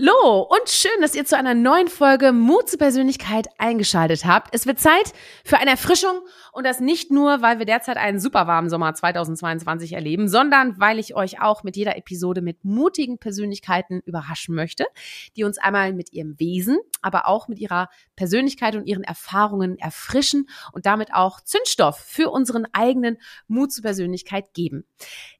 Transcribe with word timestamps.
Hallo 0.00 0.48
und 0.48 0.68
schön, 0.68 1.00
dass 1.02 1.14
ihr 1.14 1.26
zu 1.26 1.36
einer 1.36 1.52
neuen 1.52 1.88
Folge 1.88 2.32
Mut 2.32 2.70
zur 2.70 2.78
Persönlichkeit 2.78 3.48
eingeschaltet 3.58 4.24
habt. 4.24 4.54
Es 4.54 4.66
wird 4.66 4.78
Zeit 4.78 5.12
für 5.44 5.58
eine 5.58 5.72
Erfrischung 5.72 6.20
und 6.52 6.64
das 6.64 6.80
nicht 6.80 7.10
nur, 7.10 7.42
weil 7.42 7.58
wir 7.58 7.66
derzeit 7.66 7.98
einen 7.98 8.18
super 8.18 8.46
warmen 8.46 8.70
Sommer 8.70 8.94
2022 8.94 9.92
erleben, 9.92 10.28
sondern 10.28 10.80
weil 10.80 10.98
ich 10.98 11.14
euch 11.14 11.42
auch 11.42 11.64
mit 11.64 11.76
jeder 11.76 11.98
Episode 11.98 12.40
mit 12.40 12.64
mutigen 12.64 13.18
Persönlichkeiten 13.18 14.00
überraschen 14.00 14.54
möchte, 14.54 14.86
die 15.36 15.44
uns 15.44 15.58
einmal 15.58 15.92
mit 15.92 16.12
ihrem 16.14 16.38
Wesen, 16.40 16.78
aber 17.02 17.26
auch 17.28 17.48
mit 17.48 17.58
ihrer 17.58 17.90
Persönlichkeit 18.16 18.76
und 18.76 18.86
ihren 18.86 19.04
Erfahrungen 19.04 19.78
erfrischen 19.78 20.48
und 20.72 20.86
damit 20.86 21.12
auch 21.12 21.42
Zündstoff 21.42 21.98
für 21.98 22.30
unseren 22.30 22.66
eigenen 22.72 23.18
Mut 23.48 23.72
zur 23.72 23.82
Persönlichkeit 23.82 24.54
geben. 24.54 24.84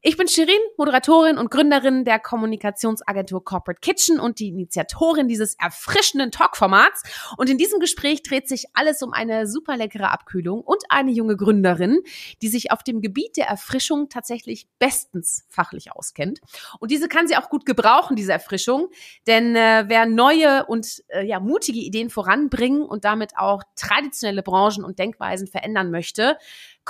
Ich 0.02 0.18
bin 0.18 0.28
Shirin, 0.28 0.54
Moderatorin 0.76 1.38
und 1.38 1.50
Gründerin 1.50 2.04
der 2.04 2.18
Kommunikationsagentur 2.18 3.42
Corporate 3.42 3.80
Kitchen 3.80 4.20
und 4.20 4.38
die 4.38 4.49
Initiatorin 4.50 5.28
dieses 5.28 5.54
erfrischenden 5.54 6.30
Talkformats. 6.30 7.02
Und 7.36 7.48
in 7.48 7.58
diesem 7.58 7.80
Gespräch 7.80 8.22
dreht 8.22 8.48
sich 8.48 8.66
alles 8.74 9.02
um 9.02 9.12
eine 9.12 9.46
super 9.46 9.76
leckere 9.76 10.10
Abkühlung 10.10 10.60
und 10.60 10.82
eine 10.88 11.10
junge 11.10 11.36
Gründerin, 11.36 12.00
die 12.42 12.48
sich 12.48 12.72
auf 12.72 12.82
dem 12.82 13.00
Gebiet 13.00 13.36
der 13.36 13.46
Erfrischung 13.46 14.08
tatsächlich 14.08 14.68
bestens 14.78 15.44
fachlich 15.48 15.92
auskennt. 15.92 16.40
Und 16.78 16.90
diese 16.90 17.08
kann 17.08 17.26
sie 17.26 17.36
auch 17.36 17.48
gut 17.48 17.66
gebrauchen, 17.66 18.16
diese 18.16 18.32
Erfrischung. 18.32 18.88
Denn 19.26 19.56
äh, 19.56 19.84
wer 19.86 20.06
neue 20.06 20.66
und 20.66 21.02
äh, 21.08 21.24
ja, 21.24 21.40
mutige 21.40 21.80
Ideen 21.80 22.10
voranbringen 22.10 22.82
und 22.82 23.04
damit 23.04 23.32
auch 23.36 23.62
traditionelle 23.76 24.42
Branchen 24.42 24.84
und 24.84 24.98
Denkweisen 24.98 25.46
verändern 25.46 25.90
möchte, 25.90 26.36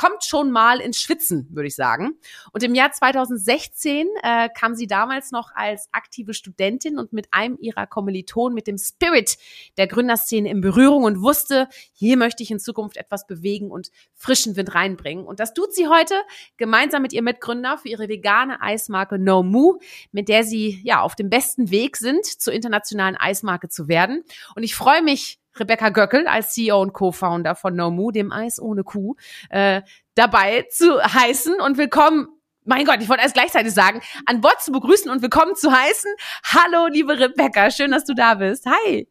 kommt 0.01 0.25
schon 0.25 0.51
mal 0.51 0.81
ins 0.81 0.99
Schwitzen, 0.99 1.47
würde 1.51 1.67
ich 1.67 1.75
sagen. 1.75 2.19
Und 2.55 2.63
im 2.63 2.75
Jahr 2.75 2.91
2016 2.91 4.09
äh, 4.23 4.49
kam 4.49 4.75
sie 4.75 4.87
damals 4.87 5.31
noch 5.31 5.51
als 5.55 5.91
aktive 5.93 6.33
Studentin 6.33 6.99
und 6.99 7.13
mit 7.13 7.29
einem 7.33 7.59
ihrer 7.61 7.87
Kommilitonen 7.87 8.55
mit 8.55 8.67
dem 8.67 8.79
Spirit 8.79 9.37
der 9.77 9.89
Gründerszene 9.89 10.49
in 10.49 10.63
Berührung 10.63 11.05
und 11.05 11.21
wusste, 11.21 11.69
hier 11.93 12.17
möchte 12.17 12.43
ich 12.43 12.51
in 12.51 12.59
Zukunft 12.59 12.97
etwas 12.97 13.27
bewegen 13.27 13.71
und 13.71 13.91
frischen 14.15 14.57
Wind 14.57 14.75
reinbringen. 14.75 15.27
Und 15.27 15.39
das 15.39 15.53
tut 15.53 15.75
sie 15.75 15.87
heute 15.87 16.15
gemeinsam 16.57 17.03
mit 17.03 17.13
ihrem 17.13 17.27
Mitgründer 17.27 17.77
für 17.77 17.89
ihre 17.89 18.09
vegane 18.09 18.63
Eismarke 18.63 19.19
No 19.19 19.43
Moo, 19.43 19.81
mit 20.13 20.31
der 20.31 20.45
sie 20.45 20.81
ja 20.83 21.03
auf 21.03 21.15
dem 21.15 21.29
besten 21.29 21.71
Weg 21.71 21.99
sind, 21.99 22.25
zur 22.25 22.55
internationalen 22.55 23.19
Eismarke 23.19 23.69
zu 23.69 23.87
werden. 23.87 24.25
Und 24.57 24.63
ich 24.63 24.75
freue 24.75 25.03
mich 25.03 25.41
Rebecca 25.59 25.89
Göckel 25.91 26.27
als 26.27 26.51
CEO 26.51 26.81
und 26.81 26.93
Co-Founder 26.93 27.55
von 27.55 27.75
Nomu, 27.75 28.11
dem 28.11 28.33
Eis 28.33 28.61
ohne 28.61 28.85
Kuh, 28.85 29.17
äh, 29.51 29.83
dabei 30.15 30.67
zu 30.71 31.03
heißen 31.03 31.61
und 31.61 31.79
willkommen 31.79 32.29
mein 32.65 32.85
Gott, 32.85 32.99
ich 33.01 33.09
wollte 33.09 33.23
erst 33.23 33.35
gleichzeitig 33.35 33.73
sagen, 33.73 34.01
an 34.27 34.43
Bord 34.43 34.61
zu 34.61 34.71
begrüßen 34.71 35.11
und 35.11 35.23
willkommen 35.23 35.57
zu 35.57 35.73
heißen. 35.73 36.13
Hallo, 36.45 36.87
liebe 36.87 37.19
Rebecca, 37.19 37.71
schön, 37.71 37.91
dass 37.91 38.05
du 38.05 38.15
da 38.15 38.35
bist. 38.35 38.67
Hi. 38.67 39.09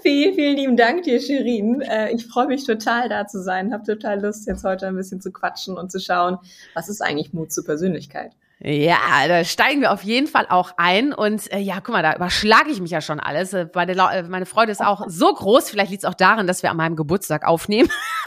Vielen, 0.00 0.34
vielen 0.34 0.56
lieben 0.56 0.76
Dank 0.76 1.04
dir, 1.04 1.20
Shirin. 1.20 1.80
Äh, 1.82 2.12
ich 2.12 2.26
freue 2.26 2.46
mich 2.46 2.64
total, 2.64 3.08
da 3.08 3.26
zu 3.26 3.42
sein. 3.42 3.72
Habe 3.72 3.84
total 3.84 4.20
Lust, 4.20 4.46
jetzt 4.48 4.64
heute 4.64 4.88
ein 4.88 4.96
bisschen 4.96 5.20
zu 5.20 5.30
quatschen 5.30 5.76
und 5.76 5.92
zu 5.92 6.00
schauen, 6.00 6.38
was 6.74 6.88
ist 6.88 7.02
eigentlich 7.02 7.32
Mut 7.32 7.52
zur 7.52 7.64
Persönlichkeit. 7.64 8.32
Ja, 8.64 9.26
da 9.26 9.44
steigen 9.44 9.80
wir 9.80 9.92
auf 9.92 10.04
jeden 10.04 10.28
Fall 10.28 10.46
auch 10.48 10.72
ein. 10.76 11.12
Und 11.12 11.52
äh, 11.52 11.58
ja, 11.58 11.80
guck 11.80 11.94
mal, 11.94 12.02
da 12.02 12.14
überschlage 12.14 12.70
ich 12.70 12.80
mich 12.80 12.92
ja 12.92 13.00
schon 13.00 13.18
alles. 13.18 13.52
Äh, 13.52 13.66
meine, 13.74 13.92
äh, 13.92 14.22
meine 14.22 14.46
Freude 14.46 14.70
ist 14.70 14.80
auch 14.80 15.02
so 15.08 15.34
groß. 15.34 15.68
Vielleicht 15.68 15.90
liegt 15.90 16.04
es 16.04 16.08
auch 16.08 16.14
daran, 16.14 16.46
dass 16.46 16.62
wir 16.62 16.70
an 16.70 16.76
meinem 16.76 16.94
Geburtstag 16.94 17.44
aufnehmen. 17.44 17.88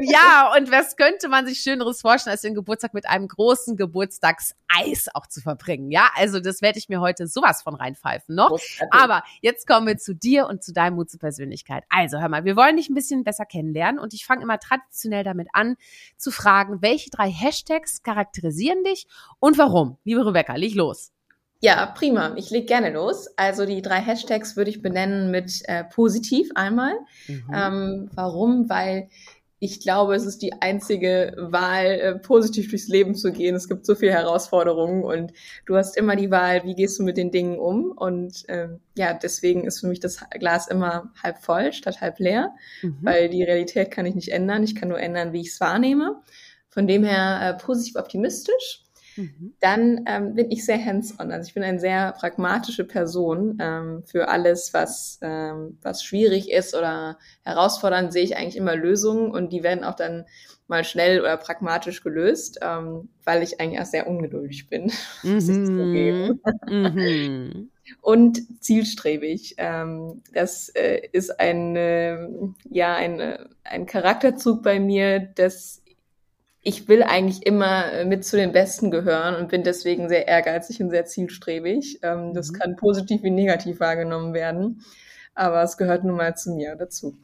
Ja, 0.00 0.52
und 0.56 0.70
was 0.70 0.96
könnte 0.96 1.28
man 1.28 1.46
sich 1.46 1.60
Schöneres 1.60 2.00
vorstellen, 2.00 2.32
als 2.32 2.42
den 2.42 2.54
Geburtstag 2.54 2.94
mit 2.94 3.08
einem 3.08 3.28
großen 3.28 3.76
Geburtstagseis 3.76 5.08
auch 5.14 5.26
zu 5.26 5.40
verbringen? 5.40 5.90
Ja, 5.90 6.10
also 6.14 6.40
das 6.40 6.62
werde 6.62 6.78
ich 6.78 6.88
mir 6.88 7.00
heute 7.00 7.26
sowas 7.26 7.62
von 7.62 7.74
reinpfeifen 7.74 8.34
noch. 8.34 8.58
Aber 8.90 9.22
jetzt 9.40 9.66
kommen 9.66 9.86
wir 9.86 9.98
zu 9.98 10.14
dir 10.14 10.46
und 10.46 10.62
zu 10.62 10.72
deinem 10.72 10.94
Mut 10.94 11.10
zur 11.10 11.20
Persönlichkeit. 11.20 11.84
Also 11.88 12.20
hör 12.20 12.28
mal, 12.28 12.44
wir 12.44 12.56
wollen 12.56 12.76
dich 12.76 12.88
ein 12.88 12.94
bisschen 12.94 13.24
besser 13.24 13.44
kennenlernen 13.44 14.00
und 14.00 14.14
ich 14.14 14.26
fange 14.26 14.42
immer 14.42 14.58
traditionell 14.58 15.24
damit 15.24 15.48
an 15.52 15.76
zu 16.16 16.30
fragen, 16.30 16.82
welche 16.82 17.10
drei 17.10 17.30
Hashtags 17.30 18.02
charakterisieren 18.02 18.84
dich 18.84 19.06
und 19.38 19.58
warum? 19.58 19.98
Liebe 20.04 20.24
Rebecca, 20.24 20.54
leg 20.54 20.74
los. 20.74 21.12
Ja, 21.62 21.86
prima. 21.86 22.34
Ich 22.36 22.50
leg 22.50 22.66
gerne 22.66 22.90
los. 22.90 23.28
Also 23.36 23.66
die 23.66 23.82
drei 23.82 24.00
Hashtags 24.00 24.56
würde 24.56 24.70
ich 24.70 24.80
benennen 24.80 25.30
mit 25.30 25.60
äh, 25.64 25.84
positiv 25.84 26.50
einmal. 26.54 26.94
Mhm. 27.28 27.44
Ähm, 27.54 28.10
warum? 28.14 28.70
Weil 28.70 29.08
ich 29.62 29.80
glaube, 29.80 30.14
es 30.14 30.24
ist 30.24 30.40
die 30.40 30.54
einzige 30.54 31.34
Wahl, 31.36 31.84
äh, 31.84 32.18
positiv 32.18 32.70
durchs 32.70 32.88
Leben 32.88 33.14
zu 33.14 33.30
gehen. 33.30 33.54
Es 33.54 33.68
gibt 33.68 33.84
so 33.84 33.94
viele 33.94 34.12
Herausforderungen 34.12 35.04
und 35.04 35.34
du 35.66 35.76
hast 35.76 35.98
immer 35.98 36.16
die 36.16 36.30
Wahl, 36.30 36.64
wie 36.64 36.74
gehst 36.74 36.98
du 36.98 37.02
mit 37.02 37.18
den 37.18 37.30
Dingen 37.30 37.58
um? 37.58 37.92
Und 37.92 38.48
äh, 38.48 38.68
ja, 38.96 39.12
deswegen 39.12 39.66
ist 39.66 39.80
für 39.80 39.86
mich 39.86 40.00
das 40.00 40.24
Glas 40.38 40.66
immer 40.66 41.12
halb 41.22 41.38
voll 41.38 41.74
statt 41.74 42.00
halb 42.00 42.18
leer, 42.20 42.54
mhm. 42.80 42.96
weil 43.02 43.28
die 43.28 43.44
Realität 43.44 43.90
kann 43.90 44.06
ich 44.06 44.14
nicht 44.14 44.32
ändern. 44.32 44.62
Ich 44.62 44.74
kann 44.74 44.88
nur 44.88 44.98
ändern, 44.98 45.34
wie 45.34 45.42
ich 45.42 45.48
es 45.48 45.60
wahrnehme. 45.60 46.22
Von 46.70 46.86
dem 46.86 47.04
her 47.04 47.40
äh, 47.42 47.62
positiv 47.62 47.96
optimistisch. 47.96 48.84
Mhm. 49.16 49.54
Dann 49.60 50.04
ähm, 50.06 50.34
bin 50.34 50.50
ich 50.50 50.64
sehr 50.64 50.84
hands-on. 50.84 51.32
Also 51.32 51.48
ich 51.48 51.54
bin 51.54 51.62
eine 51.62 51.80
sehr 51.80 52.12
pragmatische 52.12 52.84
Person. 52.84 53.58
Ähm, 53.60 54.02
für 54.04 54.28
alles, 54.28 54.72
was, 54.72 55.18
ähm, 55.22 55.78
was 55.82 56.02
schwierig 56.04 56.50
ist 56.50 56.74
oder 56.74 57.18
herausfordernd, 57.42 58.12
sehe 58.12 58.24
ich 58.24 58.36
eigentlich 58.36 58.56
immer 58.56 58.76
Lösungen 58.76 59.30
und 59.30 59.52
die 59.52 59.62
werden 59.62 59.84
auch 59.84 59.96
dann 59.96 60.24
mal 60.70 60.84
schnell 60.84 61.20
oder 61.20 61.36
pragmatisch 61.36 62.02
gelöst, 62.02 62.60
ähm, 62.62 63.08
weil 63.24 63.42
ich 63.42 63.60
eigentlich 63.60 63.80
auch 63.80 63.86
sehr 63.86 64.06
ungeduldig 64.06 64.68
bin. 64.68 64.92
Mhm. 65.22 66.40
mhm. 66.66 67.70
Und 68.02 68.62
zielstrebig. 68.62 69.56
Ähm, 69.58 70.22
das 70.32 70.68
äh, 70.70 71.00
ist 71.10 71.40
ein, 71.40 71.74
äh, 71.74 72.18
ja, 72.70 72.94
ein, 72.94 73.48
ein 73.64 73.86
Charakterzug 73.86 74.62
bei 74.62 74.78
mir, 74.78 75.18
dass 75.18 75.82
ich 76.62 76.88
will 76.88 77.02
eigentlich 77.02 77.46
immer 77.46 77.92
äh, 77.92 78.04
mit 78.04 78.24
zu 78.24 78.36
den 78.36 78.52
Besten 78.52 78.90
gehören 78.90 79.36
und 79.36 79.48
bin 79.48 79.62
deswegen 79.62 80.08
sehr 80.08 80.28
ehrgeizig 80.28 80.82
und 80.82 80.90
sehr 80.90 81.06
zielstrebig. 81.06 82.00
Ähm, 82.02 82.34
das 82.34 82.50
mhm. 82.50 82.58
kann 82.58 82.76
positiv 82.76 83.22
wie 83.22 83.30
negativ 83.30 83.80
wahrgenommen 83.80 84.34
werden, 84.34 84.82
aber 85.34 85.62
es 85.62 85.76
gehört 85.76 86.04
nun 86.04 86.16
mal 86.16 86.36
zu 86.36 86.52
mir 86.52 86.76
dazu. 86.76 87.16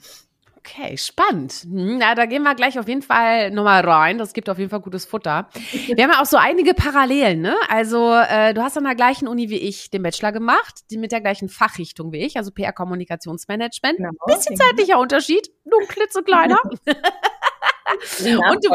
Okay, 0.69 0.97
spannend. 0.97 1.53
Hm, 1.63 1.99
na, 1.99 2.17
da 2.17 2.27
gehen 2.27 2.43
wir 2.43 2.57
gleich 2.57 2.77
auf 2.77 2.89
jeden 2.89 3.03
Fall 3.03 3.53
nochmal 3.53 3.89
rein. 3.89 4.19
Das 4.19 4.33
gibt 4.33 4.51
auf 4.51 4.59
jeden 4.59 4.69
Fall 4.69 4.81
gutes 4.81 5.05
Futter. 5.05 5.49
Wir 5.71 6.03
haben 6.03 6.11
ja 6.11 6.21
auch 6.21 6.27
so 6.27 6.39
einige 6.39 6.75
Parallelen, 6.75 7.41
ne? 7.41 7.55
Also, 7.69 8.13
äh, 8.13 8.53
du 8.53 8.63
hast 8.63 8.77
an 8.77 8.83
der 8.83 8.97
gleichen 8.97 9.29
Uni 9.29 9.49
wie 9.49 9.59
ich 9.59 9.91
den 9.91 10.03
Bachelor 10.03 10.33
gemacht, 10.33 10.81
die 10.91 10.99
mit 10.99 11.13
der 11.13 11.21
gleichen 11.21 11.49
Fachrichtung 11.49 12.11
wie 12.11 12.19
ich, 12.19 12.37
also 12.37 12.51
PR-Kommunikationsmanagement. 12.51 13.99
Genau. 13.99 14.11
Bisschen 14.27 14.57
zeitlicher 14.57 14.99
Unterschied, 14.99 15.49
nur 15.65 15.81
ein 15.81 15.87
klitzekleiner. 15.87 16.59
und, 18.21 18.65
du, 18.65 18.71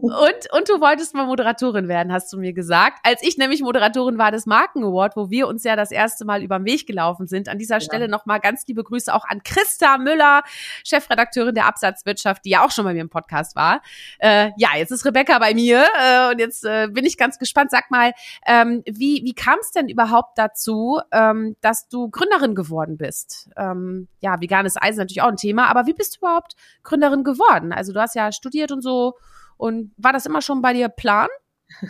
und, 0.00 0.52
und 0.52 0.68
du 0.68 0.80
wolltest 0.80 1.14
mal 1.14 1.26
Moderatorin 1.26 1.88
werden, 1.88 2.12
hast 2.12 2.32
du 2.32 2.38
mir 2.38 2.52
gesagt. 2.52 2.98
Als 3.02 3.22
ich 3.22 3.36
nämlich 3.36 3.62
Moderatorin 3.62 4.18
war 4.18 4.30
des 4.30 4.46
Marken 4.46 4.82
Award, 4.84 5.16
wo 5.16 5.30
wir 5.30 5.48
uns 5.48 5.64
ja 5.64 5.76
das 5.76 5.90
erste 5.90 6.24
Mal 6.24 6.42
über 6.42 6.58
den 6.58 6.64
Weg 6.64 6.86
gelaufen 6.86 7.26
sind. 7.26 7.48
An 7.48 7.58
dieser 7.58 7.76
ja. 7.76 7.80
Stelle 7.80 8.08
nochmal 8.08 8.40
ganz 8.40 8.66
liebe 8.66 8.82
Grüße 8.82 9.12
auch 9.12 9.24
an 9.26 9.42
Christa 9.42 9.98
Müller, 9.98 10.42
Chefredakteurin 10.84 11.54
der 11.54 11.66
Absatzwirtschaft, 11.66 12.44
die 12.44 12.50
ja 12.50 12.64
auch 12.64 12.70
schon 12.70 12.84
bei 12.84 12.94
mir 12.94 13.02
im 13.02 13.10
Podcast 13.10 13.54
war. 13.54 13.82
Äh, 14.18 14.50
ja, 14.56 14.70
jetzt 14.76 14.90
ist 14.90 15.04
Rebecca 15.04 15.38
bei 15.38 15.54
mir 15.54 15.84
äh, 16.00 16.32
und 16.32 16.38
jetzt 16.38 16.64
äh, 16.64 16.88
bin 16.90 17.04
ich 17.04 17.16
ganz 17.16 17.38
gespannt. 17.38 17.70
Sag 17.70 17.90
mal, 17.90 18.12
ähm, 18.46 18.82
wie, 18.86 19.22
wie 19.24 19.34
kam 19.34 19.58
es 19.60 19.72
denn 19.72 19.88
überhaupt 19.88 20.38
dazu, 20.38 21.00
ähm, 21.12 21.56
dass 21.60 21.88
du 21.88 22.08
Gründerin 22.08 22.54
geworden 22.54 22.96
bist? 22.96 23.50
Ähm, 23.56 24.08
ja, 24.20 24.40
veganes 24.40 24.76
Eisen 24.76 24.92
ist 24.92 24.98
natürlich 24.98 25.22
auch 25.22 25.28
ein 25.28 25.36
Thema, 25.36 25.66
aber 25.66 25.86
wie 25.86 25.92
bist 25.92 26.16
du 26.16 26.18
überhaupt 26.20 26.54
Gründerin 26.82 27.24
geworden? 27.24 27.72
Also 27.72 27.92
du 27.92 28.00
hast 28.00 28.14
ja 28.14 28.32
studiert 28.32 28.53
studiert 28.54 28.72
und 28.72 28.82
so. 28.82 29.14
Und 29.56 29.92
war 29.96 30.12
das 30.12 30.26
immer 30.26 30.42
schon 30.42 30.62
bei 30.62 30.72
dir 30.72 30.88
Plan? 30.88 31.28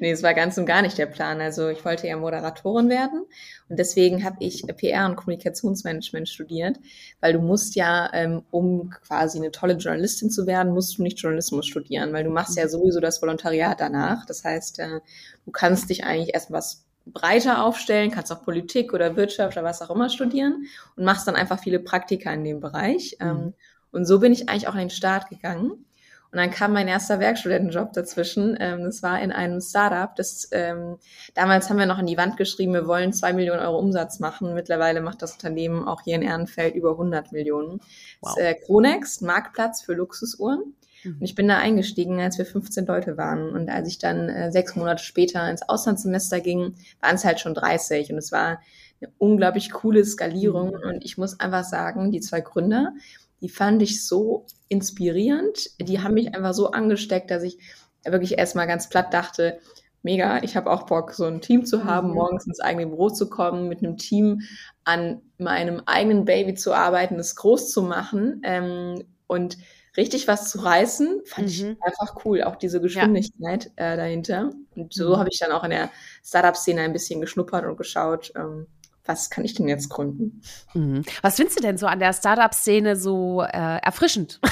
nee, 0.00 0.10
es 0.10 0.22
war 0.22 0.34
ganz 0.34 0.56
und 0.56 0.66
gar 0.66 0.82
nicht 0.82 0.96
der 0.96 1.06
Plan. 1.06 1.40
Also 1.40 1.68
ich 1.68 1.84
wollte 1.84 2.06
ja 2.06 2.16
Moderatorin 2.16 2.88
werden 2.88 3.24
und 3.68 3.78
deswegen 3.78 4.24
habe 4.24 4.36
ich 4.40 4.64
PR 4.66 5.06
und 5.06 5.16
Kommunikationsmanagement 5.16 6.28
studiert, 6.28 6.78
weil 7.20 7.32
du 7.32 7.40
musst 7.40 7.74
ja, 7.74 8.08
ähm, 8.14 8.42
um 8.50 8.90
quasi 8.90 9.38
eine 9.38 9.50
tolle 9.50 9.74
Journalistin 9.74 10.30
zu 10.30 10.46
werden, 10.46 10.72
musst 10.72 10.96
du 10.96 11.02
nicht 11.02 11.18
Journalismus 11.18 11.66
studieren, 11.66 12.12
weil 12.12 12.24
du 12.24 12.30
machst 12.30 12.56
ja 12.56 12.64
mhm. 12.64 12.70
sowieso 12.70 13.00
das 13.00 13.20
Volontariat 13.20 13.80
danach. 13.80 14.24
Das 14.26 14.44
heißt, 14.44 14.78
äh, 14.78 15.00
du 15.44 15.50
kannst 15.50 15.90
dich 15.90 16.04
eigentlich 16.04 16.32
erst 16.32 16.50
was 16.50 16.86
breiter 17.06 17.64
aufstellen, 17.64 18.10
kannst 18.10 18.30
auch 18.32 18.44
Politik 18.44 18.94
oder 18.94 19.16
Wirtschaft 19.16 19.56
oder 19.56 19.64
was 19.64 19.82
auch 19.82 19.90
immer 19.90 20.08
studieren 20.08 20.66
und 20.96 21.04
machst 21.04 21.26
dann 21.26 21.34
einfach 21.34 21.58
viele 21.58 21.80
Praktika 21.80 22.32
in 22.32 22.44
dem 22.44 22.60
Bereich. 22.60 23.16
Mhm. 23.18 23.26
Ähm, 23.26 23.54
und 23.92 24.04
so 24.06 24.20
bin 24.20 24.32
ich 24.32 24.48
eigentlich 24.48 24.68
auch 24.68 24.74
an 24.74 24.80
den 24.80 24.90
Start 24.90 25.28
gegangen. 25.28 25.84
Und 26.32 26.38
dann 26.38 26.50
kam 26.50 26.72
mein 26.72 26.86
erster 26.86 27.18
Werkstudentenjob 27.18 27.92
dazwischen. 27.92 28.56
Ähm, 28.60 28.84
das 28.84 29.02
war 29.02 29.20
in 29.20 29.32
einem 29.32 29.60
Startup. 29.60 30.14
Das, 30.14 30.48
ähm, 30.52 30.98
damals 31.34 31.68
haben 31.68 31.78
wir 31.78 31.86
noch 31.86 31.98
an 31.98 32.06
die 32.06 32.16
Wand 32.16 32.36
geschrieben, 32.36 32.72
wir 32.72 32.86
wollen 32.86 33.12
zwei 33.12 33.32
Millionen 33.32 33.60
Euro 33.60 33.78
Umsatz 33.78 34.20
machen. 34.20 34.54
Mittlerweile 34.54 35.00
macht 35.00 35.22
das 35.22 35.32
Unternehmen 35.32 35.88
auch 35.88 36.02
hier 36.02 36.14
in 36.14 36.22
Ehrenfeld 36.22 36.74
über 36.76 36.92
100 36.92 37.32
Millionen. 37.32 37.80
Wow. 38.20 38.34
Das 38.36 38.36
ist, 38.36 38.42
äh, 38.42 38.54
Chronex, 38.54 39.20
Marktplatz 39.22 39.82
für 39.82 39.94
Luxusuhren. 39.94 40.74
Mhm. 41.02 41.14
Und 41.14 41.22
ich 41.22 41.34
bin 41.34 41.48
da 41.48 41.58
eingestiegen, 41.58 42.20
als 42.20 42.38
wir 42.38 42.46
15 42.46 42.86
Leute 42.86 43.16
waren. 43.16 43.50
Und 43.50 43.68
als 43.68 43.88
ich 43.88 43.98
dann 43.98 44.28
äh, 44.28 44.52
sechs 44.52 44.76
Monate 44.76 45.02
später 45.02 45.48
ins 45.50 45.68
Auslandssemester 45.68 46.40
ging, 46.40 46.74
waren 47.00 47.16
es 47.16 47.24
halt 47.24 47.40
schon 47.40 47.54
30. 47.54 48.12
Und 48.12 48.18
es 48.18 48.30
war 48.30 48.60
eine 49.00 49.10
unglaublich 49.18 49.72
coole 49.72 50.04
Skalierung. 50.04 50.76
Mhm. 50.76 50.88
Und 50.88 51.04
ich 51.04 51.18
muss 51.18 51.40
einfach 51.40 51.64
sagen, 51.64 52.12
die 52.12 52.20
zwei 52.20 52.40
Gründer, 52.40 52.92
die 53.40 53.48
fand 53.48 53.82
ich 53.82 54.06
so 54.06 54.46
inspirierend. 54.68 55.70
Die 55.80 56.00
haben 56.00 56.14
mich 56.14 56.34
einfach 56.34 56.54
so 56.54 56.70
angesteckt, 56.70 57.30
dass 57.30 57.42
ich 57.42 57.58
wirklich 58.04 58.38
erstmal 58.38 58.66
ganz 58.66 58.88
platt 58.88 59.12
dachte, 59.12 59.58
mega, 60.02 60.42
ich 60.42 60.56
habe 60.56 60.70
auch 60.70 60.86
Bock, 60.86 61.12
so 61.12 61.24
ein 61.24 61.40
Team 61.40 61.66
zu 61.66 61.84
haben, 61.84 62.08
mhm. 62.08 62.14
morgens 62.14 62.46
ins 62.46 62.60
eigene 62.60 62.86
Büro 62.86 63.10
zu 63.10 63.28
kommen, 63.28 63.68
mit 63.68 63.80
einem 63.80 63.96
Team 63.96 64.42
an 64.84 65.20
meinem 65.38 65.82
eigenen 65.86 66.24
Baby 66.24 66.54
zu 66.54 66.72
arbeiten, 66.72 67.18
es 67.18 67.36
groß 67.36 67.70
zu 67.70 67.82
machen 67.82 68.40
ähm, 68.44 69.04
und 69.26 69.58
richtig 69.96 70.28
was 70.28 70.50
zu 70.50 70.60
reißen, 70.60 71.22
fand 71.26 71.46
mhm. 71.46 71.52
ich 71.52 71.64
einfach 71.82 72.24
cool, 72.24 72.42
auch 72.42 72.56
diese 72.56 72.80
Geschwindigkeit 72.80 73.70
ja. 73.78 73.92
äh, 73.92 73.96
dahinter. 73.96 74.50
Und 74.74 74.94
so 74.94 75.10
mhm. 75.10 75.18
habe 75.18 75.28
ich 75.30 75.38
dann 75.38 75.52
auch 75.52 75.64
in 75.64 75.70
der 75.70 75.90
Startup-Szene 76.24 76.80
ein 76.82 76.92
bisschen 76.92 77.20
geschnuppert 77.20 77.66
und 77.66 77.76
geschaut, 77.76 78.32
ähm, 78.36 78.66
was 79.04 79.30
kann 79.30 79.44
ich 79.44 79.54
denn 79.54 79.68
jetzt 79.68 79.88
gründen? 79.88 80.42
Mhm. 80.74 81.02
Was 81.22 81.36
findest 81.36 81.58
du 81.58 81.62
denn 81.62 81.78
so 81.78 81.86
an 81.86 81.98
der 81.98 82.12
Startup-Szene 82.12 82.96
so 82.96 83.42
äh, 83.42 83.78
erfrischend? 83.82 84.40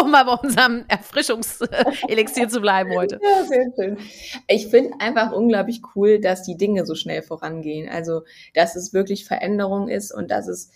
um 0.00 0.10
mal 0.10 0.24
bei 0.24 0.34
unserem 0.34 0.84
Erfrischungselixier 0.88 2.48
zu 2.48 2.60
bleiben 2.60 2.94
heute. 2.94 3.18
Ja, 3.22 3.44
sehr 3.44 3.66
schön. 3.74 3.98
Ich 4.46 4.68
finde 4.68 5.00
einfach 5.00 5.32
unglaublich 5.32 5.80
cool, 5.94 6.20
dass 6.20 6.42
die 6.42 6.56
Dinge 6.56 6.84
so 6.84 6.94
schnell 6.94 7.22
vorangehen. 7.22 7.88
Also, 7.88 8.22
dass 8.54 8.76
es 8.76 8.92
wirklich 8.92 9.24
Veränderung 9.24 9.88
ist 9.88 10.12
und 10.12 10.30
dass 10.30 10.48
es 10.48 10.70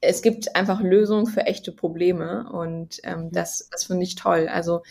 es 0.00 0.22
gibt 0.22 0.54
einfach 0.54 0.80
Lösungen 0.80 1.26
für 1.26 1.40
echte 1.46 1.72
Probleme 1.72 2.48
und 2.52 3.00
ähm, 3.02 3.24
mhm. 3.24 3.32
das, 3.32 3.68
das 3.72 3.84
finde 3.84 4.04
ich 4.04 4.14
toll. 4.14 4.48
Also 4.48 4.82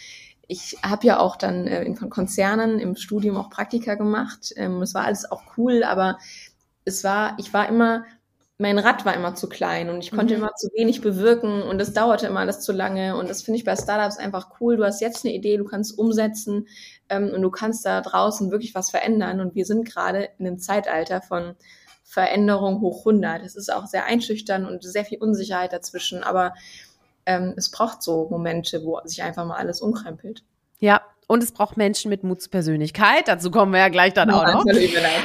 ich 0.48 0.78
habe 0.84 1.08
ja 1.08 1.19
auch 1.19 1.36
dann 1.36 1.68
äh, 1.68 1.84
in 1.84 1.96
Konzernen 1.96 2.80
im 2.80 2.96
Studium 2.96 3.38
auch 3.38 3.50
Praktika 3.50 3.96
gemacht. 3.96 4.54
Ähm, 4.56 4.81
es 4.81 4.94
war 4.94 5.06
alles 5.06 5.30
auch 5.30 5.44
cool, 5.58 5.84
aber 5.84 6.18
es 6.88 7.04
war, 7.04 7.36
ich 7.38 7.54
war 7.54 7.68
immer, 7.68 8.06
mein 8.57 8.80
Rad 8.80 9.06
war 9.06 9.13
immer 9.13 9.36
zu 9.36 9.48
klein 9.50 9.89
und 9.89 10.00
ich 10.00 10.12
konnte 10.12 10.36
mhm. 10.36 10.42
immer 10.42 10.56
zu 10.56 10.69
wenig 10.75 11.01
bewirken 11.01 11.62
und 11.62 11.80
es 11.80 11.94
dauerte 11.94 12.28
immer 12.28 12.39
alles 12.39 12.62
zu 12.62 12.72
lange 12.72 13.16
und 13.16 13.30
das 13.30 13.44
finde 13.44 13.60
ich 13.60 13.66
bei 13.66 13.75
Startups 13.75 14.18
einfach 14.18 14.60
cool. 14.60 14.78
Du 14.78 14.86
hast 14.86 15.01
jetzt 15.01 15.25
eine 15.25 15.34
Idee, 15.36 15.57
du 15.57 15.66
kannst 15.66 16.00
umsetzen 16.00 16.68
ähm, 17.10 17.31
und 17.36 17.42
du 17.42 17.51
kannst 17.51 17.86
da 17.86 18.01
draußen 18.01 18.50
wirklich 18.50 18.74
was 18.74 18.89
verändern 18.89 19.42
und 19.42 19.54
wir 19.54 19.66
sind 19.66 19.86
gerade 19.86 20.30
in 20.39 20.48
einem 20.48 20.57
Zeitalter 20.57 21.22
von 21.22 21.56
Veränderung 22.04 22.81
hoch 22.81 23.00
100. 23.00 23.44
Es 23.45 23.56
ist 23.56 23.72
auch 23.72 23.86
sehr 23.86 24.06
einschüchtern 24.06 24.66
und 24.66 24.83
sehr 24.83 25.06
viel 25.06 25.19
Unsicherheit 25.19 25.74
dazwischen, 25.74 26.24
aber 26.24 26.54
ähm, 27.25 27.54
es 27.57 27.69
braucht 27.69 28.01
so 28.01 28.28
Momente, 28.30 28.83
wo 28.86 29.00
sich 29.04 29.22
einfach 29.22 29.45
mal 29.45 29.57
alles 29.57 29.81
umkrempelt. 29.81 30.44
Ja, 30.80 31.01
und 31.28 31.44
es 31.44 31.52
braucht 31.52 31.76
Menschen 31.76 32.10
mit 32.10 32.24
Mut 32.24 32.42
zur 32.42 32.52
Persönlichkeit. 32.52 33.28
Dazu 33.28 33.52
kommen 33.52 33.74
wir 33.74 33.80
ja 33.80 33.90
gleich 33.90 34.14
dann 34.14 34.32
auch 34.32 34.46
noch. 34.46 34.66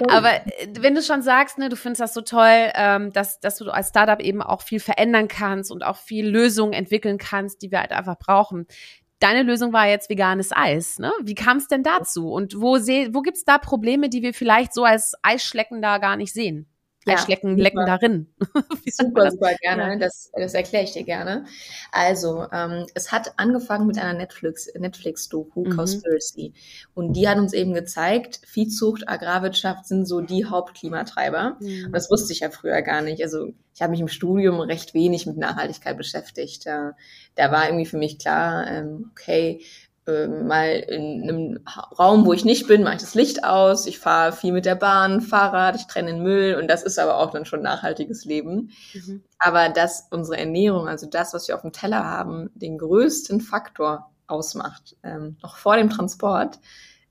Aber 0.08 0.34
äh, 0.34 0.68
wenn 0.80 0.96
du 0.96 1.02
schon 1.02 1.22
sagst, 1.22 1.58
ne, 1.58 1.68
du 1.68 1.76
findest 1.76 2.00
das 2.00 2.12
so 2.12 2.20
toll, 2.20 2.70
ähm, 2.74 3.12
dass, 3.12 3.38
dass 3.38 3.56
du 3.56 3.70
als 3.70 3.90
Startup 3.90 4.20
eben 4.20 4.42
auch 4.42 4.62
viel 4.62 4.80
verändern 4.80 5.28
kannst 5.28 5.70
und 5.70 5.84
auch 5.84 5.96
viel 5.96 6.28
Lösungen 6.28 6.72
entwickeln 6.72 7.18
kannst, 7.18 7.62
die 7.62 7.70
wir 7.70 7.80
halt 7.80 7.92
einfach 7.92 8.18
brauchen. 8.18 8.66
Deine 9.20 9.44
Lösung 9.44 9.72
war 9.72 9.86
jetzt 9.86 10.10
veganes 10.10 10.50
Eis. 10.50 10.98
Ne? 10.98 11.12
Wie 11.22 11.36
kam 11.36 11.58
es 11.58 11.68
denn 11.68 11.84
dazu? 11.84 12.32
Und 12.32 12.60
wo, 12.60 12.74
wo 12.74 13.22
gibt 13.22 13.36
es 13.36 13.44
da 13.44 13.58
Probleme, 13.58 14.08
die 14.08 14.22
wir 14.22 14.34
vielleicht 14.34 14.74
so 14.74 14.82
als 14.82 15.14
Eisschlecken 15.22 15.80
da 15.80 15.98
gar 15.98 16.16
nicht 16.16 16.32
sehen? 16.32 16.66
Ja, 17.06 17.18
Schlecken, 17.18 17.56
lecken 17.56 17.84
darin. 17.86 18.26
super, 18.86 19.30
super 19.30 19.54
gerne. 19.60 19.94
Ja. 19.94 19.96
Das, 19.96 20.30
das 20.34 20.54
erkläre 20.54 20.84
ich 20.84 20.92
dir 20.92 21.04
gerne. 21.04 21.44
Also, 21.90 22.46
ähm, 22.52 22.86
es 22.94 23.10
hat 23.10 23.32
angefangen 23.38 23.86
mit 23.86 23.98
einer 23.98 24.16
Netflix, 24.16 24.68
Netflix-Doku, 24.74 25.64
mhm. 25.64 25.76
Cowspiracy. 25.76 26.54
Und 26.94 27.14
die 27.14 27.28
hat 27.28 27.38
uns 27.38 27.52
eben 27.52 27.74
gezeigt, 27.74 28.40
Viehzucht, 28.46 29.08
Agrarwirtschaft 29.08 29.86
sind 29.86 30.06
so 30.06 30.20
die 30.20 30.44
Hauptklimatreiber. 30.44 31.56
Mhm. 31.60 31.86
Und 31.86 31.92
das 31.92 32.10
wusste 32.10 32.32
ich 32.32 32.40
ja 32.40 32.50
früher 32.50 32.82
gar 32.82 33.02
nicht. 33.02 33.22
Also, 33.22 33.52
ich 33.74 33.80
habe 33.80 33.92
mich 33.92 34.00
im 34.00 34.08
Studium 34.08 34.60
recht 34.60 34.94
wenig 34.94 35.26
mit 35.26 35.38
Nachhaltigkeit 35.38 35.96
beschäftigt. 35.96 36.66
Da, 36.66 36.92
da 37.34 37.50
war 37.50 37.66
irgendwie 37.66 37.86
für 37.86 37.96
mich 37.96 38.18
klar, 38.18 38.66
ähm, 38.68 39.10
okay, 39.12 39.62
äh, 40.06 40.26
mal 40.26 40.68
in 40.68 41.22
einem 41.22 41.60
Raum, 41.98 42.26
wo 42.26 42.32
ich 42.32 42.44
nicht 42.44 42.66
bin, 42.66 42.82
mache 42.82 42.96
ich 42.96 43.00
das 43.00 43.14
Licht 43.14 43.44
aus, 43.44 43.86
ich 43.86 43.98
fahre 43.98 44.32
viel 44.32 44.52
mit 44.52 44.66
der 44.66 44.74
Bahn, 44.74 45.20
Fahrrad, 45.20 45.76
ich 45.76 45.86
trenne 45.86 46.12
den 46.12 46.22
Müll 46.22 46.56
und 46.60 46.68
das 46.68 46.82
ist 46.82 46.98
aber 46.98 47.18
auch 47.18 47.30
dann 47.30 47.44
schon 47.44 47.62
nachhaltiges 47.62 48.24
Leben. 48.24 48.70
Mhm. 48.94 49.22
Aber 49.38 49.68
dass 49.68 50.08
unsere 50.10 50.38
Ernährung, 50.38 50.88
also 50.88 51.06
das, 51.06 51.34
was 51.34 51.46
wir 51.46 51.54
auf 51.54 51.62
dem 51.62 51.72
Teller 51.72 52.04
haben, 52.04 52.50
den 52.54 52.78
größten 52.78 53.40
Faktor 53.40 54.10
ausmacht, 54.26 54.96
ähm, 55.02 55.36
noch 55.42 55.56
vor 55.56 55.76
dem 55.76 55.90
Transport, 55.90 56.58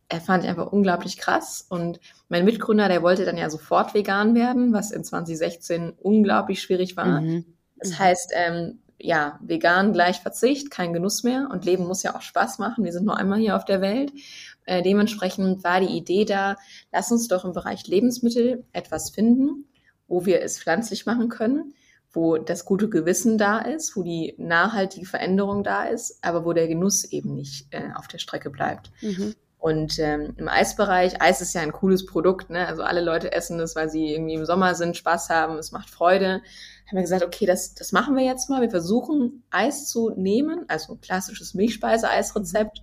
er 0.09 0.19
fand 0.19 0.43
ich 0.43 0.49
einfach 0.49 0.71
unglaublich 0.71 1.17
krass. 1.17 1.65
Und 1.69 2.01
mein 2.27 2.43
Mitgründer, 2.43 2.89
der 2.89 3.01
wollte 3.01 3.23
dann 3.23 3.37
ja 3.37 3.49
sofort 3.49 3.93
vegan 3.93 4.35
werden, 4.35 4.73
was 4.73 4.91
in 4.91 5.05
2016 5.05 5.91
unglaublich 5.91 6.61
schwierig 6.61 6.97
war. 6.97 7.21
Mhm. 7.21 7.45
Das 7.77 7.97
heißt, 7.97 8.33
ähm, 8.35 8.81
ja, 9.03 9.39
vegan 9.41 9.93
gleich 9.93 10.19
Verzicht, 10.19 10.71
kein 10.71 10.93
Genuss 10.93 11.23
mehr 11.23 11.49
und 11.51 11.65
Leben 11.65 11.87
muss 11.87 12.03
ja 12.03 12.15
auch 12.15 12.21
Spaß 12.21 12.59
machen. 12.59 12.83
Wir 12.83 12.93
sind 12.93 13.05
nur 13.05 13.17
einmal 13.17 13.39
hier 13.39 13.55
auf 13.55 13.65
der 13.65 13.81
Welt. 13.81 14.11
Äh, 14.65 14.83
dementsprechend 14.83 15.63
war 15.63 15.79
die 15.79 15.97
Idee 15.97 16.25
da, 16.25 16.55
lass 16.91 17.11
uns 17.11 17.27
doch 17.27 17.45
im 17.45 17.53
Bereich 17.53 17.87
Lebensmittel 17.87 18.63
etwas 18.73 19.09
finden, 19.09 19.65
wo 20.07 20.25
wir 20.25 20.41
es 20.41 20.59
pflanzlich 20.59 21.05
machen 21.05 21.29
können, 21.29 21.73
wo 22.11 22.37
das 22.37 22.65
gute 22.65 22.89
Gewissen 22.89 23.37
da 23.37 23.59
ist, 23.59 23.95
wo 23.95 24.03
die 24.03 24.35
nachhaltige 24.37 25.05
Veränderung 25.05 25.63
da 25.63 25.85
ist, 25.85 26.23
aber 26.23 26.45
wo 26.45 26.53
der 26.53 26.67
Genuss 26.67 27.05
eben 27.05 27.33
nicht 27.33 27.67
äh, 27.71 27.89
auf 27.95 28.07
der 28.07 28.19
Strecke 28.19 28.49
bleibt. 28.49 28.91
Mhm. 29.01 29.35
Und 29.57 29.99
ähm, 29.99 30.33
im 30.37 30.47
Eisbereich, 30.47 31.21
Eis 31.21 31.39
ist 31.39 31.53
ja 31.53 31.61
ein 31.61 31.71
cooles 31.71 32.07
Produkt, 32.07 32.49
ne? 32.49 32.65
Also 32.65 32.81
alle 32.81 33.01
Leute 33.01 33.31
essen 33.31 33.59
es, 33.59 33.75
weil 33.75 33.91
sie 33.91 34.11
irgendwie 34.11 34.33
im 34.33 34.45
Sommer 34.47 34.73
sind, 34.73 34.97
Spaß 34.97 35.29
haben, 35.29 35.59
es 35.59 35.71
macht 35.71 35.87
Freude 35.87 36.41
haben 36.91 36.97
wir 36.97 37.03
gesagt, 37.03 37.23
okay, 37.23 37.45
das, 37.45 37.73
das 37.73 37.93
machen 37.93 38.17
wir 38.17 38.23
jetzt 38.23 38.49
mal. 38.49 38.61
Wir 38.61 38.69
versuchen 38.69 39.43
Eis 39.49 39.87
zu 39.87 40.09
nehmen, 40.09 40.65
also 40.67 40.93
ein 40.93 41.01
klassisches 41.01 41.53
Milchspeise-Eisrezept 41.53 42.81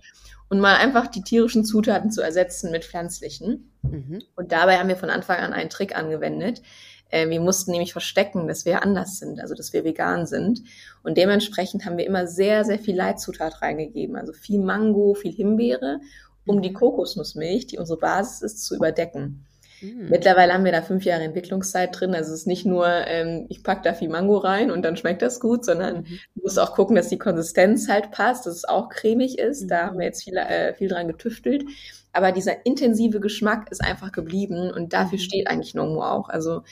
und 0.49 0.59
mal 0.59 0.77
einfach 0.77 1.05
die 1.05 1.21
tierischen 1.21 1.63
Zutaten 1.63 2.09
zu 2.09 2.21
ersetzen 2.21 2.71
mit 2.71 2.85
pflanzlichen. 2.85 3.71
Mhm. 3.83 4.23
Und 4.35 4.51
dabei 4.51 4.79
haben 4.79 4.89
wir 4.89 4.97
von 4.97 5.11
Anfang 5.11 5.37
an 5.37 5.53
einen 5.53 5.69
Trick 5.69 5.95
angewendet. 5.95 6.63
Äh, 7.09 7.29
wir 7.29 7.39
mussten 7.39 7.69
nämlich 7.69 7.91
verstecken, 7.91 8.47
dass 8.47 8.65
wir 8.65 8.81
anders 8.81 9.19
sind, 9.19 9.39
also 9.39 9.53
dass 9.53 9.73
wir 9.73 9.83
vegan 9.83 10.25
sind. 10.25 10.63
Und 11.03 11.15
dementsprechend 11.15 11.85
haben 11.85 11.97
wir 11.97 12.07
immer 12.07 12.25
sehr, 12.25 12.65
sehr 12.65 12.79
viel 12.79 12.95
Leitzutat 12.95 13.61
reingegeben. 13.61 14.15
Also 14.15 14.33
viel 14.33 14.59
Mango, 14.59 15.13
viel 15.13 15.33
Himbeere, 15.33 15.99
um 16.47 16.63
die 16.63 16.73
Kokosnussmilch, 16.73 17.67
die 17.67 17.77
unsere 17.77 17.99
Basis 17.99 18.41
ist, 18.41 18.65
zu 18.65 18.75
überdecken. 18.75 19.45
Mhm. 19.81 20.09
Mittlerweile 20.09 20.53
haben 20.53 20.65
wir 20.65 20.71
da 20.71 20.81
fünf 20.81 21.05
Jahre 21.05 21.23
Entwicklungszeit 21.23 21.97
drin. 21.97 22.15
Also 22.15 22.33
es 22.33 22.41
ist 22.41 22.47
nicht 22.47 22.65
nur, 22.65 22.87
ähm, 22.87 23.45
ich 23.49 23.63
pack 23.63 23.83
da 23.83 23.93
viel 23.93 24.09
Mango 24.09 24.37
rein 24.37 24.71
und 24.71 24.83
dann 24.83 24.97
schmeckt 24.97 25.21
das 25.21 25.39
gut, 25.39 25.65
sondern 25.65 25.97
mhm. 25.97 26.19
du 26.35 26.41
musst 26.43 26.59
auch 26.59 26.73
gucken, 26.73 26.95
dass 26.95 27.09
die 27.09 27.17
Konsistenz 27.17 27.89
halt 27.89 28.11
passt, 28.11 28.45
dass 28.45 28.55
es 28.55 28.65
auch 28.65 28.89
cremig 28.89 29.39
ist. 29.39 29.63
Mhm. 29.63 29.67
Da 29.67 29.85
haben 29.87 29.99
wir 29.99 30.05
jetzt 30.05 30.23
viel, 30.23 30.37
äh, 30.37 30.73
viel 30.73 30.89
dran 30.89 31.07
getüftelt. 31.07 31.63
Aber 32.11 32.31
dieser 32.31 32.65
intensive 32.65 33.19
Geschmack 33.19 33.71
ist 33.71 33.83
einfach 33.83 34.11
geblieben 34.11 34.71
und 34.71 34.93
dafür 34.93 35.17
mhm. 35.17 35.23
steht 35.23 35.47
eigentlich 35.47 35.75
Nomo 35.75 36.03
auch. 36.03 36.29
Also 36.29 36.63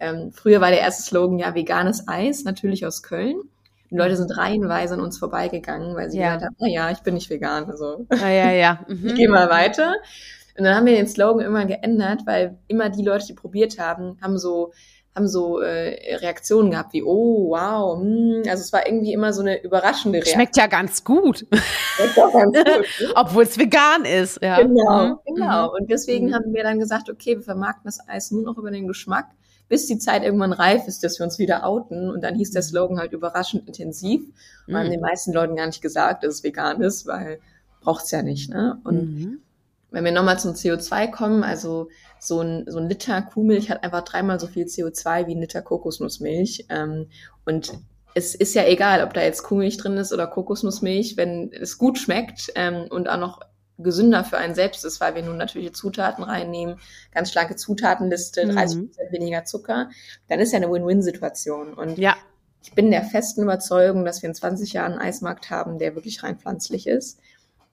ähm, 0.00 0.32
früher 0.32 0.60
war 0.60 0.70
der 0.70 0.80
erste 0.80 1.02
Slogan 1.02 1.38
ja 1.38 1.54
veganes 1.54 2.06
Eis, 2.06 2.44
natürlich 2.44 2.86
aus 2.86 3.02
Köln. 3.02 3.36
Die 3.90 3.96
Leute 3.96 4.16
sind 4.16 4.36
reihenweise 4.36 4.94
an 4.94 5.00
uns 5.00 5.18
vorbeigegangen, 5.18 5.94
weil 5.94 6.10
sie 6.10 6.18
ja. 6.18 6.34
gesagt 6.34 6.44
haben, 6.46 6.56
na 6.58 6.68
ja, 6.68 6.90
ich 6.90 7.00
bin 7.00 7.14
nicht 7.14 7.30
vegan, 7.30 7.70
also 7.70 8.06
ah, 8.08 8.28
ja, 8.28 8.50
ja. 8.50 8.84
Mhm. 8.88 9.06
ich 9.06 9.14
gehe 9.14 9.28
mal 9.28 9.50
weiter. 9.50 9.94
Und 10.56 10.64
dann 10.64 10.76
haben 10.76 10.86
wir 10.86 10.94
den 10.94 11.08
Slogan 11.08 11.44
immer 11.44 11.64
geändert, 11.66 12.22
weil 12.26 12.58
immer 12.68 12.90
die 12.90 13.04
Leute, 13.04 13.26
die 13.26 13.34
probiert 13.34 13.78
haben, 13.78 14.18
haben 14.22 14.38
so 14.38 14.72
haben 15.16 15.28
so 15.28 15.60
äh, 15.60 16.16
Reaktionen 16.16 16.72
gehabt 16.72 16.92
wie 16.92 17.04
oh 17.04 17.50
wow 17.50 18.00
hm. 18.00 18.42
also 18.48 18.62
es 18.62 18.72
war 18.72 18.84
irgendwie 18.84 19.12
immer 19.12 19.32
so 19.32 19.42
eine 19.42 19.62
überraschende 19.62 20.16
Reaktion 20.16 20.34
schmeckt 20.34 20.56
ja 20.56 20.66
ganz 20.66 21.04
gut 21.04 21.46
schmeckt 21.52 22.18
auch 22.18 22.32
ganz 22.32 22.56
gut 22.56 22.66
ne? 22.66 22.84
obwohl 23.14 23.44
es 23.44 23.56
vegan 23.56 24.04
ist 24.04 24.42
ja 24.42 24.60
genau 24.60 25.06
mhm. 25.06 25.34
genau 25.36 25.72
und 25.72 25.88
deswegen 25.88 26.30
mhm. 26.30 26.34
haben 26.34 26.52
wir 26.52 26.64
dann 26.64 26.80
gesagt 26.80 27.08
okay 27.10 27.36
wir 27.36 27.42
vermarkten 27.42 27.84
das 27.84 28.00
Eis 28.08 28.32
nur 28.32 28.42
noch 28.42 28.58
über 28.58 28.72
den 28.72 28.88
Geschmack 28.88 29.26
bis 29.68 29.86
die 29.86 29.98
Zeit 29.98 30.22
irgendwann 30.22 30.52
reif 30.52 30.86
ist, 30.86 31.04
dass 31.04 31.18
wir 31.18 31.24
uns 31.24 31.38
wieder 31.38 31.64
outen. 31.64 32.10
Und 32.10 32.22
dann 32.22 32.34
hieß 32.34 32.50
der 32.50 32.62
mhm. 32.62 32.66
Slogan 32.66 32.98
halt 32.98 33.12
überraschend 33.12 33.66
intensiv. 33.66 34.22
Und 34.66 34.74
mhm. 34.74 34.78
haben 34.78 34.90
den 34.90 35.00
meisten 35.00 35.32
Leuten 35.32 35.56
gar 35.56 35.66
nicht 35.66 35.82
gesagt, 35.82 36.22
dass 36.22 36.34
es 36.34 36.44
vegan 36.44 36.80
ist, 36.82 37.06
weil 37.06 37.40
braucht's 37.80 38.10
ja 38.10 38.22
nicht. 38.22 38.50
Ne? 38.50 38.78
Und 38.84 39.14
mhm. 39.14 39.40
Wenn 39.94 40.04
wir 40.04 40.12
nochmal 40.12 40.40
zum 40.40 40.54
CO2 40.54 41.10
kommen, 41.10 41.44
also 41.44 41.88
so 42.18 42.40
ein, 42.40 42.64
so 42.66 42.78
ein 42.78 42.88
Liter 42.88 43.22
Kuhmilch 43.22 43.70
hat 43.70 43.84
einfach 43.84 44.02
dreimal 44.02 44.40
so 44.40 44.48
viel 44.48 44.66
CO2 44.66 45.28
wie 45.28 45.36
ein 45.36 45.40
Liter 45.40 45.62
Kokosnussmilch. 45.62 46.66
Ähm, 46.68 47.06
und 47.44 47.72
es 48.14 48.34
ist 48.34 48.54
ja 48.54 48.64
egal, 48.66 49.04
ob 49.04 49.14
da 49.14 49.22
jetzt 49.22 49.44
Kuhmilch 49.44 49.76
drin 49.76 49.96
ist 49.96 50.12
oder 50.12 50.26
Kokosnussmilch, 50.26 51.16
wenn 51.16 51.52
es 51.52 51.78
gut 51.78 51.98
schmeckt 51.98 52.50
ähm, 52.56 52.86
und 52.90 53.08
auch 53.08 53.18
noch 53.18 53.40
gesünder 53.78 54.24
für 54.24 54.36
einen 54.36 54.56
selbst 54.56 54.84
ist, 54.84 55.00
weil 55.00 55.14
wir 55.14 55.22
nun 55.22 55.36
natürliche 55.36 55.72
Zutaten 55.72 56.24
reinnehmen, 56.24 56.80
ganz 57.12 57.30
schlanke 57.30 57.54
Zutatenliste, 57.54 58.42
30% 58.46 58.76
mhm. 58.76 58.90
weniger 59.10 59.44
Zucker, 59.44 59.90
dann 60.28 60.40
ist 60.40 60.52
ja 60.52 60.56
eine 60.56 60.70
Win-Win-Situation. 60.72 61.72
Und 61.72 61.98
ja. 61.98 62.16
ich 62.62 62.72
bin 62.72 62.90
der 62.90 63.04
festen 63.04 63.42
Überzeugung, 63.42 64.04
dass 64.04 64.22
wir 64.22 64.28
in 64.28 64.34
20 64.34 64.72
Jahren 64.72 64.92
einen 64.92 65.02
Eismarkt 65.02 65.50
haben, 65.50 65.78
der 65.78 65.94
wirklich 65.94 66.24
rein 66.24 66.36
pflanzlich 66.36 66.88
ist. 66.88 67.20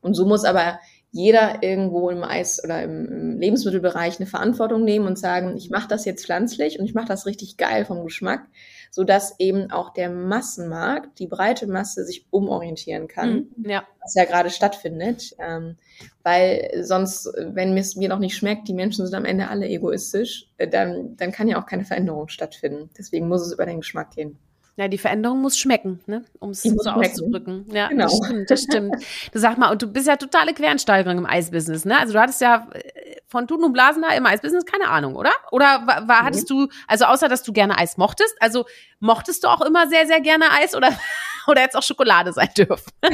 Und 0.01 0.15
so 0.15 0.25
muss 0.25 0.43
aber 0.43 0.79
jeder 1.11 1.61
irgendwo 1.61 2.09
im 2.09 2.23
Eis 2.23 2.63
oder 2.63 2.81
im, 2.83 3.37
Lebensmittelbereich 3.37 4.19
eine 4.19 4.27
Verantwortung 4.27 4.83
nehmen 4.83 5.07
und 5.07 5.19
sagen, 5.19 5.57
ich 5.57 5.69
mache 5.69 5.87
das 5.87 6.05
jetzt 6.05 6.25
pflanzlich 6.25 6.79
und 6.79 6.85
ich 6.85 6.93
mache 6.93 7.07
das 7.07 7.25
richtig 7.25 7.57
geil 7.57 7.85
vom 7.85 8.03
Geschmack, 8.03 8.47
so 8.91 9.03
dass 9.03 9.37
eben 9.39 9.71
auch 9.71 9.93
der 9.93 10.09
Massenmarkt, 10.09 11.19
die 11.19 11.27
breite 11.27 11.67
Masse 11.67 12.05
sich 12.05 12.27
umorientieren 12.29 13.09
kann, 13.09 13.49
mhm, 13.57 13.69
ja. 13.69 13.83
was 14.01 14.15
ja 14.15 14.23
gerade 14.23 14.49
stattfindet, 14.49 15.35
ähm, 15.39 15.77
weil 16.23 16.71
sonst, 16.81 17.25
wenn 17.37 17.77
es 17.77 17.95
mir 17.97 18.07
noch 18.07 18.19
nicht 18.19 18.35
schmeckt, 18.35 18.67
die 18.69 18.73
Menschen 18.73 19.05
sind 19.05 19.15
am 19.15 19.25
Ende 19.25 19.49
alle 19.49 19.67
egoistisch, 19.67 20.47
äh, 20.57 20.67
dann, 20.67 21.17
dann 21.17 21.33
kann 21.33 21.49
ja 21.49 21.61
auch 21.61 21.65
keine 21.65 21.83
Veränderung 21.83 22.29
stattfinden. 22.29 22.89
Deswegen 22.97 23.27
muss 23.27 23.45
es 23.45 23.53
über 23.53 23.65
den 23.65 23.81
Geschmack 23.81 24.11
gehen. 24.11 24.37
Ja, 24.77 24.87
die 24.87 24.97
Veränderung 24.97 25.41
muss 25.41 25.57
schmecken, 25.57 25.99
ne? 26.05 26.23
um 26.39 26.51
es 26.51 26.63
so 26.63 26.89
auszudrücken. 26.89 27.65
Ja, 27.71 27.89
genau. 27.89 28.05
das 28.05 28.17
stimmt, 28.17 28.49
das 28.49 28.63
stimmt. 28.63 28.95
Du 29.33 29.39
sag 29.39 29.57
mal, 29.57 29.69
und 29.69 29.81
du 29.81 29.87
bist 29.87 30.07
ja 30.07 30.15
totale 30.15 30.53
Quereinsteigerin 30.53 31.17
im 31.17 31.25
Eisbusiness, 31.25 31.83
ne? 31.83 31.99
Also 31.99 32.13
du 32.13 32.19
hattest 32.19 32.39
ja 32.39 32.67
äh, 32.73 33.17
von 33.27 33.47
Tuten 33.47 33.65
und 33.65 33.73
Blasen 33.73 34.01
da 34.01 34.13
im 34.13 34.25
Eisbusiness 34.25 34.65
keine 34.65 34.87
Ahnung, 34.87 35.15
oder? 35.15 35.33
Oder 35.51 35.85
war, 35.85 36.07
war, 36.07 36.23
hattest 36.23 36.49
du, 36.49 36.69
also 36.87 37.05
außer 37.05 37.27
dass 37.27 37.43
du 37.43 37.51
gerne 37.51 37.77
Eis 37.77 37.97
mochtest, 37.97 38.33
also 38.39 38.65
mochtest 38.99 39.43
du 39.43 39.49
auch 39.49 39.61
immer 39.61 39.87
sehr, 39.87 40.07
sehr 40.07 40.21
gerne 40.21 40.45
Eis 40.51 40.73
oder, 40.73 40.89
oder 41.47 41.61
jetzt 41.61 41.75
auch 41.75 41.83
Schokolade 41.83 42.31
sein 42.31 42.49
dürfen? 42.57 42.91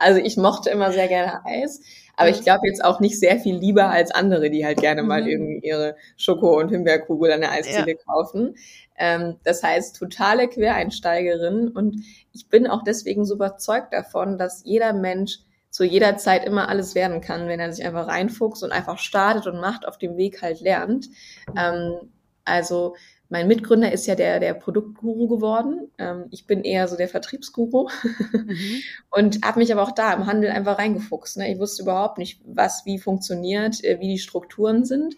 also 0.00 0.20
ich 0.20 0.36
mochte 0.36 0.70
immer 0.70 0.92
sehr 0.92 1.06
gerne 1.06 1.44
Eis. 1.44 1.80
Aber 2.16 2.28
ich 2.28 2.42
glaube 2.42 2.66
jetzt 2.66 2.84
auch 2.84 3.00
nicht 3.00 3.18
sehr 3.18 3.38
viel 3.38 3.56
lieber 3.56 3.90
als 3.90 4.10
andere, 4.10 4.50
die 4.50 4.64
halt 4.64 4.80
gerne 4.80 5.02
mal 5.02 5.22
mhm. 5.22 5.28
irgendwie 5.28 5.66
ihre 5.66 5.96
Schoko- 6.16 6.58
und 6.58 6.68
Himbeerkugel 6.68 7.32
an 7.32 7.40
der 7.40 7.52
Eisdiele 7.52 7.92
ja. 7.92 7.96
kaufen. 8.06 8.54
Ähm, 8.96 9.36
das 9.44 9.62
heißt, 9.62 9.96
totale 9.96 10.48
Quereinsteigerin. 10.48 11.68
Und 11.68 12.04
ich 12.32 12.48
bin 12.48 12.66
auch 12.66 12.82
deswegen 12.84 13.24
so 13.24 13.34
überzeugt 13.34 13.92
davon, 13.92 14.38
dass 14.38 14.62
jeder 14.64 14.92
Mensch 14.92 15.38
zu 15.70 15.84
jeder 15.84 16.18
Zeit 16.18 16.44
immer 16.44 16.68
alles 16.68 16.94
werden 16.94 17.22
kann, 17.22 17.48
wenn 17.48 17.58
er 17.58 17.72
sich 17.72 17.84
einfach 17.84 18.06
reinfuchst 18.06 18.62
und 18.62 18.72
einfach 18.72 18.98
startet 18.98 19.46
und 19.46 19.58
macht, 19.58 19.88
auf 19.88 19.96
dem 19.96 20.18
Weg 20.18 20.42
halt 20.42 20.60
lernt. 20.60 21.08
Ähm, 21.56 22.12
also 22.44 22.94
mein 23.32 23.48
Mitgründer 23.48 23.90
ist 23.90 24.06
ja 24.06 24.14
der, 24.14 24.40
der 24.40 24.52
Produktguru 24.52 25.26
geworden. 25.26 25.90
Ähm, 25.96 26.26
ich 26.30 26.46
bin 26.46 26.64
eher 26.64 26.86
so 26.86 26.98
der 26.98 27.08
Vertriebsguru 27.08 27.88
mhm. 28.34 28.82
und 29.10 29.42
habe 29.42 29.58
mich 29.58 29.72
aber 29.72 29.82
auch 29.82 29.92
da 29.92 30.12
im 30.12 30.26
Handel 30.26 30.50
einfach 30.50 30.78
reingefuchst. 30.78 31.38
Ne? 31.38 31.50
Ich 31.50 31.58
wusste 31.58 31.82
überhaupt 31.82 32.18
nicht, 32.18 32.42
was 32.44 32.84
wie 32.84 32.98
funktioniert, 32.98 33.82
äh, 33.84 33.98
wie 34.00 34.08
die 34.08 34.18
Strukturen 34.18 34.84
sind. 34.84 35.14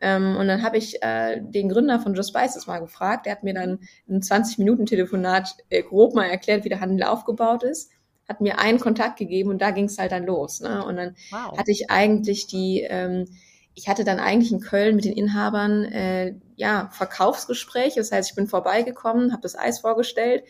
Ähm, 0.00 0.36
und 0.36 0.48
dann 0.48 0.62
habe 0.62 0.78
ich 0.78 1.02
äh, 1.02 1.42
den 1.42 1.68
Gründer 1.68 2.00
von 2.00 2.14
Just 2.14 2.30
Spices 2.30 2.66
mal 2.66 2.78
gefragt. 2.78 3.26
Der 3.26 3.32
hat 3.32 3.42
mir 3.42 3.52
dann 3.52 3.80
ein 4.08 4.22
20-Minuten-Telefonat 4.22 5.56
äh, 5.68 5.82
grob 5.82 6.14
mal 6.14 6.30
erklärt, 6.30 6.64
wie 6.64 6.70
der 6.70 6.80
Handel 6.80 7.06
aufgebaut 7.06 7.62
ist 7.62 7.92
hat 8.28 8.40
mir 8.40 8.60
einen 8.60 8.78
Kontakt 8.78 9.18
gegeben 9.18 9.50
und 9.50 9.60
da 9.60 9.72
ging 9.72 9.86
es 9.86 9.98
halt 9.98 10.12
dann 10.12 10.24
los. 10.24 10.60
Ne? 10.60 10.84
Und 10.84 10.94
dann 10.94 11.16
wow. 11.32 11.58
hatte 11.58 11.72
ich 11.72 11.90
eigentlich 11.90 12.46
die 12.46 12.86
ähm, 12.88 13.26
ich 13.74 13.88
hatte 13.88 14.04
dann 14.04 14.18
eigentlich 14.18 14.52
in 14.52 14.60
Köln 14.60 14.96
mit 14.96 15.04
den 15.04 15.12
Inhabern 15.12 15.84
äh, 15.84 16.34
ja 16.60 16.90
Verkaufsgespräche. 16.92 17.98
Das 18.00 18.12
heißt, 18.12 18.30
ich 18.30 18.36
bin 18.36 18.46
vorbeigekommen, 18.46 19.32
habe 19.32 19.42
das 19.42 19.58
Eis 19.58 19.80
vorgestellt, 19.80 20.44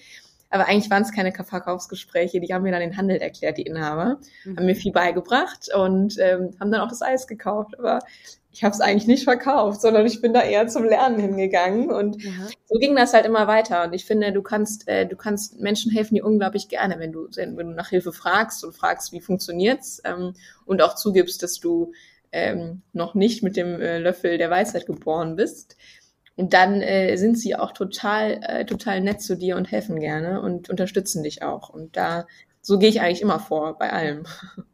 aber 0.50 0.67
eigentlich 0.67 0.90
waren 0.90 1.05
es 1.05 1.12
keine 1.12 1.33
Verkaufsgespräche. 1.33 2.40
Die 2.40 2.52
haben 2.52 2.62
mir 2.62 2.73
dann 2.73 2.81
den 2.81 2.97
Handel 2.97 3.19
erklärt, 3.19 3.57
die 3.57 3.62
Inhaber, 3.62 4.19
mhm. 4.45 4.57
haben 4.57 4.67
mir 4.67 4.75
viel 4.75 4.93
beigebracht 4.93 5.69
und 5.73 6.19
ähm, 6.19 6.50
haben 6.59 6.73
dann 6.73 6.81
auch 6.81 6.88
das 6.88 7.02
Eis 7.02 7.29
gekauft. 7.29 7.79
Aber 7.79 8.00
ich 8.50 8.64
habe 8.64 8.75
es 8.75 8.81
eigentlich 8.81 9.07
nicht 9.07 9.23
verkauft, 9.23 9.81
sondern 9.81 10.05
ich 10.05 10.21
bin 10.21 10.35
da 10.35 10.43
eher 10.43 10.67
zum 10.67 10.83
Lernen 10.83 11.21
hingegangen 11.21 11.88
und 11.93 12.21
ja. 12.21 12.33
so 12.67 12.81
ging 12.81 12.97
das 12.97 13.14
halt 13.14 13.25
immer 13.25 13.47
weiter. 13.47 13.85
Und 13.85 13.93
ich 13.93 14.05
finde, 14.05 14.33
du 14.33 14.43
kannst, 14.43 14.88
äh, 14.88 15.07
du 15.07 15.14
kannst 15.14 15.61
Menschen 15.61 15.93
helfen, 15.93 16.17
die 16.17 16.23
unglaublich 16.23 16.69
gerne, 16.69 16.99
wenn 16.99 17.12
du, 17.12 17.29
wenn 17.37 17.57
du 17.57 17.64
nach 17.67 17.90
Hilfe 17.90 18.12
fragst 18.12 18.64
und 18.64 18.75
fragst, 18.75 19.12
wie 19.12 19.21
funktioniert's 19.21 20.02
ähm, 20.05 20.35
und 20.67 20.83
auch 20.83 20.97
zugibst, 20.97 21.45
dass 21.45 21.61
du 21.61 21.93
ähm, 22.33 22.83
noch 22.93 23.14
nicht 23.14 23.43
mit 23.43 23.57
dem 23.57 23.81
äh, 23.81 23.99
Löffel 23.99 24.38
der 24.38 24.50
Weisheit 24.50 24.87
geboren 24.87 25.37
bist. 25.37 25.76
Und 26.40 26.54
dann 26.54 26.80
äh, 26.80 27.16
sind 27.16 27.38
sie 27.38 27.54
auch 27.54 27.73
total, 27.73 28.40
äh, 28.42 28.64
total 28.64 29.02
nett 29.02 29.20
zu 29.20 29.37
dir 29.37 29.56
und 29.56 29.70
helfen 29.70 30.00
gerne 30.00 30.40
und 30.40 30.70
unterstützen 30.70 31.23
dich 31.23 31.42
auch. 31.42 31.68
Und 31.68 31.99
da, 31.99 32.26
so 32.62 32.78
gehe 32.78 32.88
ich 32.88 33.02
eigentlich 33.02 33.20
immer 33.20 33.38
vor 33.38 33.76
bei 33.78 33.92
allem. 33.92 34.25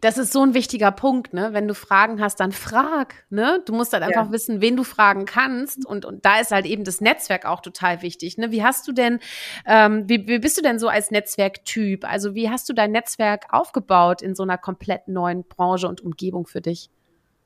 Das 0.00 0.16
ist 0.16 0.32
so 0.32 0.42
ein 0.42 0.54
wichtiger 0.54 0.90
Punkt, 0.90 1.34
ne? 1.34 1.50
Wenn 1.52 1.68
du 1.68 1.74
Fragen 1.74 2.20
hast, 2.20 2.40
dann 2.40 2.50
frag, 2.50 3.26
ne? 3.28 3.62
Du 3.66 3.74
musst 3.74 3.92
halt 3.92 4.02
einfach 4.02 4.26
ja. 4.26 4.32
wissen, 4.32 4.62
wen 4.62 4.74
du 4.74 4.84
fragen 4.84 5.26
kannst. 5.26 5.84
Und, 5.86 6.06
und 6.06 6.24
da 6.24 6.40
ist 6.40 6.50
halt 6.50 6.64
eben 6.64 6.82
das 6.82 7.02
Netzwerk 7.02 7.44
auch 7.44 7.60
total 7.60 8.00
wichtig. 8.00 8.38
Ne? 8.38 8.50
Wie 8.50 8.64
hast 8.64 8.88
du 8.88 8.92
denn, 8.92 9.20
ähm, 9.66 10.08
wie, 10.08 10.26
wie 10.26 10.38
bist 10.38 10.56
du 10.56 10.62
denn 10.62 10.78
so 10.78 10.88
als 10.88 11.10
Netzwerktyp? 11.10 12.10
Also 12.10 12.34
wie 12.34 12.48
hast 12.48 12.68
du 12.70 12.72
dein 12.72 12.90
Netzwerk 12.90 13.46
aufgebaut 13.50 14.22
in 14.22 14.34
so 14.34 14.42
einer 14.42 14.58
komplett 14.58 15.08
neuen 15.08 15.44
Branche 15.44 15.86
und 15.86 16.00
Umgebung 16.00 16.46
für 16.46 16.62
dich? 16.62 16.90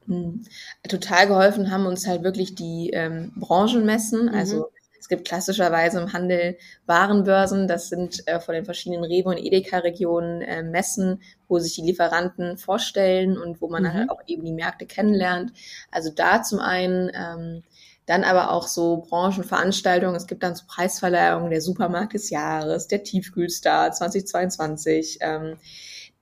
Hm. 0.07 0.45
Total 0.89 1.27
geholfen 1.27 1.71
haben 1.71 1.87
uns 1.87 2.07
halt 2.07 2.23
wirklich 2.23 2.55
die 2.55 2.91
ähm, 2.91 3.33
Branchenmessen. 3.37 4.27
Mhm. 4.27 4.35
Also 4.35 4.71
es 4.99 5.09
gibt 5.09 5.27
klassischerweise 5.27 6.01
im 6.01 6.13
Handel 6.13 6.57
Warenbörsen. 6.87 7.69
Das 7.69 7.89
sind 7.89 8.27
äh, 8.27 8.41
von 8.41 8.55
den 8.55 8.65
verschiedenen 8.65 9.05
Rewe- 9.05 9.29
und 9.29 9.39
Edeka-Regionen 9.39 10.41
äh, 10.43 10.63
Messen, 10.63 11.21
wo 11.49 11.59
sich 11.59 11.75
die 11.75 11.83
Lieferanten 11.83 12.57
vorstellen 12.57 13.37
und 13.37 13.61
wo 13.61 13.69
man 13.69 13.83
mhm. 13.83 13.93
halt 13.93 14.11
auch 14.11 14.23
eben 14.27 14.45
die 14.45 14.53
Märkte 14.53 14.87
kennenlernt. 14.87 15.53
Also 15.91 16.11
da 16.11 16.43
zum 16.43 16.59
einen. 16.59 17.11
Ähm, 17.15 17.63
dann 18.07 18.25
aber 18.25 18.51
auch 18.51 18.67
so 18.67 19.07
Branchenveranstaltungen. 19.09 20.15
Es 20.15 20.27
gibt 20.27 20.43
dann 20.43 20.55
so 20.55 20.65
Preisverleihungen, 20.67 21.51
der 21.51 21.63
Supermarkt 21.63 22.13
des 22.13 22.29
Jahres, 22.29 22.87
der 22.87 23.03
Tiefkühlstar 23.03 23.93
2022. 23.93 25.19
Ähm, 25.21 25.57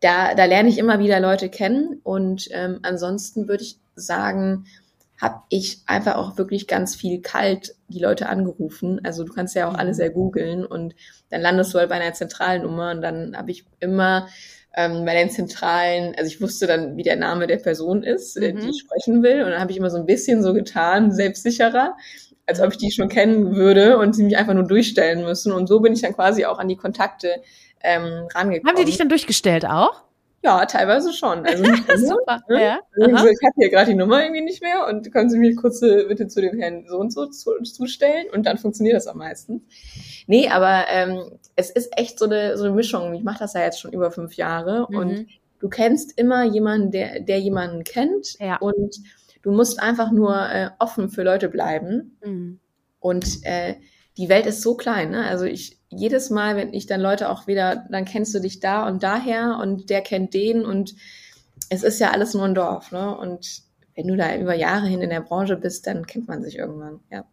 da, 0.03 0.35
da 0.35 0.45
lerne 0.45 0.69
ich 0.69 0.79
immer 0.79 0.99
wieder 0.99 1.21
Leute 1.21 1.49
kennen 1.49 2.01
und 2.03 2.49
ähm, 2.51 2.81
ansonsten 2.83 3.49
würde 3.49 3.63
ich 3.63 3.79
sagen, 3.95 4.67
habe 5.21 5.43
ich 5.49 5.83
einfach 5.87 6.17
auch 6.17 6.37
wirklich 6.37 6.67
ganz 6.67 6.97
viel 6.97 7.23
kalt 7.23 7.77
die 7.87 8.01
Leute 8.01 8.29
angerufen. 8.29 9.01
Also 9.05 9.23
du 9.23 9.33
kannst 9.33 9.55
ja 9.55 9.69
auch 9.69 9.75
alle 9.75 9.91
mhm. 9.91 9.95
sehr 9.95 10.11
googeln 10.11 10.67
und 10.67 10.97
dann 11.31 11.41
landest 11.41 11.73
du 11.73 11.79
halt 11.79 11.89
bei 11.89 11.95
einer 11.95 12.13
zentralen 12.13 12.63
Nummer 12.63 12.91
und 12.91 13.03
dann 13.03 13.37
habe 13.37 13.53
ich 13.53 13.65
immer 13.79 14.27
ähm, 14.75 15.05
bei 15.05 15.15
den 15.15 15.31
zentralen, 15.31 16.15
also 16.17 16.27
ich 16.27 16.41
wusste 16.41 16.67
dann, 16.67 16.97
wie 16.97 17.05
der 17.05 17.17
Name 17.17 17.47
der 17.47 17.59
Person 17.59 18.03
ist, 18.03 18.37
äh, 18.37 18.53
mhm. 18.53 18.61
die 18.61 18.71
ich 18.71 18.81
sprechen 18.81 19.23
will 19.23 19.45
und 19.45 19.51
dann 19.51 19.61
habe 19.61 19.71
ich 19.71 19.79
immer 19.79 19.91
so 19.91 19.99
ein 19.99 20.07
bisschen 20.07 20.43
so 20.43 20.53
getan, 20.53 21.13
selbstsicherer, 21.13 21.97
als 22.47 22.61
ob 22.61 22.73
ich 22.73 22.79
die 22.79 22.91
schon 22.91 23.09
kennen 23.09 23.55
würde 23.55 23.99
und 23.99 24.17
sie 24.17 24.25
mich 24.25 24.37
einfach 24.37 24.55
nur 24.55 24.67
durchstellen 24.67 25.23
müssen 25.23 25.53
und 25.53 25.69
so 25.69 25.79
bin 25.79 25.93
ich 25.93 26.03
dann 26.03 26.15
quasi 26.15 26.47
auch 26.47 26.59
an 26.59 26.67
die 26.67 26.77
Kontakte 26.77 27.43
ähm, 27.85 28.29
rangekommen. 28.35 28.67
Haben 28.67 28.77
die 28.77 28.85
dich 28.85 28.99
dann 28.99 29.09
durchgestellt 29.09 29.67
auch? 29.67 30.05
Ja, 30.45 30.67
teilweise 30.67 31.13
schon. 31.13 31.47
Also 31.47 31.63
nicht 31.71 31.85
Super, 31.99 32.43
ne? 32.49 32.63
ja. 32.63 32.81
Also 33.01 33.29
ich 33.29 33.39
habe 33.45 33.55
hier 33.57 33.71
gerade 33.71 33.91
die 33.91 33.97
Nummer 33.97 34.23
irgendwie 34.23 34.43
nicht 34.43 34.61
mehr 34.61 34.87
und 34.89 35.11
können 35.13 35.31
Sie 35.31 35.39
mir 35.39 35.55
kurz 35.55 35.83
äh, 35.83 36.05
bitte 36.09 36.27
zu 36.27 36.41
dem 36.41 36.59
Herrn 36.59 36.85
so 36.89 36.99
und 36.99 37.13
so 37.13 37.27
zustellen 37.27 38.27
und 38.33 38.45
dann 38.45 38.59
funktioniert 38.59 38.97
das 38.97 39.07
am 39.07 39.19
meisten. 39.19 39.67
Nee, 40.27 40.49
aber 40.49 40.87
ähm, 40.89 41.39
es 41.55 41.71
ist 41.71 41.97
echt 41.97 42.19
so 42.19 42.25
eine, 42.25 42.57
so 42.57 42.65
eine 42.65 42.75
Mischung. 42.75 43.15
Ich 43.15 43.23
mache 43.23 43.39
das 43.39 43.55
ja 43.55 43.61
jetzt 43.61 43.81
schon 43.81 43.93
über 43.93 44.11
fünf 44.11 44.35
Jahre 44.35 44.89
mhm. 44.91 44.97
und 44.97 45.27
du 45.61 45.69
kennst 45.69 46.19
immer 46.19 46.45
jemanden, 46.45 46.91
der, 46.91 47.21
der 47.21 47.39
jemanden 47.39 47.85
kennt 47.85 48.37
ja. 48.41 48.57
und 48.57 48.97
du 49.43 49.53
musst 49.53 49.81
einfach 49.81 50.11
nur 50.11 50.35
äh, 50.35 50.71
offen 50.81 51.09
für 51.09 51.23
Leute 51.23 51.49
bleiben. 51.49 52.19
Mhm. 52.25 52.59
Und 52.99 53.45
äh, 53.45 53.75
die 54.17 54.29
Welt 54.29 54.47
ist 54.47 54.63
so 54.63 54.77
klein, 54.77 55.11
ne? 55.11 55.25
Also 55.25 55.45
ich 55.45 55.79
jedes 55.89 56.31
Mal, 56.31 56.57
wenn 56.57 56.73
ich 56.73 56.87
dann 56.87 57.01
Leute 57.01 57.29
auch 57.29 57.47
wieder, 57.47 57.85
dann 57.91 58.05
kennst 58.05 58.35
du 58.35 58.41
dich 58.41 58.61
da 58.61 58.87
und 58.87 59.03
daher 59.03 59.59
und 59.61 59.91
der 59.91 60.01
kennt 60.01 60.35
den 60.35 60.65
und 60.65 60.95
es 61.69 61.83
ist 61.83 62.01
ja 62.01 62.11
alles 62.11 62.35
nur 62.35 62.45
ein 62.45 62.55
Dorf, 62.55 62.93
ne? 62.93 63.17
Und 63.17 63.63
wenn 63.95 64.09
du 64.09 64.17
da 64.17 64.37
über 64.37 64.55
Jahre 64.55 64.87
hin 64.87 65.03
in 65.03 65.11
der 65.11 65.21
Branche 65.21 65.57
bist, 65.57 65.87
dann 65.87 66.07
kennt 66.07 66.29
man 66.29 66.43
sich 66.43 66.59
irgendwann, 66.59 67.01
ja. 67.11 67.25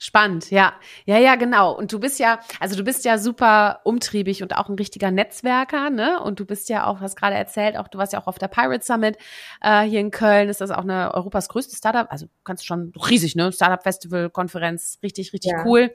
Spannend, 0.00 0.50
ja. 0.50 0.74
Ja, 1.06 1.18
ja, 1.18 1.34
genau. 1.34 1.76
Und 1.76 1.92
du 1.92 1.98
bist 1.98 2.18
ja, 2.18 2.40
also 2.60 2.76
du 2.76 2.84
bist 2.84 3.04
ja 3.04 3.18
super 3.18 3.80
umtriebig 3.84 4.42
und 4.42 4.56
auch 4.56 4.68
ein 4.68 4.76
richtiger 4.76 5.10
Netzwerker, 5.10 5.90
ne? 5.90 6.20
Und 6.22 6.40
du 6.40 6.46
bist 6.46 6.68
ja 6.68 6.86
auch, 6.86 7.00
hast 7.00 7.16
gerade 7.16 7.36
erzählt, 7.36 7.76
auch 7.76 7.88
du 7.88 7.98
warst 7.98 8.12
ja 8.12 8.20
auch 8.20 8.26
auf 8.26 8.38
der 8.38 8.48
Pirate 8.48 8.84
Summit 8.84 9.16
äh, 9.60 9.82
hier 9.82 10.00
in 10.00 10.10
Köln. 10.10 10.48
Ist 10.48 10.60
das 10.60 10.70
auch 10.70 10.82
eine 10.82 11.14
Europas 11.14 11.48
größte 11.48 11.76
Startup? 11.76 12.06
Also 12.10 12.26
kannst 12.44 12.66
schon 12.66 12.92
riesig, 13.08 13.34
ne? 13.34 13.52
Startup 13.52 13.82
Festival, 13.82 14.30
Konferenz, 14.30 14.98
richtig, 15.02 15.32
richtig 15.32 15.52
ja. 15.52 15.64
cool. 15.64 15.94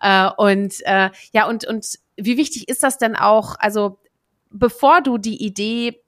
Ja. 0.00 0.28
Äh, 0.28 0.34
und 0.36 0.74
äh, 0.84 1.10
ja, 1.32 1.48
und, 1.48 1.66
und 1.66 1.98
wie 2.16 2.36
wichtig 2.36 2.68
ist 2.68 2.82
das 2.82 2.98
denn 2.98 3.16
auch, 3.16 3.56
also 3.58 3.98
bevor 4.50 5.00
du 5.00 5.18
die 5.18 5.44
Idee 5.44 6.02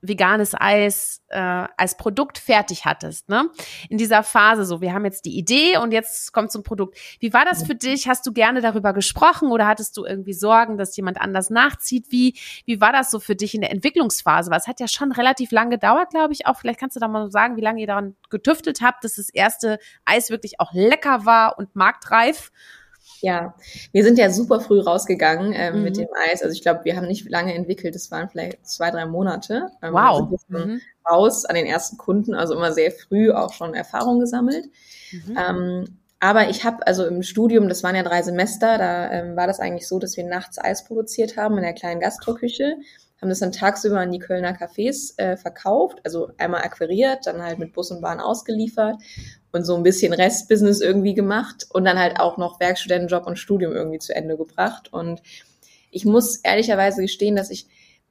veganes 0.00 0.54
Eis 0.54 1.22
äh, 1.28 1.38
als 1.38 1.96
Produkt 1.96 2.38
fertig 2.38 2.84
hattest, 2.84 3.28
ne? 3.28 3.50
In 3.88 3.98
dieser 3.98 4.22
Phase 4.22 4.64
so, 4.64 4.80
wir 4.80 4.92
haben 4.92 5.04
jetzt 5.04 5.24
die 5.24 5.36
Idee 5.36 5.78
und 5.78 5.92
jetzt 5.92 6.32
kommt 6.32 6.52
zum 6.52 6.62
Produkt. 6.62 6.98
Wie 7.20 7.32
war 7.32 7.44
das 7.44 7.66
für 7.66 7.74
dich? 7.74 8.08
Hast 8.08 8.26
du 8.26 8.32
gerne 8.32 8.60
darüber 8.60 8.92
gesprochen 8.92 9.50
oder 9.50 9.66
hattest 9.66 9.96
du 9.96 10.04
irgendwie 10.04 10.32
Sorgen, 10.32 10.78
dass 10.78 10.96
jemand 10.96 11.20
anders 11.20 11.50
nachzieht? 11.50 12.06
Wie 12.10 12.38
wie 12.64 12.80
war 12.80 12.92
das 12.92 13.10
so 13.10 13.20
für 13.20 13.36
dich 13.36 13.54
in 13.54 13.60
der 13.60 13.70
Entwicklungsphase? 13.70 14.50
Weil 14.50 14.58
es 14.58 14.66
hat 14.66 14.80
ja 14.80 14.88
schon 14.88 15.12
relativ 15.12 15.50
lang 15.50 15.70
gedauert, 15.70 16.10
glaube 16.10 16.32
ich 16.32 16.46
auch. 16.46 16.58
Vielleicht 16.58 16.80
kannst 16.80 16.96
du 16.96 17.00
da 17.00 17.08
mal 17.08 17.30
sagen, 17.30 17.56
wie 17.56 17.62
lange 17.62 17.80
ihr 17.80 17.86
daran 17.86 18.16
getüftelt 18.30 18.80
habt, 18.80 19.04
dass 19.04 19.16
das 19.16 19.28
erste 19.28 19.78
Eis 20.04 20.30
wirklich 20.30 20.60
auch 20.60 20.72
lecker 20.72 21.24
war 21.24 21.58
und 21.58 21.74
marktreif. 21.74 22.52
Ja, 23.20 23.54
wir 23.92 24.04
sind 24.04 24.18
ja 24.18 24.30
super 24.30 24.60
früh 24.60 24.80
rausgegangen 24.80 25.52
ähm, 25.54 25.78
mhm. 25.78 25.82
mit 25.82 25.96
dem 25.96 26.08
Eis. 26.28 26.42
Also 26.42 26.54
ich 26.54 26.62
glaube, 26.62 26.84
wir 26.84 26.96
haben 26.96 27.06
nicht 27.06 27.28
lange 27.28 27.54
entwickelt. 27.54 27.94
Das 27.94 28.10
waren 28.10 28.28
vielleicht 28.28 28.66
zwei, 28.66 28.90
drei 28.90 29.06
Monate. 29.06 29.70
Ähm, 29.82 29.94
wow. 29.94 30.28
Mhm. 30.48 30.80
Raus 31.08 31.44
an 31.44 31.54
den 31.54 31.66
ersten 31.66 31.96
Kunden, 31.96 32.34
also 32.34 32.54
immer 32.54 32.72
sehr 32.72 32.90
früh 32.90 33.30
auch 33.30 33.52
schon 33.52 33.74
Erfahrung 33.74 34.20
gesammelt. 34.20 34.66
Mhm. 35.12 35.38
Ähm, 35.38 35.84
aber 36.18 36.48
ich 36.48 36.64
habe 36.64 36.86
also 36.86 37.06
im 37.06 37.22
Studium, 37.22 37.68
das 37.68 37.82
waren 37.82 37.94
ja 37.94 38.02
drei 38.02 38.22
Semester, 38.22 38.78
da 38.78 39.10
ähm, 39.12 39.36
war 39.36 39.46
das 39.46 39.60
eigentlich 39.60 39.86
so, 39.86 39.98
dass 39.98 40.16
wir 40.16 40.24
nachts 40.24 40.58
Eis 40.58 40.84
produziert 40.84 41.36
haben 41.36 41.56
in 41.56 41.62
der 41.62 41.74
kleinen 41.74 42.00
Gastroküche 42.00 42.76
haben 43.20 43.28
das 43.30 43.40
dann 43.40 43.52
tagsüber 43.52 44.00
an 44.00 44.12
die 44.12 44.18
Kölner 44.18 44.52
Cafés 44.52 45.18
äh, 45.18 45.36
verkauft, 45.36 45.98
also 46.04 46.30
einmal 46.38 46.62
akquiriert, 46.62 47.26
dann 47.26 47.42
halt 47.42 47.58
mit 47.58 47.72
Bus 47.72 47.90
und 47.90 48.02
Bahn 48.02 48.20
ausgeliefert 48.20 48.96
und 49.52 49.64
so 49.64 49.74
ein 49.76 49.82
bisschen 49.82 50.12
Restbusiness 50.12 50.80
irgendwie 50.80 51.14
gemacht 51.14 51.66
und 51.72 51.84
dann 51.84 51.98
halt 51.98 52.20
auch 52.20 52.36
noch 52.36 52.60
Werkstudentenjob 52.60 53.26
und 53.26 53.38
Studium 53.38 53.72
irgendwie 53.72 53.98
zu 53.98 54.14
Ende 54.14 54.36
gebracht. 54.36 54.92
Und 54.92 55.22
ich 55.90 56.04
muss 56.04 56.36
ehrlicherweise 56.36 57.00
gestehen, 57.00 57.36
dass 57.36 57.50
ich 57.50 57.66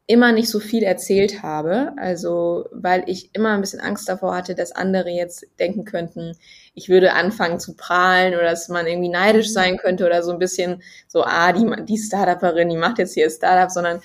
immer 0.08 0.32
nicht 0.32 0.50
so 0.50 0.60
viel 0.60 0.84
erzählt 0.84 1.42
habe, 1.42 1.94
also 1.98 2.68
weil 2.72 3.04
ich 3.08 3.34
immer 3.34 3.54
ein 3.54 3.62
bisschen 3.62 3.80
Angst 3.80 4.08
davor 4.08 4.36
hatte, 4.36 4.54
dass 4.54 4.72
andere 4.72 5.10
jetzt 5.10 5.48
denken 5.60 5.84
könnten, 5.84 6.34
ich 6.76 6.90
würde 6.90 7.14
anfangen 7.14 7.60
zu 7.60 7.76
prahlen 7.76 8.36
oder 8.36 8.44
dass 8.44 8.70
man 8.70 8.86
irgendwie 8.86 9.10
neidisch 9.10 9.52
sein 9.52 9.78
könnte 9.78 10.06
oder 10.06 10.22
so 10.22 10.32
ein 10.32 10.38
bisschen 10.38 10.84
so, 11.08 11.24
ah, 11.24 11.52
die, 11.54 11.66
die 11.86 11.98
Startuperin, 11.98 12.70
die 12.70 12.78
macht 12.78 13.00
jetzt 13.00 13.16
hier 13.16 13.30
Startup, 13.32 13.72
sondern 13.72 14.02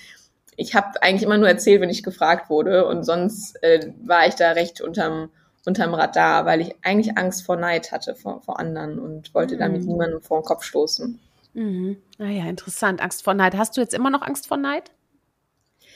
ich 0.56 0.74
habe 0.74 1.02
eigentlich 1.02 1.22
immer 1.22 1.38
nur 1.38 1.48
erzählt, 1.48 1.80
wenn 1.80 1.90
ich 1.90 2.02
gefragt 2.02 2.50
wurde 2.50 2.86
und 2.86 3.04
sonst 3.04 3.62
äh, 3.62 3.92
war 4.02 4.26
ich 4.26 4.34
da 4.34 4.52
recht 4.52 4.80
unterm, 4.80 5.30
unterm 5.64 5.94
Radar, 5.94 6.46
weil 6.46 6.60
ich 6.60 6.74
eigentlich 6.82 7.16
Angst 7.16 7.44
vor 7.44 7.56
Neid 7.56 7.92
hatte 7.92 8.14
vor, 8.14 8.42
vor 8.42 8.58
anderen 8.58 8.98
und 8.98 9.34
wollte 9.34 9.54
mhm. 9.54 9.60
damit 9.60 9.84
niemandem 9.84 10.20
vor 10.20 10.40
den 10.40 10.44
Kopf 10.44 10.64
stoßen. 10.64 11.18
Mhm. 11.54 11.96
Naja, 12.18 12.44
ah 12.44 12.48
interessant. 12.48 13.00
Angst 13.00 13.24
vor 13.24 13.34
Neid. 13.34 13.56
Hast 13.56 13.76
du 13.76 13.80
jetzt 13.80 13.94
immer 13.94 14.10
noch 14.10 14.22
Angst 14.22 14.46
vor 14.46 14.56
Neid? 14.56 14.90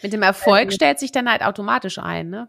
Mit 0.02 0.12
dem 0.12 0.23
Erfolg 0.23 0.64
ähm, 0.64 0.70
stellt 0.70 0.99
sich 0.99 1.12
der 1.12 1.23
Neid 1.23 1.42
automatisch 1.42 1.99
ein, 1.99 2.28
ne? 2.30 2.49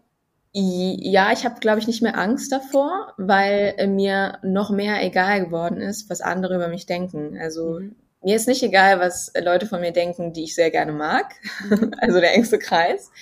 Ja, 0.52 1.32
ich 1.32 1.44
habe, 1.44 1.60
glaube 1.60 1.80
ich, 1.80 1.86
nicht 1.86 2.02
mehr 2.02 2.18
Angst 2.18 2.50
davor, 2.50 3.12
weil 3.18 3.74
äh, 3.76 3.86
mir 3.86 4.38
noch 4.42 4.70
mehr 4.70 5.04
egal 5.04 5.44
geworden 5.44 5.82
ist, 5.82 6.08
was 6.08 6.22
andere 6.22 6.56
über 6.56 6.68
mich 6.68 6.86
denken. 6.86 7.38
Also 7.38 7.80
mhm 7.80 7.94
mir 8.26 8.34
ist 8.34 8.48
nicht 8.48 8.64
egal, 8.64 8.98
was 8.98 9.32
Leute 9.40 9.66
von 9.66 9.80
mir 9.80 9.92
denken, 9.92 10.32
die 10.32 10.42
ich 10.42 10.56
sehr 10.56 10.72
gerne 10.72 10.90
mag, 10.92 11.36
also 11.98 12.18
der 12.18 12.34
engste 12.34 12.58
Kreis. 12.58 13.12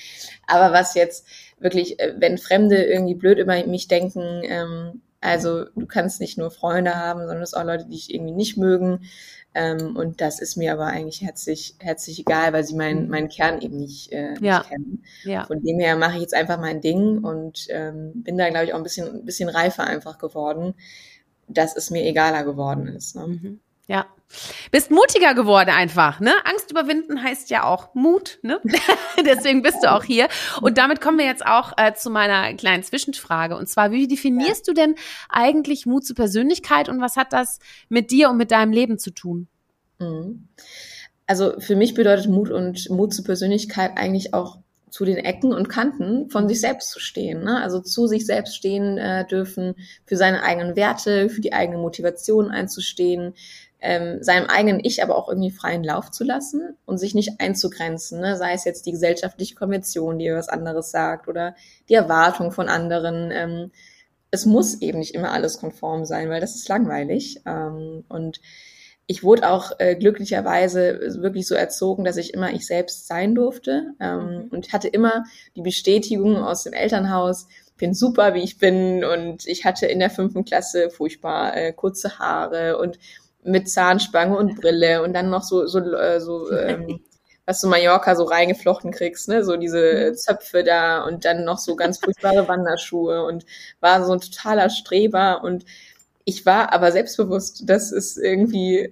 Aber 0.46 0.72
was 0.72 0.94
jetzt 0.94 1.26
wirklich, 1.58 2.00
äh, 2.00 2.14
wenn 2.16 2.38
Fremde 2.38 2.82
irgendwie 2.82 3.14
blöd 3.14 3.38
über 3.38 3.66
mich 3.66 3.86
denken, 3.86 4.40
ähm, 4.44 5.02
also 5.20 5.66
du 5.76 5.84
kannst 5.86 6.20
nicht 6.20 6.38
nur 6.38 6.50
Freunde 6.50 6.94
haben, 6.94 7.20
sondern 7.20 7.42
es 7.42 7.52
auch 7.52 7.64
Leute, 7.64 7.84
die 7.84 7.96
ich 7.96 8.14
irgendwie 8.14 8.32
nicht 8.32 8.56
mögen. 8.56 9.04
Ähm, 9.54 9.94
und 9.94 10.22
das 10.22 10.40
ist 10.40 10.56
mir 10.56 10.72
aber 10.72 10.86
eigentlich 10.86 11.20
herzlich, 11.20 11.76
herzlich 11.80 12.20
egal, 12.20 12.54
weil 12.54 12.64
sie 12.64 12.74
meinen, 12.74 13.10
meinen 13.10 13.28
Kern 13.28 13.60
eben 13.60 13.76
nicht, 13.76 14.10
äh, 14.10 14.32
ja. 14.40 14.60
nicht 14.60 14.70
kennen. 14.70 15.04
Ja. 15.24 15.44
Von 15.44 15.62
dem 15.62 15.80
her 15.80 15.96
mache 15.96 16.14
ich 16.14 16.22
jetzt 16.22 16.34
einfach 16.34 16.58
mein 16.58 16.80
Ding 16.80 17.22
und 17.22 17.66
ähm, 17.68 18.12
bin 18.14 18.38
da, 18.38 18.48
glaube 18.48 18.64
ich, 18.64 18.72
auch 18.72 18.78
ein 18.78 18.82
bisschen, 18.82 19.16
ein 19.16 19.24
bisschen 19.26 19.50
reifer 19.50 19.84
einfach 19.84 20.16
geworden, 20.16 20.72
dass 21.46 21.76
es 21.76 21.90
mir 21.90 22.04
egaler 22.04 22.42
geworden 22.42 22.88
ist. 22.88 23.16
Ne? 23.16 23.26
Mhm. 23.26 23.60
Ja. 23.86 24.06
Bist 24.72 24.90
mutiger 24.90 25.34
geworden 25.34 25.70
einfach, 25.70 26.20
ne? 26.20 26.32
Angst 26.44 26.70
überwinden 26.70 27.22
heißt 27.22 27.50
ja 27.50 27.64
auch 27.64 27.94
Mut, 27.94 28.38
ne? 28.42 28.60
Deswegen 29.24 29.62
bist 29.62 29.82
du 29.82 29.92
auch 29.92 30.04
hier. 30.04 30.28
Und 30.60 30.78
damit 30.78 31.00
kommen 31.00 31.18
wir 31.18 31.26
jetzt 31.26 31.46
auch 31.46 31.72
äh, 31.76 31.94
zu 31.94 32.10
meiner 32.10 32.54
kleinen 32.54 32.82
Zwischenfrage. 32.82 33.56
Und 33.56 33.68
zwar, 33.68 33.92
wie 33.92 34.08
definierst 34.08 34.66
ja. 34.66 34.72
du 34.72 34.80
denn 34.80 34.94
eigentlich 35.28 35.86
Mut 35.86 36.04
zur 36.04 36.16
Persönlichkeit 36.16 36.88
und 36.88 37.00
was 37.00 37.16
hat 37.16 37.32
das 37.32 37.58
mit 37.88 38.10
dir 38.10 38.30
und 38.30 38.36
mit 38.36 38.50
deinem 38.50 38.72
Leben 38.72 38.98
zu 38.98 39.12
tun? 39.12 39.48
Mhm. 40.00 40.48
Also 41.26 41.58
für 41.58 41.76
mich 41.76 41.94
bedeutet 41.94 42.28
Mut 42.28 42.50
und 42.50 42.90
Mut 42.90 43.14
zur 43.14 43.24
Persönlichkeit 43.24 43.92
eigentlich 43.96 44.34
auch 44.34 44.58
zu 44.94 45.04
den 45.04 45.16
Ecken 45.16 45.52
und 45.52 45.68
Kanten 45.68 46.30
von 46.30 46.48
sich 46.48 46.60
selbst 46.60 46.90
zu 46.90 47.00
stehen. 47.00 47.42
Ne? 47.42 47.60
Also 47.60 47.80
zu 47.80 48.06
sich 48.06 48.26
selbst 48.26 48.54
stehen 48.54 48.96
äh, 48.96 49.26
dürfen, 49.26 49.74
für 50.06 50.16
seine 50.16 50.44
eigenen 50.44 50.76
Werte, 50.76 51.28
für 51.30 51.40
die 51.40 51.52
eigene 51.52 51.78
Motivation 51.78 52.50
einzustehen, 52.52 53.34
ähm, 53.84 54.22
seinem 54.22 54.46
eigenen 54.46 54.80
Ich 54.82 55.02
aber 55.02 55.16
auch 55.16 55.28
irgendwie 55.28 55.50
freien 55.50 55.84
Lauf 55.84 56.10
zu 56.10 56.24
lassen 56.24 56.76
und 56.86 56.98
sich 56.98 57.14
nicht 57.14 57.38
einzugrenzen, 57.38 58.20
ne? 58.20 58.36
sei 58.36 58.54
es 58.54 58.64
jetzt 58.64 58.86
die 58.86 58.92
gesellschaftliche 58.92 59.54
Konvention, 59.54 60.18
die 60.18 60.32
was 60.32 60.48
anderes 60.48 60.90
sagt 60.90 61.28
oder 61.28 61.54
die 61.88 61.94
Erwartung 61.94 62.50
von 62.50 62.68
anderen. 62.68 63.30
Ähm, 63.30 63.70
es 64.30 64.46
muss 64.46 64.80
eben 64.80 64.98
nicht 64.98 65.14
immer 65.14 65.32
alles 65.32 65.58
konform 65.58 66.06
sein, 66.06 66.30
weil 66.30 66.40
das 66.40 66.54
ist 66.54 66.68
langweilig. 66.68 67.42
Ähm, 67.46 68.04
und 68.08 68.40
ich 69.06 69.22
wurde 69.22 69.50
auch 69.50 69.72
äh, 69.78 69.96
glücklicherweise 69.96 71.18
wirklich 71.20 71.46
so 71.46 71.54
erzogen, 71.54 72.04
dass 72.04 72.16
ich 72.16 72.32
immer 72.32 72.52
ich 72.52 72.66
selbst 72.66 73.06
sein 73.06 73.34
durfte 73.34 73.92
ähm, 74.00 74.18
mhm. 74.18 74.48
und 74.50 74.72
hatte 74.72 74.88
immer 74.88 75.24
die 75.56 75.62
Bestätigung 75.62 76.38
aus 76.38 76.62
dem 76.62 76.72
Elternhaus, 76.72 77.48
bin 77.76 77.92
super, 77.92 78.34
wie 78.34 78.42
ich 78.42 78.56
bin 78.56 79.04
und 79.04 79.46
ich 79.46 79.64
hatte 79.64 79.86
in 79.86 79.98
der 79.98 80.08
fünften 80.08 80.44
Klasse 80.44 80.90
furchtbar 80.90 81.54
äh, 81.56 81.72
kurze 81.72 82.18
Haare 82.18 82.78
und 82.78 82.98
mit 83.44 83.70
Zahnspange 83.70 84.36
und 84.36 84.60
Brille 84.60 85.02
und 85.02 85.12
dann 85.14 85.30
noch 85.30 85.42
so, 85.42 85.66
so, 85.66 85.78
äh, 85.78 86.20
so 86.20 86.50
ähm, 86.52 87.00
was 87.46 87.60
du 87.60 87.68
Mallorca 87.68 88.16
so 88.16 88.24
reingeflochten 88.24 88.90
kriegst, 88.90 89.28
ne, 89.28 89.44
so 89.44 89.56
diese. 89.56 90.14
Zöpfe 90.14 90.64
da 90.64 91.04
und 91.04 91.24
dann 91.24 91.44
noch 91.44 91.58
so 91.58 91.76
ganz 91.76 91.98
furchtbare 91.98 92.48
Wanderschuhe 92.48 93.24
und 93.24 93.44
war 93.80 94.04
so 94.04 94.12
ein 94.12 94.20
totaler 94.20 94.70
Streber 94.70 95.42
und 95.44 95.64
ich 96.24 96.46
war 96.46 96.72
aber 96.72 96.90
selbstbewusst, 96.90 97.64
das 97.66 97.92
ist 97.92 98.16
irgendwie, 98.16 98.90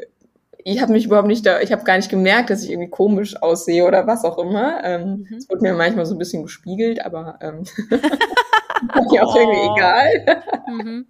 ich 0.64 0.80
habe 0.80 0.92
mich 0.92 1.06
überhaupt 1.06 1.28
nicht 1.28 1.44
da, 1.46 1.60
ich 1.60 1.72
habe 1.72 1.84
gar 1.84 1.96
nicht 1.96 2.10
gemerkt, 2.10 2.50
dass 2.50 2.64
ich 2.64 2.70
irgendwie 2.70 2.90
komisch 2.90 3.40
aussehe 3.42 3.84
oder 3.84 4.06
was 4.06 4.24
auch 4.24 4.38
immer. 4.38 4.82
Ähm, 4.84 5.26
mhm. 5.28 5.36
Es 5.36 5.48
wurde 5.48 5.62
mir 5.62 5.74
manchmal 5.74 6.06
so 6.06 6.14
ein 6.14 6.18
bisschen 6.18 6.42
gespiegelt, 6.42 7.04
aber 7.04 7.38
ähm, 7.40 7.64
mir 9.10 9.26
auch 9.26 9.36
irgendwie 9.36 9.60
oh. 9.60 9.76
egal. 9.76 10.42
mhm. 10.68 11.06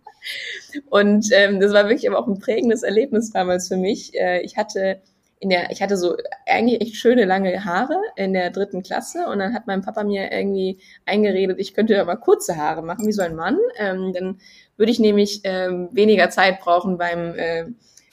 Und 0.88 1.28
ähm, 1.32 1.60
das 1.60 1.72
war 1.72 1.88
wirklich 1.88 2.08
aber 2.08 2.18
auch 2.18 2.28
ein 2.28 2.38
prägendes 2.38 2.82
Erlebnis 2.82 3.30
damals 3.30 3.68
für 3.68 3.76
mich. 3.76 4.14
Äh, 4.14 4.40
ich 4.42 4.56
hatte 4.56 5.00
in 5.42 5.48
der, 5.48 5.72
ich 5.72 5.82
hatte 5.82 5.96
so 5.96 6.16
eigentlich 6.46 6.80
echt 6.80 6.94
schöne 6.94 7.24
lange 7.24 7.64
Haare 7.64 8.00
in 8.14 8.32
der 8.32 8.50
dritten 8.50 8.84
Klasse 8.84 9.26
und 9.26 9.40
dann 9.40 9.52
hat 9.52 9.66
mein 9.66 9.82
Papa 9.82 10.04
mir 10.04 10.30
irgendwie 10.30 10.78
eingeredet, 11.04 11.58
ich 11.58 11.74
könnte 11.74 11.94
ja 11.94 12.04
mal 12.04 12.14
kurze 12.14 12.56
Haare 12.56 12.80
machen, 12.82 13.08
wie 13.08 13.12
so 13.12 13.22
ein 13.22 13.34
Mann. 13.34 13.58
Ähm, 13.76 14.12
dann 14.12 14.38
würde 14.76 14.92
ich 14.92 15.00
nämlich 15.00 15.40
ähm, 15.42 15.88
weniger 15.90 16.30
Zeit 16.30 16.60
brauchen 16.60 16.96
beim, 16.96 17.34
äh, 17.34 17.64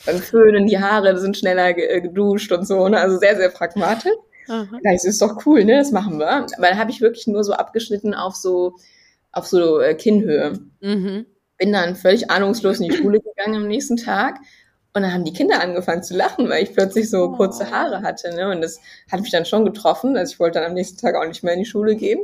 beim 0.05 0.19
Föhnen, 0.19 0.67
die 0.67 0.79
Haare 0.79 1.17
sind 1.19 1.37
schneller 1.37 1.77
äh, 1.77 2.01
geduscht 2.01 2.51
und 2.51 2.67
so, 2.67 2.87
ne? 2.87 2.99
also 2.99 3.17
sehr, 3.17 3.35
sehr 3.35 3.49
pragmatisch. 3.49 4.11
Aha. 4.47 4.79
Das 4.83 5.05
ist 5.05 5.21
doch 5.21 5.45
cool, 5.45 5.63
ne? 5.63 5.77
Das 5.77 5.91
machen 5.91 6.17
wir. 6.17 6.27
Aber 6.29 6.47
dann 6.59 6.77
habe 6.77 6.89
ich 6.89 7.01
wirklich 7.01 7.27
nur 7.27 7.43
so 7.43 7.53
abgeschnitten 7.53 8.15
auf 8.15 8.35
so 8.35 8.73
auf 9.31 9.45
so 9.45 9.79
äh, 9.79 9.93
Kinnhöhe. 9.93 10.59
Mhm 10.81 11.25
bin 11.59 11.73
dann 11.73 11.95
völlig 11.95 12.31
ahnungslos 12.31 12.79
in 12.79 12.89
die 12.89 12.95
Schule 12.95 13.19
gegangen 13.19 13.57
am 13.57 13.67
nächsten 13.67 13.97
Tag. 13.97 14.39
Und 14.93 15.03
dann 15.03 15.13
haben 15.13 15.25
die 15.25 15.33
Kinder 15.33 15.61
angefangen 15.61 16.01
zu 16.01 16.15
lachen, 16.15 16.49
weil 16.49 16.63
ich 16.63 16.73
plötzlich 16.73 17.11
so 17.11 17.25
oh. 17.25 17.31
kurze 17.33 17.69
Haare 17.69 18.01
hatte. 18.01 18.33
Ne? 18.33 18.49
Und 18.49 18.61
das 18.61 18.79
hat 19.11 19.21
mich 19.21 19.29
dann 19.29 19.45
schon 19.45 19.65
getroffen. 19.65 20.17
Also 20.17 20.33
ich 20.33 20.39
wollte 20.39 20.59
dann 20.59 20.69
am 20.69 20.73
nächsten 20.73 20.97
Tag 20.97 21.15
auch 21.15 21.27
nicht 21.27 21.43
mehr 21.43 21.53
in 21.53 21.59
die 21.59 21.65
Schule 21.65 21.95
gehen. 21.95 22.19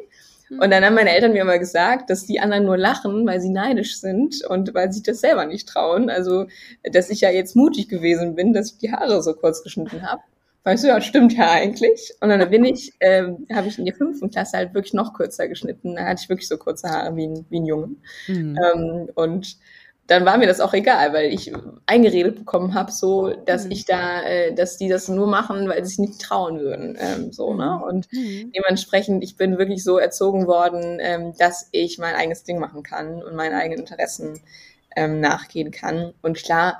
Und 0.49 0.71
dann 0.71 0.85
haben 0.85 0.95
meine 0.95 1.11
Eltern 1.11 1.33
mir 1.33 1.41
immer 1.41 1.57
gesagt, 1.57 2.09
dass 2.09 2.25
die 2.25 2.39
anderen 2.39 2.65
nur 2.65 2.77
lachen, 2.77 3.25
weil 3.25 3.41
sie 3.41 3.49
neidisch 3.49 3.99
sind 3.99 4.43
und 4.45 4.73
weil 4.73 4.91
sie 4.91 5.01
das 5.01 5.21
selber 5.21 5.45
nicht 5.45 5.67
trauen. 5.67 6.09
Also, 6.09 6.47
dass 6.83 7.09
ich 7.09 7.21
ja 7.21 7.31
jetzt 7.31 7.55
mutig 7.55 7.89
gewesen 7.89 8.35
bin, 8.35 8.53
dass 8.53 8.73
ich 8.73 8.77
die 8.77 8.91
Haare 8.91 9.23
so 9.23 9.33
kurz 9.33 9.63
geschnitten 9.63 10.03
habe. 10.03 10.21
Weißt 10.63 10.83
du, 10.83 10.87
ja, 10.87 10.99
stimmt 10.99 11.33
ja 11.33 11.51
eigentlich. 11.51 12.13
Und 12.21 12.29
dann 12.29 12.49
bin 12.49 12.65
ich, 12.65 12.93
ähm, 12.99 13.45
habe 13.53 13.67
ich 13.67 13.77
in 13.77 13.85
der 13.85 13.93
fünften 13.93 14.31
Klasse 14.31 14.57
halt 14.57 14.73
wirklich 14.73 14.93
noch 14.93 15.13
kürzer 15.13 15.47
geschnitten. 15.47 15.95
Da 15.95 16.05
hatte 16.05 16.21
ich 16.23 16.29
wirklich 16.29 16.47
so 16.47 16.57
kurze 16.57 16.89
Haare 16.89 17.15
wie 17.15 17.27
ein, 17.27 17.45
wie 17.49 17.59
ein 17.59 17.65
Junge. 17.65 17.95
Mhm. 18.27 18.57
Ähm, 18.57 19.09
und 19.13 19.57
dann 20.07 20.25
war 20.25 20.37
mir 20.37 20.45
das 20.47 20.59
auch 20.59 20.73
egal, 20.73 21.13
weil 21.13 21.33
ich 21.33 21.51
eingeredet 21.87 22.35
bekommen 22.35 22.75
habe, 22.75 22.91
so, 22.91 23.33
dass 23.45 23.65
mhm. 23.65 23.71
ich 23.71 23.85
da, 23.85 24.21
äh, 24.21 24.53
dass 24.53 24.77
die 24.77 24.87
das 24.87 25.07
nur 25.07 25.27
machen, 25.27 25.67
weil 25.67 25.83
sie 25.83 25.89
sich 25.89 25.99
nicht 25.99 26.21
trauen 26.21 26.59
würden, 26.59 26.97
ähm, 26.99 27.31
so, 27.31 27.53
ne? 27.53 27.79
Mhm. 27.79 27.83
Und 27.83 28.13
mhm. 28.13 28.51
dementsprechend, 28.55 29.23
ich 29.23 29.35
bin 29.35 29.57
wirklich 29.57 29.83
so 29.83 29.97
erzogen 29.97 30.45
worden, 30.45 30.99
ähm, 31.01 31.33
dass 31.37 31.69
ich 31.71 31.97
mein 31.97 32.15
eigenes 32.15 32.43
Ding 32.43 32.59
machen 32.59 32.83
kann 32.83 33.23
und 33.23 33.35
meinen 33.35 33.55
eigenen 33.55 33.81
Interessen 33.81 34.41
ähm, 34.95 35.19
nachgehen 35.19 35.71
kann. 35.71 36.13
Und 36.21 36.37
klar, 36.37 36.79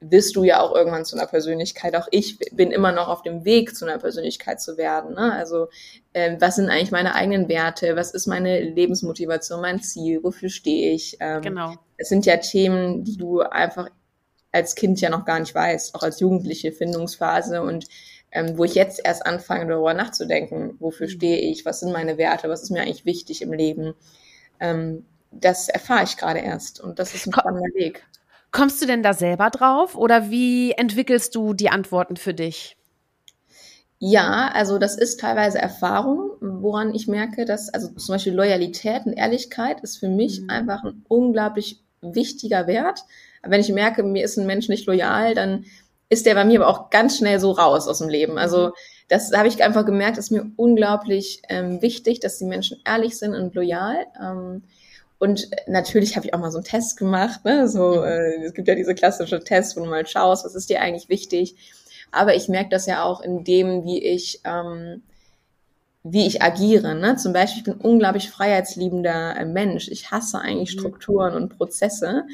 wirst 0.00 0.36
du 0.36 0.44
ja 0.44 0.60
auch 0.60 0.74
irgendwann 0.74 1.04
zu 1.04 1.16
einer 1.16 1.26
Persönlichkeit. 1.26 1.96
Auch 1.96 2.08
ich 2.10 2.38
bin 2.52 2.70
immer 2.70 2.92
noch 2.92 3.08
auf 3.08 3.22
dem 3.22 3.44
Weg, 3.44 3.76
zu 3.76 3.84
einer 3.84 3.98
Persönlichkeit 3.98 4.60
zu 4.60 4.76
werden. 4.76 5.14
Ne? 5.14 5.32
Also 5.32 5.68
ähm, 6.14 6.40
was 6.40 6.56
sind 6.56 6.70
eigentlich 6.70 6.92
meine 6.92 7.14
eigenen 7.14 7.48
Werte? 7.48 7.96
Was 7.96 8.12
ist 8.12 8.26
meine 8.26 8.60
Lebensmotivation, 8.60 9.60
mein 9.60 9.82
Ziel? 9.82 10.22
Wofür 10.22 10.48
stehe 10.48 10.92
ich? 10.92 11.16
Ähm, 11.20 11.42
genau. 11.42 11.74
Es 11.96 12.08
sind 12.08 12.26
ja 12.26 12.36
Themen, 12.36 13.04
die 13.04 13.16
du 13.16 13.40
einfach 13.40 13.88
als 14.52 14.74
Kind 14.74 15.00
ja 15.00 15.10
noch 15.10 15.24
gar 15.24 15.40
nicht 15.40 15.54
weißt, 15.54 15.94
auch 15.94 16.02
als 16.02 16.20
jugendliche 16.20 16.72
Findungsphase 16.72 17.62
und 17.62 17.86
ähm, 18.30 18.58
wo 18.58 18.64
ich 18.64 18.74
jetzt 18.74 19.00
erst 19.04 19.26
anfange, 19.26 19.66
darüber 19.66 19.94
nachzudenken, 19.94 20.76
wofür 20.80 21.06
mhm. 21.06 21.12
stehe 21.12 21.38
ich, 21.38 21.64
was 21.64 21.80
sind 21.80 21.92
meine 21.92 22.18
Werte, 22.18 22.48
was 22.48 22.62
ist 22.62 22.70
mir 22.70 22.82
eigentlich 22.82 23.04
wichtig 23.04 23.42
im 23.42 23.52
Leben. 23.52 23.94
Ähm, 24.60 25.04
das 25.30 25.68
erfahre 25.68 26.04
ich 26.04 26.16
gerade 26.16 26.40
erst 26.40 26.80
und 26.80 26.98
das 26.98 27.14
ist 27.14 27.26
ein 27.26 27.32
spannender 27.32 27.74
Weg. 27.74 28.06
Kommst 28.50 28.80
du 28.80 28.86
denn 28.86 29.02
da 29.02 29.12
selber 29.12 29.50
drauf 29.50 29.94
oder 29.94 30.30
wie 30.30 30.72
entwickelst 30.72 31.34
du 31.34 31.52
die 31.52 31.68
Antworten 31.68 32.16
für 32.16 32.34
dich? 32.34 32.76
Ja, 34.00 34.50
also 34.54 34.78
das 34.78 34.96
ist 34.96 35.20
teilweise 35.20 35.58
Erfahrung, 35.58 36.30
woran 36.40 36.94
ich 36.94 37.08
merke, 37.08 37.44
dass, 37.44 37.68
also 37.68 37.88
zum 37.88 38.14
Beispiel 38.14 38.32
Loyalität 38.32 39.06
und 39.06 39.12
Ehrlichkeit 39.14 39.80
ist 39.80 39.98
für 39.98 40.08
mich 40.08 40.40
mhm. 40.40 40.50
einfach 40.50 40.84
ein 40.84 41.04
unglaublich 41.08 41.80
wichtiger 42.00 42.68
Wert. 42.68 43.00
Wenn 43.42 43.60
ich 43.60 43.70
merke, 43.70 44.04
mir 44.04 44.24
ist 44.24 44.38
ein 44.38 44.46
Mensch 44.46 44.68
nicht 44.68 44.86
loyal, 44.86 45.34
dann 45.34 45.64
ist 46.08 46.26
der 46.26 46.34
bei 46.34 46.44
mir 46.44 46.60
aber 46.60 46.70
auch 46.70 46.90
ganz 46.90 47.18
schnell 47.18 47.40
so 47.40 47.50
raus 47.50 47.88
aus 47.88 47.98
dem 47.98 48.08
Leben. 48.08 48.38
Also 48.38 48.68
mhm. 48.68 48.72
das 49.08 49.32
habe 49.32 49.48
ich 49.48 49.62
einfach 49.62 49.84
gemerkt, 49.84 50.16
ist 50.16 50.30
mir 50.30 50.46
unglaublich 50.56 51.42
ähm, 51.48 51.82
wichtig, 51.82 52.20
dass 52.20 52.38
die 52.38 52.44
Menschen 52.44 52.80
ehrlich 52.86 53.18
sind 53.18 53.34
und 53.34 53.54
loyal. 53.56 54.06
Ähm, 54.20 54.62
und 55.18 55.48
natürlich 55.66 56.16
habe 56.16 56.26
ich 56.26 56.34
auch 56.34 56.38
mal 56.38 56.50
so 56.50 56.58
einen 56.58 56.64
Test 56.64 56.96
gemacht. 56.96 57.44
Ne? 57.44 57.68
So, 57.68 57.96
mhm. 57.96 58.04
äh, 58.04 58.44
es 58.44 58.54
gibt 58.54 58.68
ja 58.68 58.74
diese 58.74 58.94
klassische 58.94 59.40
Tests, 59.40 59.76
wo 59.76 59.80
du 59.80 59.86
mal 59.86 60.06
schaust, 60.06 60.44
was 60.44 60.54
ist 60.54 60.70
dir 60.70 60.80
eigentlich 60.80 61.08
wichtig. 61.08 61.56
Aber 62.10 62.34
ich 62.34 62.48
merke 62.48 62.70
das 62.70 62.86
ja 62.86 63.02
auch 63.02 63.20
in 63.20 63.44
dem, 63.44 63.84
wie 63.84 64.02
ich 64.02 64.40
ähm, 64.44 65.02
wie 66.04 66.26
ich 66.26 66.42
agiere. 66.42 66.94
Ne? 66.94 67.16
Zum 67.16 67.32
Beispiel, 67.32 67.58
ich 67.58 67.64
bin 67.64 67.74
unglaublich 67.74 68.30
freiheitsliebender 68.30 69.36
äh, 69.36 69.44
Mensch. 69.44 69.88
Ich 69.88 70.10
hasse 70.10 70.38
eigentlich 70.38 70.74
mhm. 70.76 70.80
Strukturen 70.80 71.34
und 71.34 71.56
Prozesse. 71.56 72.24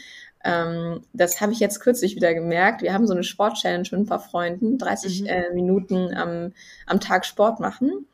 Ähm, 0.45 1.03
das 1.13 1.41
habe 1.41 1.53
ich 1.53 1.61
jetzt 1.61 1.81
kürzlich 1.81 2.17
wieder 2.17 2.35
gemerkt. 2.35 2.83
Wir 2.83 2.93
haben 2.93 3.07
so 3.07 3.15
eine 3.15 3.25
Sport-Challenge 3.25 3.89
mit 3.91 4.01
ein 4.01 4.07
paar 4.07 4.21
Freunden, 4.21 4.79
30 4.79 5.23
mhm. 5.23 5.27
äh, 5.27 5.55
Minuten 5.55 6.15
am, 6.15 6.53
am 6.87 7.01
Tag 7.01 7.25
Sport 7.25 7.61
machen. 7.61 8.07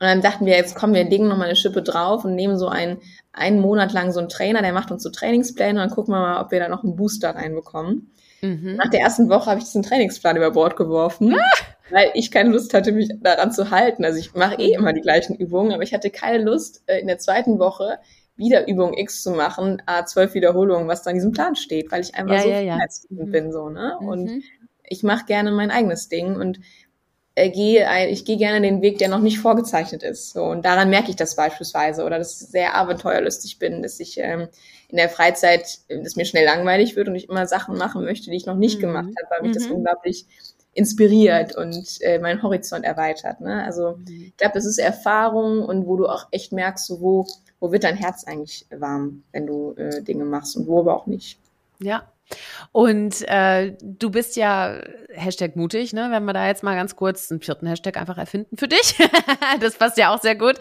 Und 0.00 0.06
dann 0.06 0.22
dachten 0.22 0.46
wir, 0.46 0.56
jetzt 0.56 0.74
kommen 0.74 0.94
wir 0.94 1.04
legen 1.04 1.28
noch 1.28 1.36
mal 1.36 1.44
eine 1.44 1.56
Schippe 1.56 1.82
drauf 1.82 2.24
und 2.24 2.34
nehmen 2.34 2.56
so 2.56 2.68
einen, 2.68 2.98
einen 3.32 3.60
Monat 3.60 3.92
lang 3.92 4.12
so 4.12 4.18
einen 4.18 4.30
Trainer, 4.30 4.62
der 4.62 4.72
macht 4.72 4.90
uns 4.90 5.02
so 5.02 5.10
Trainingspläne 5.10 5.72
und 5.72 5.76
dann 5.76 5.90
gucken 5.90 6.14
wir 6.14 6.20
mal, 6.20 6.40
ob 6.40 6.50
wir 6.50 6.58
da 6.58 6.68
noch 6.68 6.82
einen 6.82 6.96
Booster 6.96 7.34
reinbekommen. 7.34 8.10
Mhm. 8.40 8.76
Nach 8.76 8.88
der 8.88 9.00
ersten 9.00 9.28
Woche 9.28 9.50
habe 9.50 9.58
ich 9.58 9.66
diesen 9.66 9.82
Trainingsplan 9.82 10.38
über 10.38 10.52
Bord 10.52 10.76
geworfen, 10.76 11.34
ah! 11.34 11.64
weil 11.90 12.10
ich 12.14 12.30
keine 12.30 12.48
Lust 12.48 12.72
hatte, 12.72 12.92
mich 12.92 13.10
daran 13.20 13.52
zu 13.52 13.70
halten. 13.70 14.06
Also 14.06 14.18
ich 14.18 14.32
mache 14.32 14.54
eh 14.54 14.72
immer 14.72 14.94
die 14.94 15.02
gleichen 15.02 15.36
Übungen, 15.36 15.72
aber 15.72 15.82
ich 15.82 15.92
hatte 15.92 16.08
keine 16.08 16.42
Lust, 16.42 16.82
äh, 16.86 16.98
in 16.98 17.06
der 17.06 17.18
zweiten 17.18 17.58
Woche 17.58 17.98
wieder 18.36 18.66
Übung 18.66 18.96
X 18.96 19.22
zu 19.22 19.32
machen, 19.32 19.82
a 19.84 20.06
zwölf 20.06 20.32
Wiederholungen, 20.32 20.88
was 20.88 21.02
da 21.02 21.10
in 21.10 21.16
diesem 21.16 21.32
Plan 21.32 21.56
steht, 21.56 21.92
weil 21.92 22.00
ich 22.00 22.14
einfach 22.14 22.36
ja, 22.36 22.42
so 22.42 22.48
ja, 22.48 22.60
ja. 22.60 22.78
Mhm. 23.10 23.30
bin 23.30 23.52
so, 23.52 23.68
ne? 23.68 23.98
Mhm. 24.00 24.08
Und 24.08 24.42
ich 24.88 25.02
mache 25.02 25.26
gerne 25.26 25.52
mein 25.52 25.70
eigenes 25.70 26.08
Ding 26.08 26.36
und 26.36 26.58
gehe, 27.34 28.08
ich 28.08 28.24
gehe 28.24 28.36
gerne 28.36 28.60
den 28.60 28.82
Weg, 28.82 28.98
der 28.98 29.08
noch 29.08 29.20
nicht 29.20 29.38
vorgezeichnet 29.38 30.02
ist. 30.02 30.32
So, 30.32 30.44
und 30.44 30.64
daran 30.64 30.90
merke 30.90 31.10
ich 31.10 31.16
das 31.16 31.36
beispielsweise. 31.36 32.04
Oder 32.04 32.18
dass 32.18 32.40
ich 32.40 32.48
sehr 32.48 32.74
abenteuerlustig 32.74 33.58
bin, 33.58 33.82
dass 33.82 34.00
ich 34.00 34.18
ähm, 34.18 34.48
in 34.88 34.96
der 34.96 35.08
Freizeit, 35.08 35.78
dass 35.88 36.16
mir 36.16 36.24
schnell 36.24 36.44
langweilig 36.44 36.96
wird 36.96 37.08
und 37.08 37.14
ich 37.14 37.28
immer 37.28 37.46
Sachen 37.46 37.76
machen 37.78 38.04
möchte, 38.04 38.30
die 38.30 38.36
ich 38.36 38.46
noch 38.46 38.56
nicht 38.56 38.78
mhm. 38.78 38.82
gemacht 38.82 39.08
habe, 39.08 39.30
weil 39.30 39.42
mich 39.42 39.56
mhm. 39.56 39.62
das 39.62 39.70
unglaublich 39.70 40.26
inspiriert 40.72 41.56
und 41.56 42.00
äh, 42.00 42.18
meinen 42.18 42.42
Horizont 42.42 42.84
erweitert. 42.84 43.40
Ne? 43.40 43.64
Also 43.64 43.96
mhm. 43.96 44.24
ich 44.26 44.36
glaube, 44.36 44.54
das 44.54 44.66
ist 44.66 44.78
Erfahrung 44.78 45.62
und 45.64 45.86
wo 45.86 45.96
du 45.96 46.06
auch 46.06 46.28
echt 46.30 46.52
merkst, 46.52 46.86
so, 46.86 47.00
wo, 47.00 47.26
wo 47.58 47.72
wird 47.72 47.84
dein 47.84 47.96
Herz 47.96 48.24
eigentlich 48.24 48.66
warm, 48.70 49.22
wenn 49.32 49.46
du 49.46 49.74
äh, 49.76 50.02
Dinge 50.02 50.24
machst 50.24 50.56
und 50.56 50.66
wo 50.66 50.80
aber 50.80 50.96
auch 50.96 51.06
nicht. 51.06 51.38
Ja, 51.80 52.04
und 52.72 53.26
äh, 53.28 53.76
du 53.82 54.10
bist 54.10 54.36
ja 54.36 54.80
Hashtag 55.12 55.56
mutig, 55.56 55.92
ne? 55.92 56.08
Wenn 56.10 56.24
wir 56.24 56.32
da 56.32 56.46
jetzt 56.46 56.62
mal 56.62 56.74
ganz 56.74 56.96
kurz 56.96 57.30
einen 57.30 57.40
vierten 57.40 57.66
Hashtag 57.66 57.96
einfach 57.96 58.18
erfinden 58.18 58.56
für 58.56 58.68
dich. 58.68 58.96
das 59.60 59.76
passt 59.76 59.98
ja 59.98 60.14
auch 60.14 60.20
sehr 60.20 60.36
gut. 60.36 60.56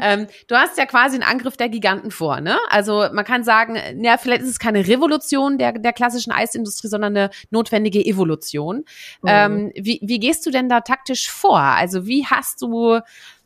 Ähm, 0.00 0.26
du 0.48 0.56
hast 0.56 0.76
ja 0.78 0.86
quasi 0.86 1.14
einen 1.14 1.22
Angriff 1.22 1.56
der 1.56 1.68
Giganten 1.68 2.10
vor, 2.10 2.40
ne? 2.40 2.58
Also 2.68 3.06
man 3.12 3.24
kann 3.24 3.44
sagen, 3.44 3.78
ja, 4.02 4.18
vielleicht 4.18 4.42
ist 4.42 4.50
es 4.50 4.58
keine 4.58 4.86
Revolution 4.86 5.58
der, 5.58 5.72
der 5.72 5.92
klassischen 5.92 6.32
Eisindustrie, 6.32 6.88
sondern 6.88 7.16
eine 7.16 7.30
notwendige 7.50 8.04
Evolution. 8.04 8.84
Mhm. 9.22 9.28
Ähm, 9.28 9.72
wie, 9.76 10.00
wie 10.02 10.18
gehst 10.18 10.44
du 10.46 10.50
denn 10.50 10.68
da 10.68 10.80
taktisch 10.80 11.30
vor? 11.30 11.60
Also 11.60 12.06
wie 12.06 12.26
hast 12.26 12.60
du, 12.62 13.00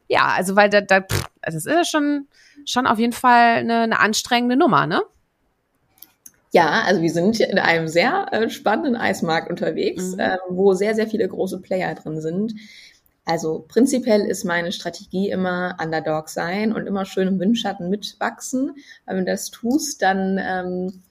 ja, 0.08 0.26
also 0.28 0.56
weil 0.56 0.70
da, 0.70 0.80
da 0.80 1.00
pff, 1.00 1.24
also 1.42 1.56
das 1.56 1.66
ist 1.66 1.72
ja 1.72 1.84
schon, 1.84 2.28
schon 2.64 2.86
auf 2.86 2.98
jeden 2.98 3.12
Fall 3.12 3.58
eine, 3.58 3.82
eine 3.82 3.98
anstrengende 3.98 4.56
Nummer, 4.56 4.86
ne? 4.86 5.02
Ja, 6.52 6.82
also 6.86 7.02
wir 7.02 7.10
sind 7.10 7.40
in 7.40 7.58
einem 7.58 7.88
sehr 7.88 8.28
äh, 8.32 8.48
spannenden 8.48 8.96
Eismarkt 8.96 9.50
unterwegs, 9.50 10.12
mhm. 10.12 10.20
äh, 10.20 10.36
wo 10.48 10.74
sehr, 10.74 10.94
sehr 10.94 11.06
viele 11.06 11.28
große 11.28 11.60
Player 11.60 11.94
drin 11.94 12.20
sind. 12.20 12.54
Also 13.24 13.64
prinzipiell 13.66 14.20
ist 14.20 14.44
meine 14.44 14.70
Strategie 14.70 15.30
immer 15.30 15.76
Underdog 15.82 16.28
sein 16.28 16.72
und 16.72 16.86
immer 16.86 17.04
schön 17.04 17.26
im 17.26 17.40
Windschatten 17.40 17.90
mitwachsen. 17.90 18.76
Weil 19.04 19.16
wenn 19.16 19.26
du 19.26 19.32
das 19.32 19.50
tust, 19.50 20.00
dann, 20.00 20.40
ähm, 20.40 21.02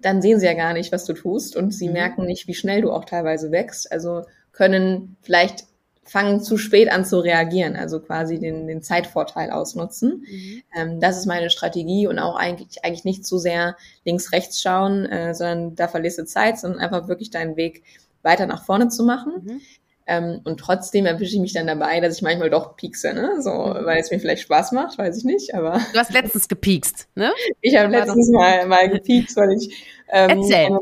dann 0.00 0.20
sehen 0.20 0.38
sie 0.38 0.46
ja 0.46 0.52
gar 0.52 0.74
nicht, 0.74 0.92
was 0.92 1.06
du 1.06 1.14
tust 1.14 1.56
und 1.56 1.72
sie 1.72 1.88
mhm. 1.88 1.94
merken 1.94 2.26
nicht, 2.26 2.46
wie 2.46 2.54
schnell 2.54 2.82
du 2.82 2.92
auch 2.92 3.06
teilweise 3.06 3.50
wächst. 3.50 3.90
Also 3.90 4.24
können 4.52 5.16
vielleicht 5.22 5.64
fangen 6.04 6.40
zu 6.40 6.58
spät 6.58 6.90
an 6.92 7.04
zu 7.04 7.18
reagieren, 7.20 7.76
also 7.76 8.00
quasi 8.00 8.38
den, 8.38 8.66
den 8.66 8.82
Zeitvorteil 8.82 9.50
ausnutzen. 9.50 10.24
Mhm. 10.28 10.62
Ähm, 10.76 11.00
das 11.00 11.18
ist 11.18 11.26
meine 11.26 11.50
Strategie 11.50 12.06
und 12.06 12.18
auch 12.18 12.36
eigentlich, 12.36 12.84
eigentlich 12.84 13.04
nicht 13.04 13.26
zu 13.26 13.38
sehr 13.38 13.76
links, 14.04 14.32
rechts 14.32 14.60
schauen, 14.60 15.06
äh, 15.06 15.34
sondern 15.34 15.74
da 15.74 15.88
verlierst 15.88 16.18
du 16.18 16.24
Zeit, 16.24 16.58
sondern 16.58 16.80
einfach 16.80 17.08
wirklich 17.08 17.30
deinen 17.30 17.56
Weg 17.56 17.82
weiter 18.22 18.46
nach 18.46 18.64
vorne 18.64 18.88
zu 18.88 19.04
machen. 19.04 19.32
Mhm. 19.44 19.60
Ähm, 20.06 20.40
und 20.44 20.60
trotzdem 20.60 21.06
erwische 21.06 21.34
ich 21.34 21.40
mich 21.40 21.54
dann 21.54 21.66
dabei, 21.66 22.00
dass 22.00 22.16
ich 22.16 22.22
manchmal 22.22 22.50
doch 22.50 22.76
piekse, 22.76 23.14
ne? 23.14 23.40
So, 23.40 23.50
mhm. 23.50 23.86
weil 23.86 24.00
es 24.00 24.10
mir 24.10 24.20
vielleicht 24.20 24.42
Spaß 24.42 24.72
macht, 24.72 24.98
weiß 24.98 25.16
ich 25.16 25.24
nicht, 25.24 25.54
aber. 25.54 25.80
Du 25.92 25.98
hast 25.98 26.12
letztens 26.12 26.48
gepiekst, 26.48 27.08
ne? 27.14 27.32
Ich 27.62 27.76
habe 27.76 27.90
letztens 27.90 28.28
mal, 28.30 28.66
mal 28.66 28.90
gepiekst, 28.90 29.36
weil 29.36 29.52
ich 29.52 29.74
ähm, 30.08 30.42
Erzähl. 30.42 30.78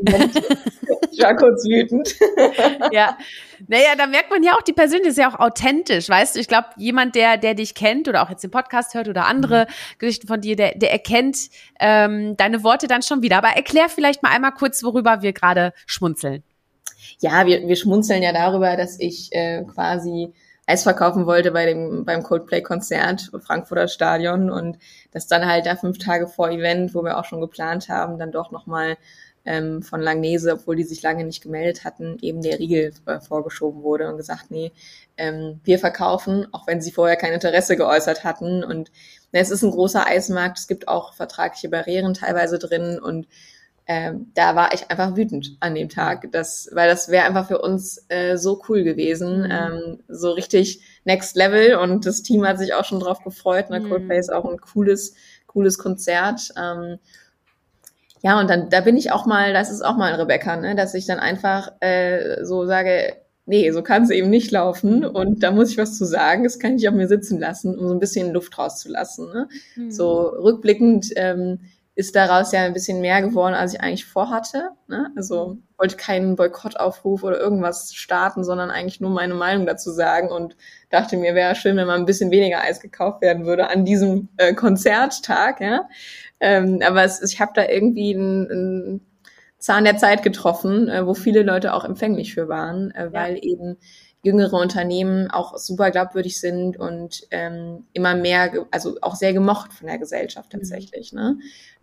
ich 1.11 1.23
war 1.23 1.37
kurz 1.37 1.65
wütend. 1.65 2.15
ja. 2.93 3.17
Naja, 3.69 3.95
da 3.97 4.07
merkt 4.07 4.31
man 4.31 4.43
ja 4.43 4.55
auch, 4.55 4.63
die 4.63 4.73
Persönlichkeit 4.73 5.11
ist 5.13 5.19
ja 5.19 5.31
auch 5.31 5.39
authentisch, 5.39 6.09
weißt 6.09 6.35
du? 6.35 6.41
Ich 6.41 6.49
glaube, 6.49 6.69
jemand, 6.77 7.15
der, 7.15 7.37
der 7.37 7.55
dich 7.55 7.75
kennt 7.75 8.09
oder 8.09 8.23
auch 8.23 8.31
jetzt 8.31 8.43
den 8.43 8.51
Podcast 8.51 8.95
hört 8.95 9.09
oder 9.09 9.27
andere 9.27 9.67
mhm. 9.69 9.99
Geschichten 9.99 10.27
von 10.27 10.41
dir, 10.41 10.57
der, 10.57 10.77
der 10.77 10.91
erkennt 10.91 11.49
ähm, 11.79 12.37
deine 12.37 12.65
Worte 12.65 12.89
dann 12.89 13.03
schon 13.03 13.23
wieder. 13.23 13.39
Aber 13.39 13.49
erklär 13.49 13.89
vielleicht 13.89 14.23
mal 14.23 14.31
einmal 14.31 14.53
kurz, 14.53 14.83
worüber 14.83 15.23
wir 15.23 15.33
gerade 15.33 15.73
schmunzeln 15.87 16.43
ja, 17.23 17.47
wir, 17.47 17.67
wir 17.67 17.77
schmunzeln 17.77 18.23
ja 18.23 18.33
darüber, 18.33 18.77
dass 18.77 18.99
ich 18.99 19.29
äh, 19.33 19.65
quasi 19.65 20.33
Eis 20.66 20.85
verkaufen 20.85 21.27
wollte 21.27 21.51
bei 21.51 21.66
dem 21.66 22.05
beim 22.05 22.22
Coldplay-Konzert 22.22 23.31
Frankfurter 23.40 23.88
Stadion. 23.88 24.51
Und 24.51 24.79
das 25.11 25.27
dann 25.27 25.46
halt 25.46 25.66
da 25.66 25.77
fünf 25.77 25.98
Tage 25.98 26.29
vor 26.29 26.51
Event, 26.51 26.94
wo 26.94 27.03
wir 27.05 27.18
auch 27.18 27.25
schon 27.25 27.40
geplant 27.40 27.88
haben, 27.88 28.18
dann 28.18 28.33
doch 28.33 28.51
nochmal 28.51 28.96
ähm, 29.44 29.83
von 29.83 30.01
Langnese, 30.01 30.53
obwohl 30.53 30.77
die 30.77 30.85
sich 30.85 31.03
lange 31.03 31.25
nicht 31.25 31.42
gemeldet 31.42 31.85
hatten, 31.85 32.18
eben 32.20 32.42
der 32.42 32.59
Riegel 32.59 32.92
äh, 33.07 33.20
vorgeschoben 33.20 33.83
wurde 33.83 34.09
und 34.09 34.16
gesagt, 34.16 34.51
nee, 34.51 34.72
ähm, 35.16 35.61
wir 35.64 35.79
verkaufen, 35.79 36.46
auch 36.53 36.66
wenn 36.66 36.81
sie 36.81 36.92
vorher 36.92 37.16
kein 37.16 37.33
Interesse 37.33 37.77
geäußert 37.77 38.25
hatten. 38.25 38.62
Und 38.62 38.92
na, 39.33 39.40
es 39.40 39.51
ist 39.51 39.62
ein 39.62 39.72
großer 39.72 40.07
Eismarkt, 40.07 40.59
es 40.59 40.68
gibt 40.68 40.88
auch 40.88 41.14
vertragliche 41.14 41.68
Barrieren 41.68 42.14
teilweise 42.14 42.59
drin. 42.59 43.01
Und 43.01 43.27
ähm, 43.87 44.31
da 44.35 44.55
war 44.55 44.73
ich 44.73 44.90
einfach 44.90 45.16
wütend 45.16 45.57
an 45.61 45.75
dem 45.75 45.88
Tag, 45.88 46.31
das, 46.31 46.71
weil 46.73 46.88
das 46.88 47.09
wäre 47.09 47.27
einfach 47.27 47.49
für 47.49 47.61
uns 47.61 48.05
äh, 48.09 48.37
so 48.37 48.62
cool 48.68 48.85
gewesen, 48.85 49.42
mhm. 49.42 49.51
ähm, 49.51 49.99
so 50.09 50.31
richtig 50.31 50.81
Next 51.05 51.37
Level 51.37 51.77
und 51.77 52.07
das 52.07 52.23
Team 52.23 52.47
hat 52.47 52.59
sich 52.59 52.75
auch 52.75 52.85
schon 52.85 53.01
drauf 53.01 53.25
gefreut. 53.25 53.71
Ne? 53.71 53.81
Mhm. 53.81 53.88
Coldplay 53.88 54.18
ist 54.18 54.33
auch 54.33 54.45
ein 54.45 54.61
cooles, 54.61 55.14
cooles 55.47 55.79
Konzert. 55.79 56.53
Ähm, 56.57 56.99
ja, 58.23 58.38
und 58.38 58.49
dann 58.49 58.71
da 58.71 58.83
bin 58.83 58.97
ich 58.97 59.11
auch 59.11 59.27
mal, 59.27 59.53
das 59.53 59.71
ist 59.71 59.83
auch 59.83 59.97
mal 59.97 60.12
ein 60.12 60.21
Rebecca, 60.21 60.57
ne? 60.57 60.77
dass 60.77 60.95
ich 60.95 61.07
dann 61.07 61.18
einfach 61.18 61.73
äh, 61.81 62.45
so 62.45 62.66
sage, 62.66 63.16
nee, 63.47 63.68
so 63.73 63.83
kann 63.83 64.05
es 64.05 64.11
eben 64.11 64.31
nicht 64.31 64.53
laufen 64.53 65.05
und 65.05 65.42
da 65.42 65.51
muss 65.51 65.71
ich 65.71 65.79
was 65.79 65.99
zu 65.99 66.05
sagen, 66.05 66.45
das 66.45 66.61
kann 66.61 66.77
ich 66.77 66.88
auf 66.88 66.95
mir 66.95 67.09
sitzen 67.09 67.40
lassen, 67.40 67.77
um 67.77 67.88
so 67.88 67.95
ein 67.95 67.99
bisschen 67.99 68.33
Luft 68.33 68.57
rauszulassen. 68.57 69.27
Ne? 69.33 69.49
Mhm. 69.75 69.90
So 69.90 70.29
rückblickend 70.29 71.11
ähm, 71.16 71.59
ist 71.94 72.16
daraus 72.16 72.52
ja 72.52 72.61
ein 72.61 72.72
bisschen 72.72 73.00
mehr 73.02 73.20
geworden, 73.20 73.55
als 73.55 73.74
ich 73.74 73.81
eigentlich 73.81 74.07
vorhatte. 74.07 74.70
Ne? 74.88 75.11
Also 75.14 75.59
wollte 75.76 75.96
keinen 75.96 76.37
Boykottaufruf 76.37 77.22
oder 77.22 77.38
irgendwas 77.38 77.92
starten, 77.94 78.44
sondern 78.44 78.70
eigentlich 78.70 79.00
nur 79.00 79.11
meine 79.11 79.35
Meinung 79.35 79.66
dazu 79.66 79.90
sagen 79.90 80.31
und 80.31 80.57
dachte 80.88 81.18
mir, 81.18 81.35
wäre 81.35 81.55
schön, 81.55 81.76
wenn 81.76 81.87
mal 81.87 81.98
ein 81.98 82.07
bisschen 82.07 82.31
weniger 82.31 82.62
Eis 82.62 82.81
gekauft 82.81 83.20
werden 83.20 83.44
würde 83.44 83.68
an 83.68 83.85
diesem 83.85 84.28
äh, 84.38 84.55
Konzerttag. 84.55 85.61
Ja? 85.61 85.88
Ähm, 86.40 86.81
aber 86.83 87.05
es, 87.05 87.22
ich 87.22 87.40
habe 87.40 87.52
da 87.55 87.68
irgendwie 87.68 88.12
ein, 88.12 88.50
ein 88.50 89.00
Zahn 89.59 89.85
der 89.85 89.98
Zeit 89.98 90.22
getroffen, 90.22 90.88
äh, 90.88 91.07
wo 91.07 91.12
viele 91.12 91.42
Leute 91.42 91.74
auch 91.74 91.85
empfänglich 91.85 92.33
für 92.33 92.48
waren, 92.48 92.90
äh, 92.92 93.12
weil 93.12 93.35
ja. 93.35 93.42
eben 93.42 93.76
jüngere 94.22 94.55
Unternehmen 94.55 95.31
auch 95.31 95.59
super 95.59 95.90
glaubwürdig 95.90 96.40
sind 96.40 96.76
und 96.76 97.26
ähm, 97.31 97.87
immer 97.92 98.14
mehr, 98.14 98.66
also 98.70 98.96
auch 99.00 99.16
sehr 99.16 99.33
gemocht 99.33 99.72
von 99.72 99.88
der 99.88 99.98
Gesellschaft 99.98 100.52
mhm. 100.52 100.59
tatsächlich. 100.59 101.12
Mhm. 101.12 101.18
Ne? 101.18 101.38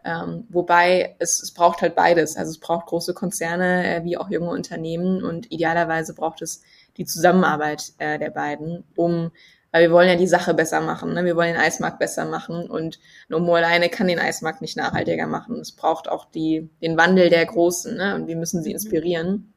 Ähm, 0.05 0.47
wobei 0.49 1.15
es, 1.19 1.41
es 1.41 1.53
braucht 1.53 1.81
halt 1.81 1.95
beides. 1.95 2.37
Also 2.37 2.51
es 2.51 2.59
braucht 2.59 2.87
große 2.87 3.13
Konzerne 3.13 3.95
äh, 3.95 4.03
wie 4.03 4.17
auch 4.17 4.29
junge 4.29 4.49
Unternehmen 4.49 5.23
und 5.23 5.51
idealerweise 5.51 6.13
braucht 6.13 6.41
es 6.41 6.61
die 6.97 7.05
Zusammenarbeit 7.05 7.93
äh, 7.97 8.17
der 8.17 8.29
beiden, 8.29 8.83
um 8.95 9.31
weil 9.71 9.83
wir 9.83 9.91
wollen 9.91 10.09
ja 10.09 10.15
die 10.15 10.27
Sache 10.27 10.53
besser 10.53 10.81
machen. 10.81 11.13
Ne? 11.13 11.25
Wir 11.25 11.35
wollen 11.35 11.53
den 11.53 11.61
Eismarkt 11.61 11.99
besser 11.99 12.25
machen 12.25 12.69
und 12.69 12.99
Nomo 13.27 13.53
alleine 13.55 13.89
kann 13.89 14.07
den 14.07 14.19
Eismarkt 14.19 14.61
nicht 14.61 14.77
nachhaltiger 14.77 15.27
machen. 15.27 15.59
Es 15.59 15.71
braucht 15.71 16.09
auch 16.09 16.25
die, 16.25 16.69
den 16.81 16.97
Wandel 16.97 17.29
der 17.29 17.45
Großen 17.45 17.95
ne? 17.95 18.15
und 18.15 18.27
wir 18.27 18.35
müssen 18.35 18.63
sie 18.63 18.71
inspirieren. 18.71 19.53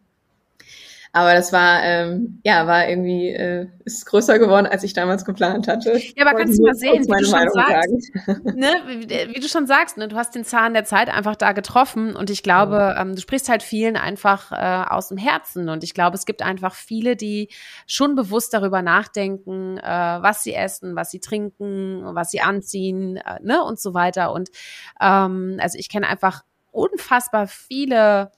Aber 1.15 1.35
das 1.35 1.53
war, 1.53 1.83
ähm, 1.83 2.41
ja, 2.43 2.67
war 2.67 2.89
irgendwie, 2.89 3.29
äh, 3.29 3.69
ist 3.85 4.07
größer 4.07 4.39
geworden, 4.39 4.67
als 4.67 4.83
ich 4.83 4.95
damals 4.95 5.27
geplant 5.27 5.69
hatte. 5.69 6.01
Ja, 6.17 6.27
aber 6.27 6.39
kannst 6.39 6.59
du 6.59 6.65
mal 6.65 6.75
sehen, 6.75 7.05
wie 7.05 7.23
du, 7.23 7.25
schon 7.27 7.49
sagst, 7.51 8.57
ne, 8.57 8.69
wie, 8.87 9.35
wie, 9.35 9.41
du 9.41 9.49
schon 9.49 9.67
sagst, 9.67 9.99
ne, 9.99 10.09
du 10.09 10.17
hast 10.17 10.35
den 10.35 10.45
Zahn 10.45 10.73
der 10.73 10.85
Zeit 10.85 11.11
einfach 11.11 11.37
da 11.37 11.53
getroffen 11.53 12.17
und 12.17 12.31
ich 12.31 12.43
glaube, 12.43 12.97
ähm, 12.99 13.15
du 13.15 13.21
sprichst 13.21 13.51
halt 13.51 13.63
vielen 13.63 13.97
einfach 13.99 14.53
äh, 14.53 14.91
aus 14.91 15.09
dem 15.09 15.19
Herzen 15.19 15.69
und 15.69 15.85
ich 15.85 15.93
glaube, 15.93 16.17
es 16.17 16.25
gibt 16.25 16.41
einfach 16.41 16.75
viele, 16.75 17.15
die 17.15 17.51
schon 17.87 18.15
bewusst 18.15 18.55
darüber 18.55 18.81
nachdenken, 18.81 19.77
äh, 19.77 19.83
was 19.83 20.43
sie 20.43 20.55
essen, 20.55 20.97
was 20.97 21.11
sie 21.11 21.21
trinken, 21.21 22.03
was 22.15 22.31
sie 22.31 22.41
anziehen, 22.41 23.19
äh, 23.19 23.39
ne, 23.43 23.63
und 23.63 23.79
so 23.79 23.93
weiter. 23.93 24.33
Und 24.33 24.49
ähm, 24.99 25.59
also 25.61 25.77
ich 25.79 25.91
kenne 25.91 26.09
einfach 26.09 26.43
unfassbar 26.71 27.49
viele 27.49 28.31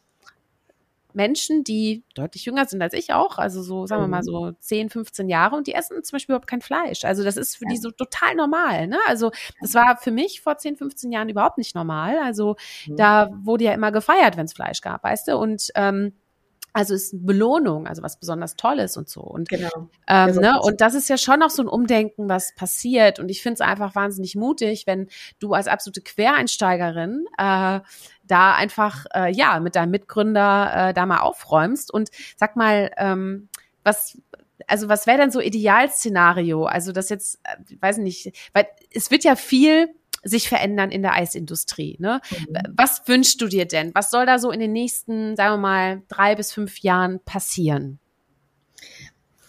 Menschen, 1.15 1.65
die 1.65 2.05
deutlich 2.15 2.45
jünger 2.45 2.67
sind 2.67 2.83
als 2.83 2.93
ich 2.95 3.13
auch, 3.13 3.39
also 3.39 3.63
so, 3.63 3.87
sagen 3.87 4.03
wir 4.03 4.09
mal, 4.09 4.21
mhm. 4.21 4.25
so 4.25 4.53
10, 4.61 4.91
15 4.91 5.29
Jahre 5.29 5.57
und 5.57 5.67
die 5.67 5.75
essen 5.75 6.03
zum 6.03 6.17
Beispiel 6.17 6.35
überhaupt 6.35 6.49
kein 6.49 6.61
Fleisch. 6.61 7.05
Also 7.05 7.25
das 7.25 7.37
ist 7.37 7.57
für 7.57 7.67
die 7.67 7.77
so 7.77 7.91
total 7.91 8.35
normal. 8.35 8.89
Ne? 8.89 8.99
Also 9.07 9.31
das 9.61 9.75
war 9.75 9.97
für 9.97 10.11
mich 10.11 10.41
vor 10.41 10.59
10, 10.59 10.77
15 10.77 11.13
Jahren 11.13 11.29
überhaupt 11.29 11.59
nicht 11.59 11.75
normal. 11.75 12.19
Also 12.19 12.57
mhm. 12.87 12.97
da 12.97 13.31
wurde 13.33 13.65
ja 13.65 13.73
immer 13.73 13.93
gefeiert, 13.93 14.37
wenn 14.37 14.47
es 14.47 14.53
Fleisch 14.53 14.81
gab, 14.81 15.05
weißt 15.05 15.29
du? 15.29 15.37
Und 15.39 15.71
ähm, 15.75 16.13
also 16.75 16.93
ist 16.93 17.25
Belohnung, 17.25 17.87
also 17.87 18.03
was 18.03 18.19
besonders 18.19 18.57
Tolles 18.57 18.97
und 18.97 19.09
so. 19.09 19.21
Und, 19.21 19.49
genau. 19.49 19.71
ähm, 20.09 20.35
ne? 20.35 20.61
und 20.61 20.81
das 20.81 20.95
ist 20.95 21.09
ja 21.09 21.17
schon 21.17 21.39
noch 21.39 21.51
so 21.51 21.63
ein 21.63 21.69
Umdenken, 21.69 22.29
was 22.29 22.53
passiert. 22.57 23.21
Und 23.21 23.31
ich 23.31 23.43
finde 23.43 23.55
es 23.55 23.61
einfach 23.61 23.95
wahnsinnig 23.95 24.35
mutig, 24.35 24.85
wenn 24.87 25.09
du 25.39 25.55
als 25.55 25.69
absolute 25.69 26.01
Quereinsteigerin 26.01 27.27
äh, 27.39 27.79
da 28.25 28.55
einfach 28.55 29.07
äh, 29.15 29.33
ja 29.33 29.61
mit 29.61 29.77
deinem 29.77 29.93
Mitgründer 29.93 30.89
äh, 30.89 30.95
da 30.95 31.07
mal 31.07 31.21
aufräumst. 31.21 31.95
Und 31.95 32.11
sag 32.37 32.57
mal, 32.57 32.91
ähm, 32.97 33.49
was 33.85 34.19
also 34.67 34.89
was 34.89 35.07
wäre 35.07 35.19
denn 35.19 35.31
so 35.31 35.41
Idealszenario? 35.41 36.65
Also 36.65 36.91
das 36.91 37.09
jetzt, 37.09 37.39
äh, 37.45 37.57
weiß 37.81 37.99
nicht, 37.99 38.33
weil 38.53 38.67
es 38.93 39.13
wird 39.13 39.23
ja 39.23 39.37
viel 39.37 39.95
sich 40.25 40.49
verändern 40.49 40.91
in 40.91 41.03
der 41.03 41.15
Eisindustrie. 41.15 41.97
Ne? 42.01 42.21
Mhm. 42.31 42.75
Was 42.77 43.03
wünschst 43.07 43.41
du 43.41 43.47
dir 43.47 43.67
denn? 43.67 43.95
Was 43.95 44.11
soll 44.11 44.27
da 44.27 44.39
so 44.39 44.51
in 44.51 44.61
den 44.61 44.73
nächsten, 44.73 45.37
sagen 45.37 45.55
wir 45.55 45.59
mal, 45.59 46.03
drei 46.09 46.35
bis 46.35 46.53
fünf 46.53 46.81
Jahren 46.81 47.21
passieren? 47.25 47.99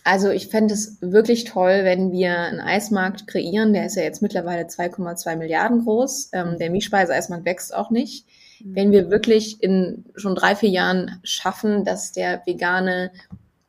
Also 0.04 0.30
ich 0.30 0.50
fände 0.50 0.76
es 0.76 1.00
wirklich 1.02 1.46
toll, 1.46 1.80
wenn 1.84 2.12
wir 2.12 2.38
einen 2.38 2.60
Eismarkt 2.60 3.26
kreieren. 3.26 3.74
Der 3.74 3.88
ist 3.88 3.96
ja 3.96 4.04
jetzt 4.04 4.22
mittlerweile 4.22 4.64
2,2 4.66 5.36
Milliarden 5.36 5.84
groß. 5.84 6.30
Ähm, 6.34 6.58
der 6.60 6.70
Mischspeise-Eismarkt 6.70 7.44
wächst 7.46 7.74
auch 7.74 7.90
nicht. 7.90 8.28
Mhm. 8.64 8.76
Wenn 8.76 8.92
wir 8.92 9.10
wirklich 9.10 9.64
in 9.64 10.06
schon 10.16 10.36
drei, 10.36 10.56
vier 10.56 10.70
Jahren 10.70 11.20
schaffen, 11.24 11.86
dass 11.86 12.12
der 12.12 12.46
vegane 12.46 13.12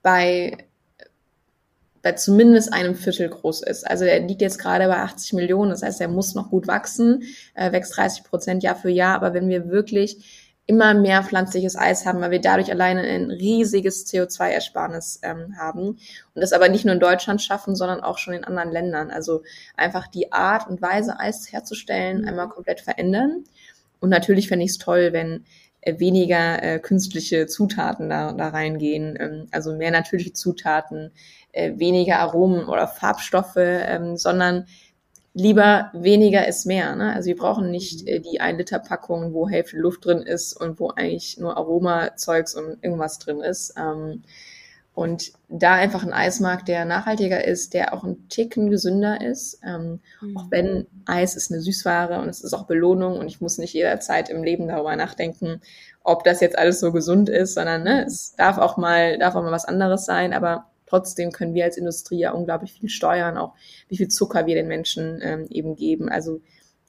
bei 0.03 0.59
bei 2.07 2.12
zumindest 2.12 2.73
einem 2.73 2.95
Viertel 2.95 3.29
groß 3.29 3.62
ist. 3.62 3.85
Also 3.85 4.05
er 4.05 4.21
liegt 4.21 4.40
jetzt 4.40 4.61
gerade 4.61 4.87
bei 4.87 4.99
80 4.99 5.33
Millionen, 5.33 5.71
das 5.71 5.83
heißt, 5.83 6.01
er 6.01 6.07
muss 6.07 6.37
noch 6.37 6.51
gut 6.51 6.69
wachsen, 6.69 7.25
äh, 7.55 7.73
wächst 7.73 7.97
30 7.97 8.23
Prozent 8.23 8.62
Jahr 8.62 8.77
für 8.77 8.90
Jahr. 8.90 9.16
Aber 9.16 9.35
wenn 9.35 9.49
wir 9.49 9.71
wirklich 9.71 10.53
immer 10.66 10.95
mehr 10.95 11.25
pflanzliches 11.25 11.75
Eis 11.75 12.07
haben, 12.07 12.21
weil 12.21 12.31
wir 12.31 12.40
dadurch 12.40 12.71
alleine 12.71 13.01
ein 13.01 13.33
riesiges 13.33 14.07
CO2-Ersparnis 14.07 15.19
ähm, 15.25 15.57
haben 15.59 15.88
und 15.88 15.99
das 16.35 16.53
aber 16.53 16.69
nicht 16.69 16.85
nur 16.85 16.95
in 16.95 17.01
Deutschland 17.01 17.42
schaffen, 17.42 17.75
sondern 17.75 18.01
auch 18.03 18.19
schon 18.19 18.35
in 18.35 18.45
anderen 18.45 18.71
Ländern. 18.71 19.11
Also 19.11 19.42
einfach 19.77 20.07
die 20.07 20.31
Art 20.33 20.69
und 20.69 20.81
Weise, 20.81 21.19
Eis 21.19 21.51
herzustellen, 21.51 22.23
mhm. 22.23 22.29
einmal 22.29 22.49
komplett 22.51 22.81
verändern. 22.81 23.42
Und 23.99 24.11
natürlich 24.11 24.47
fände 24.47 24.64
ich 24.64 24.71
es 24.71 24.79
toll, 24.79 25.12
wenn 25.12 25.45
weniger 25.99 26.62
äh, 26.62 26.79
künstliche 26.79 27.46
Zutaten 27.46 28.09
da, 28.09 28.33
da 28.33 28.49
reingehen, 28.49 29.16
ähm, 29.18 29.49
also 29.53 29.75
mehr 29.75 29.90
natürliche 29.90 30.33
Zutaten, 30.33 31.12
äh, 31.53 31.72
weniger 31.77 32.18
Aromen 32.18 32.66
oder 32.66 32.88
Farbstoffe, 32.88 33.57
ähm, 33.57 34.16
sondern 34.16 34.66
lieber 35.33 35.90
weniger 35.92 36.49
ist 36.49 36.64
mehr. 36.66 36.96
Ne? 36.96 37.14
Also 37.14 37.29
wir 37.29 37.37
brauchen 37.37 37.70
nicht 37.70 38.07
äh, 38.09 38.20
die 38.20 38.40
1 38.40 38.59
Liter 38.59 38.79
Packung, 38.79 39.33
wo 39.35 39.49
Hälfte 39.49 39.77
Luft 39.77 40.05
drin 40.05 40.22
ist 40.22 40.55
und 40.55 40.81
wo 40.81 40.90
eigentlich 40.90 41.38
nur 41.38 41.57
Aromazeugs 41.57 42.55
und 42.55 42.83
irgendwas 42.83 43.18
drin 43.18 43.40
ist. 43.40 43.75
Ähm, 43.77 44.22
und 44.96 45.35
da 45.50 45.74
einfach 45.74 46.04
ein 46.04 46.14
Eismarkt, 46.14 46.68
der 46.68 46.87
nachhaltiger 46.87 47.46
ist, 47.46 47.74
der 47.74 47.92
auch 47.92 48.02
ein 48.02 48.30
Ticken 48.30 48.70
gesünder 48.70 49.20
ist. 49.20 49.61
Ähm, 49.62 50.00
mhm. 50.22 50.37
Auch 50.38 50.46
wenn 50.50 50.87
Eis 51.04 51.37
ist 51.37 51.52
eine 51.52 51.61
Süßware 51.61 52.22
und 52.22 52.30
es 52.30 52.40
ist 52.40 52.54
auch 52.54 52.64
Belohnung 52.64 53.18
und 53.18 53.28
ich 53.28 53.42
muss 53.42 53.59
nicht 53.59 53.74
jederzeit 53.74 54.30
im 54.30 54.42
Leben 54.42 54.68
darüber 54.68 54.96
nachdenken, 54.96 55.61
ob 56.02 56.24
das 56.24 56.40
jetzt 56.40 56.56
alles 56.56 56.80
so 56.80 56.92
gesund 56.92 57.28
ist, 57.28 57.52
sondern 57.52 57.82
ne, 57.82 58.06
es 58.06 58.32
darf 58.38 58.56
auch 58.56 58.78
mal, 58.78 59.18
darf 59.18 59.35
auch 59.35 59.42
mal 59.42 59.52
was 59.52 59.66
anderes 59.66 60.06
sein, 60.06 60.32
aber 60.32 60.70
trotzdem 60.87 61.30
können 61.30 61.52
wir 61.52 61.64
als 61.64 61.76
Industrie 61.76 62.20
ja 62.20 62.32
unglaublich 62.32 62.72
viel 62.72 62.88
steuern, 62.88 63.37
auch 63.37 63.52
wie 63.88 63.98
viel 63.98 64.09
Zucker 64.09 64.46
wir 64.46 64.54
den 64.54 64.66
Menschen 64.66 65.20
ähm, 65.22 65.46
eben 65.50 65.76
geben. 65.76 66.09
Also 66.09 66.40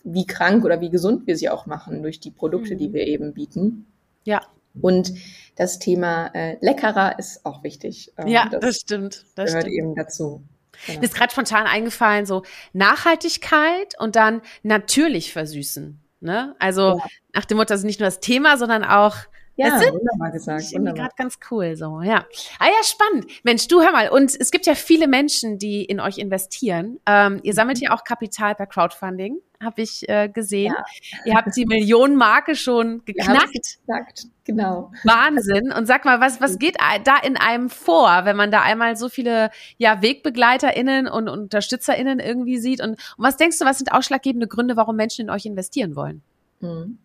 wie 0.05 0.25
krank 0.25 0.63
oder 0.63 0.79
wie 0.79 0.89
gesund 0.89 1.27
wir 1.27 1.35
sie 1.35 1.49
auch 1.49 1.65
machen 1.65 2.03
durch 2.03 2.21
die 2.21 2.31
Produkte, 2.31 2.75
mhm. 2.75 2.77
die 2.77 2.93
wir 2.93 3.05
eben 3.05 3.33
bieten. 3.33 3.85
Ja. 4.23 4.39
Und 4.81 5.13
das 5.55 5.79
Thema 5.79 6.27
äh, 6.33 6.57
leckerer 6.61 7.17
ist 7.19 7.45
auch 7.45 7.63
wichtig. 7.63 8.13
Ähm, 8.17 8.27
ja, 8.27 8.47
das, 8.49 8.61
das, 8.61 8.75
stimmt. 8.77 9.25
Das 9.35 9.47
gehört 9.47 9.63
stimmt. 9.63 9.77
eben 9.77 9.95
dazu. 9.95 10.43
Genau. 10.85 10.99
Mir 10.99 11.05
ist 11.05 11.15
gerade 11.15 11.31
spontan 11.31 11.65
eingefallen, 11.65 12.25
so 12.25 12.43
Nachhaltigkeit 12.73 13.99
und 13.99 14.15
dann 14.15 14.41
natürlich 14.63 15.33
versüßen. 15.33 15.99
Ne? 16.19 16.55
Also 16.59 16.97
ja. 16.97 17.05
nach 17.33 17.45
dem 17.45 17.57
Motto, 17.57 17.73
also 17.73 17.85
nicht 17.85 17.99
nur 17.99 18.07
das 18.07 18.19
Thema, 18.19 18.57
sondern 18.57 18.83
auch 18.83 19.15
ja, 19.57 19.69
das 19.71 19.91
wunderbar 19.91 20.31
gesagt. 20.31 20.61
Ich 20.61 20.73
irgendwie 20.73 20.93
gerade 20.93 21.13
ganz 21.17 21.39
cool 21.49 21.75
so, 21.75 22.01
ja. 22.01 22.25
Ah 22.59 22.67
ja, 22.67 22.83
spannend. 22.83 23.25
Mensch, 23.43 23.67
du 23.67 23.81
hör 23.81 23.91
mal, 23.91 24.09
und 24.09 24.39
es 24.39 24.51
gibt 24.51 24.67
ja 24.67 24.75
viele 24.75 25.07
Menschen, 25.07 25.57
die 25.57 25.83
in 25.83 25.99
euch 25.99 26.19
investieren. 26.19 26.99
Ähm, 27.07 27.39
ihr 27.41 27.53
sammelt 27.53 27.79
ja 27.79 27.93
auch 27.93 28.03
Kapital 28.03 28.53
per 28.53 28.67
Crowdfunding, 28.67 29.39
habe 29.61 29.81
ich 29.81 30.07
äh, 30.07 30.29
gesehen. 30.29 30.75
Ja. 30.77 31.21
Ihr 31.25 31.35
habt 31.35 31.55
die 31.55 31.65
Millionenmarke 31.65 32.55
schon 32.55 33.03
geknackt. 33.05 33.51
Geknackt, 33.51 34.27
genau. 34.45 34.91
Wahnsinn. 35.03 35.71
Und 35.71 35.87
sag 35.87 36.05
mal, 36.05 36.21
was, 36.21 36.39
was 36.39 36.59
geht 36.59 36.77
da 37.03 37.17
in 37.17 37.35
einem 37.35 37.71
vor, 37.71 38.25
wenn 38.25 38.35
man 38.35 38.51
da 38.51 38.61
einmal 38.61 38.95
so 38.95 39.09
viele 39.09 39.49
ja, 39.77 40.03
WegbegleiterInnen 40.03 41.07
und 41.07 41.29
UnterstützerInnen 41.29 42.19
irgendwie 42.19 42.59
sieht? 42.59 42.79
Und, 42.79 42.91
und 42.91 42.99
was 43.17 43.37
denkst 43.37 43.57
du, 43.57 43.65
was 43.65 43.79
sind 43.79 43.91
ausschlaggebende 43.91 44.47
Gründe, 44.47 44.77
warum 44.77 44.95
Menschen 44.95 45.21
in 45.21 45.29
euch 45.31 45.47
investieren 45.47 45.95
wollen? 45.95 46.21
Mhm. 46.59 46.99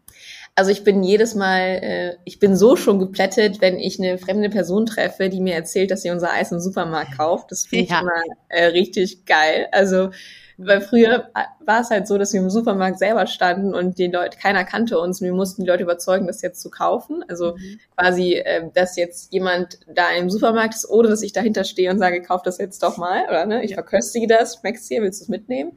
Also 0.55 0.71
ich 0.71 0.85
bin 0.85 1.03
jedes 1.03 1.35
Mal, 1.35 1.61
äh, 1.83 2.17
ich 2.25 2.39
bin 2.39 2.57
so 2.57 2.77
schon 2.77 2.99
geplättet, 2.99 3.61
wenn 3.61 3.79
ich 3.79 3.99
eine 3.99 4.19
fremde 4.19 4.51
Person 4.51 4.85
treffe, 4.85 5.31
die 5.31 5.41
mir 5.41 5.55
erzählt, 5.55 5.91
dass 5.91 6.03
sie 6.03 6.11
unser 6.11 6.33
Eis 6.33 6.53
im 6.53 6.61
Supermarkt 6.61 7.17
kauft. 7.17 7.51
Das 7.51 7.67
finde 7.67 7.87
ja. 7.87 7.97
ich 7.97 8.03
immer 8.03 8.37
äh, 8.49 8.65
richtig 8.67 9.25
geil. 9.25 9.69
Also 9.73 10.11
weil 10.59 10.81
früher 10.81 11.31
war 11.65 11.81
es 11.81 11.91
halt 11.91 12.07
so, 12.07 12.19
dass 12.19 12.33
wir 12.33 12.41
im 12.41 12.51
Supermarkt 12.51 12.99
selber 12.99 13.27
standen 13.27 13.75
und 13.75 13.99
die 13.99 14.09
Leute, 14.09 14.39
keiner 14.39 14.65
kannte 14.65 14.99
uns 14.99 15.21
und 15.21 15.27
wir 15.27 15.33
mussten 15.33 15.63
die 15.63 15.69
Leute 15.69 15.83
überzeugen, 15.83 16.27
das 16.27 16.43
jetzt 16.43 16.61
zu 16.61 16.71
kaufen. 16.71 17.25
Also 17.29 17.57
mhm. 17.57 17.81
quasi, 17.97 18.35
äh, 18.35 18.71
dass 18.75 18.97
jetzt 18.97 19.33
jemand 19.33 19.81
da 19.93 20.11
im 20.13 20.31
Supermarkt 20.31 20.75
ist, 20.75 20.89
ohne 20.89 21.09
dass 21.09 21.23
ich 21.23 21.33
dahinter 21.33 21.65
stehe 21.65 21.91
und 21.91 21.99
sage, 21.99 22.23
kauf 22.23 22.43
das 22.43 22.59
jetzt 22.59 22.83
doch 22.83 22.97
mal, 22.97 23.25
oder 23.29 23.47
ne? 23.47 23.65
Ich 23.65 23.75
verköstige 23.75 24.27
das, 24.27 24.57
schmeckt's 24.57 24.89
dir, 24.89 25.03
willst 25.03 25.21
du 25.21 25.25
es 25.25 25.29
mitnehmen? 25.29 25.73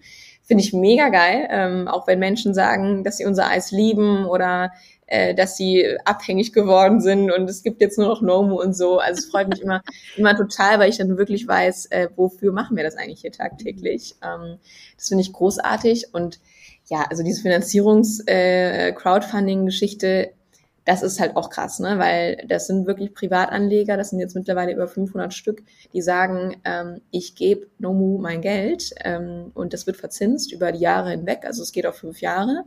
Finde 0.45 0.63
ich 0.63 0.73
mega 0.73 1.10
geil, 1.10 1.47
ähm, 1.49 1.88
auch 1.88 2.08
wenn 2.08 2.19
Menschen 2.19 2.53
sagen, 2.53 3.03
dass 3.03 3.17
sie 3.17 3.25
unser 3.25 3.49
Eis 3.49 3.71
lieben 3.71 4.25
oder 4.25 4.71
äh, 5.08 5.36
dass 5.36 5.58
sie 5.58 5.97
abhängig 6.05 6.53
geworden 6.53 7.01
sind 7.01 7.31
und 7.31 7.49
es 7.49 7.63
gibt 7.63 7.81
jetzt 7.81 7.97
nur 7.97 8.08
noch 8.08 8.21
Nomu 8.21 8.60
und 8.60 8.75
so. 8.75 8.99
Also 8.99 9.19
es 9.19 9.25
freut 9.25 9.49
mich 9.49 9.62
immer, 9.62 9.81
immer 10.17 10.36
total, 10.36 10.79
weil 10.79 10.89
ich 10.89 10.97
dann 10.97 11.17
wirklich 11.17 11.47
weiß, 11.47 11.86
äh, 11.88 12.10
wofür 12.15 12.51
machen 12.51 12.77
wir 12.77 12.84
das 12.84 12.95
eigentlich 12.95 13.21
hier 13.21 13.31
tagtäglich. 13.31 14.15
Ähm, 14.23 14.58
das 14.97 15.08
finde 15.10 15.23
ich 15.23 15.34
großartig 15.34 16.13
und 16.13 16.39
ja, 16.88 17.05
also 17.10 17.23
diese 17.23 17.41
Finanzierungs-Crowdfunding-Geschichte 17.41 20.08
äh, 20.08 20.29
das 20.86 21.02
ist 21.02 21.19
halt 21.19 21.36
auch 21.36 21.50
krass, 21.50 21.80
ne? 21.80 21.98
weil 21.98 22.45
das 22.48 22.67
sind 22.67 22.86
wirklich 22.86 23.13
Privatanleger, 23.13 23.98
das 23.98 24.12
sind 24.12 24.19
jetzt 24.19 24.36
mittlerweile 24.36 24.71
über 24.71 24.88
500 24.88 25.34
Stück, 25.34 25.63
die 25.93 26.02
sagen, 26.02 26.62
ähm, 26.63 27.02
ich 27.12 27.36
gebe 27.36 27.67
Nomu 27.80 28.19
mein 28.19 28.41
Geld 28.41 28.91
ähm, 29.04 29.52
und 29.56 29.74
das 29.74 29.88
wird 29.88 29.98
verzinst 29.98 30.52
über 30.54 30.71
die 30.71 30.80
Jahre 30.80 31.10
hinweg, 31.10 31.43
also 31.43 31.63
es 31.63 31.71
geht 31.71 31.88
auf 31.88 31.95
fünf 31.95 32.21
Jahre 32.21 32.63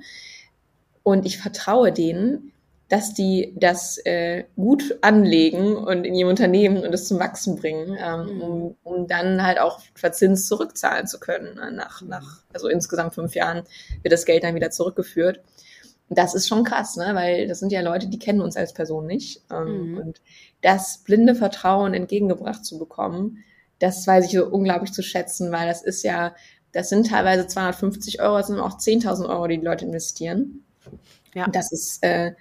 und 1.04 1.26
ich 1.26 1.38
vertraue 1.38 1.92
denen, 1.92 2.52
dass 2.88 3.12
die 3.12 3.54
das 3.57 3.98
äh, 4.04 4.44
gut 4.57 4.98
anlegen 5.02 5.76
und 5.76 6.04
in 6.04 6.14
ihrem 6.14 6.31
Unternehmen 6.31 6.85
und 6.85 6.92
es 6.94 7.07
zum 7.07 7.20
Wachsen 7.20 7.57
bringen, 7.57 7.96
ähm, 8.00 8.35
mhm. 8.35 8.42
um, 8.42 8.76
um 8.83 9.07
dann 9.07 9.44
halt 9.44 9.61
auch 9.61 9.81
verzinst 9.94 10.48
zurückzahlen 10.48 11.07
zu 11.07 11.20
können. 11.20 11.54
Ne? 11.57 11.70
Nach, 11.70 12.00
nach, 12.02 12.42
also 12.52 12.68
insgesamt 12.68 13.14
fünf 13.14 13.35
Jahren 13.35 13.64
wird 14.02 14.12
das 14.12 14.24
Geld 14.24 14.42
dann 14.42 14.54
wieder 14.54 14.70
zurückgeführt. 14.70 15.40
Das 16.10 16.34
ist 16.34 16.48
schon 16.48 16.64
krass, 16.64 16.96
ne? 16.96 17.10
weil 17.14 17.48
das 17.48 17.58
sind 17.58 17.70
ja 17.70 17.82
Leute, 17.82 18.08
die 18.08 18.18
kennen 18.18 18.40
uns 18.40 18.56
als 18.56 18.72
Person 18.72 19.06
nicht. 19.06 19.42
Ähm, 19.50 19.92
mhm. 19.92 19.98
Und 19.98 20.20
das 20.62 20.98
blinde 20.98 21.34
Vertrauen 21.34 21.94
entgegengebracht 21.94 22.64
zu 22.64 22.78
bekommen, 22.78 23.44
das 23.78 24.06
weiß 24.06 24.26
ich 24.26 24.32
so 24.32 24.46
unglaublich 24.46 24.92
zu 24.92 25.02
schätzen, 25.02 25.52
weil 25.52 25.68
das 25.68 25.82
ist 25.82 26.02
ja, 26.02 26.34
das 26.72 26.88
sind 26.88 27.08
teilweise 27.08 27.46
250 27.46 28.20
Euro, 28.20 28.38
das 28.38 28.48
sind 28.48 28.58
auch 28.58 28.78
10.000 28.78 29.28
Euro, 29.28 29.46
die 29.46 29.58
die 29.58 29.64
Leute 29.64 29.84
investieren. 29.84 30.64
Ja. 31.34 31.46
Und 31.46 31.54
das 31.54 31.72
ist, 31.72 32.02
äh, 32.02 32.32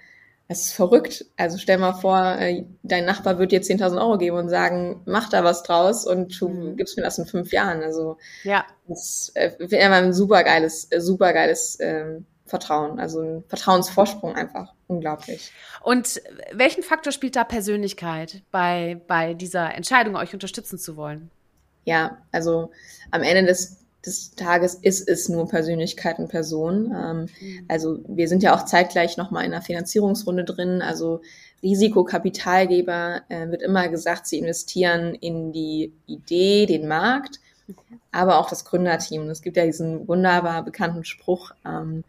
das 0.48 0.62
ist 0.62 0.72
verrückt. 0.72 1.26
Also 1.36 1.58
stell 1.58 1.78
mal 1.78 1.92
vor, 1.92 2.36
äh, 2.38 2.64
dein 2.82 3.04
Nachbar 3.04 3.38
wird 3.38 3.52
dir 3.52 3.60
10.000 3.60 4.00
Euro 4.00 4.18
geben 4.18 4.36
und 4.36 4.48
sagen, 4.48 5.02
mach 5.04 5.28
da 5.28 5.44
was 5.44 5.62
draus 5.62 6.06
und 6.06 6.40
du 6.40 6.48
mhm. 6.48 6.76
gibst 6.76 6.96
mir 6.96 7.02
das 7.02 7.18
in 7.18 7.26
fünf 7.26 7.52
Jahren. 7.52 7.82
Also 7.82 8.16
ja. 8.44 8.64
das 8.88 9.30
äh, 9.34 9.52
wäre 9.58 9.94
ein 9.94 10.12
super 10.12 10.42
geiles, 10.42 10.90
äh, 10.90 11.00
super 11.00 11.32
geiles 11.32 11.76
ähm, 11.80 12.26
Vertrauen, 12.48 12.98
also 12.98 13.20
ein 13.20 13.44
Vertrauensvorsprung 13.48 14.34
einfach. 14.34 14.72
Unglaublich. 14.86 15.52
Und 15.82 16.20
welchen 16.52 16.82
Faktor 16.82 17.12
spielt 17.12 17.36
da 17.36 17.44
Persönlichkeit 17.44 18.42
bei, 18.50 19.00
bei 19.06 19.34
dieser 19.34 19.74
Entscheidung, 19.74 20.16
euch 20.16 20.32
unterstützen 20.32 20.78
zu 20.78 20.96
wollen? 20.96 21.30
Ja, 21.84 22.18
also 22.32 22.70
am 23.10 23.22
Ende 23.22 23.44
des 23.44 23.78
des 24.06 24.34
Tages 24.34 24.74
ist 24.74 25.08
es 25.08 25.28
nur 25.28 25.48
Persönlichkeit 25.48 26.18
und 26.18 26.28
Person. 26.28 26.94
Ähm, 26.96 27.28
mhm. 27.40 27.64
Also 27.68 27.98
wir 28.06 28.28
sind 28.28 28.42
ja 28.42 28.54
auch 28.54 28.64
zeitgleich 28.64 29.16
nochmal 29.16 29.44
in 29.44 29.52
einer 29.52 29.62
Finanzierungsrunde 29.62 30.44
drin. 30.44 30.82
Also 30.82 31.20
Risikokapitalgeber 31.62 33.22
äh, 33.28 33.48
wird 33.50 33.62
immer 33.62 33.88
gesagt, 33.88 34.26
sie 34.26 34.38
investieren 34.38 35.14
in 35.14 35.52
die 35.52 35.92
Idee, 36.06 36.66
den 36.66 36.86
Markt, 36.86 37.40
aber 38.12 38.38
auch 38.38 38.48
das 38.48 38.64
Gründerteam. 38.64 39.28
Es 39.28 39.42
gibt 39.42 39.56
ja 39.56 39.64
diesen 39.64 40.06
wunderbar 40.06 40.64
bekannten 40.64 41.04
Spruch, 41.04 41.50
ähm, 41.66 42.04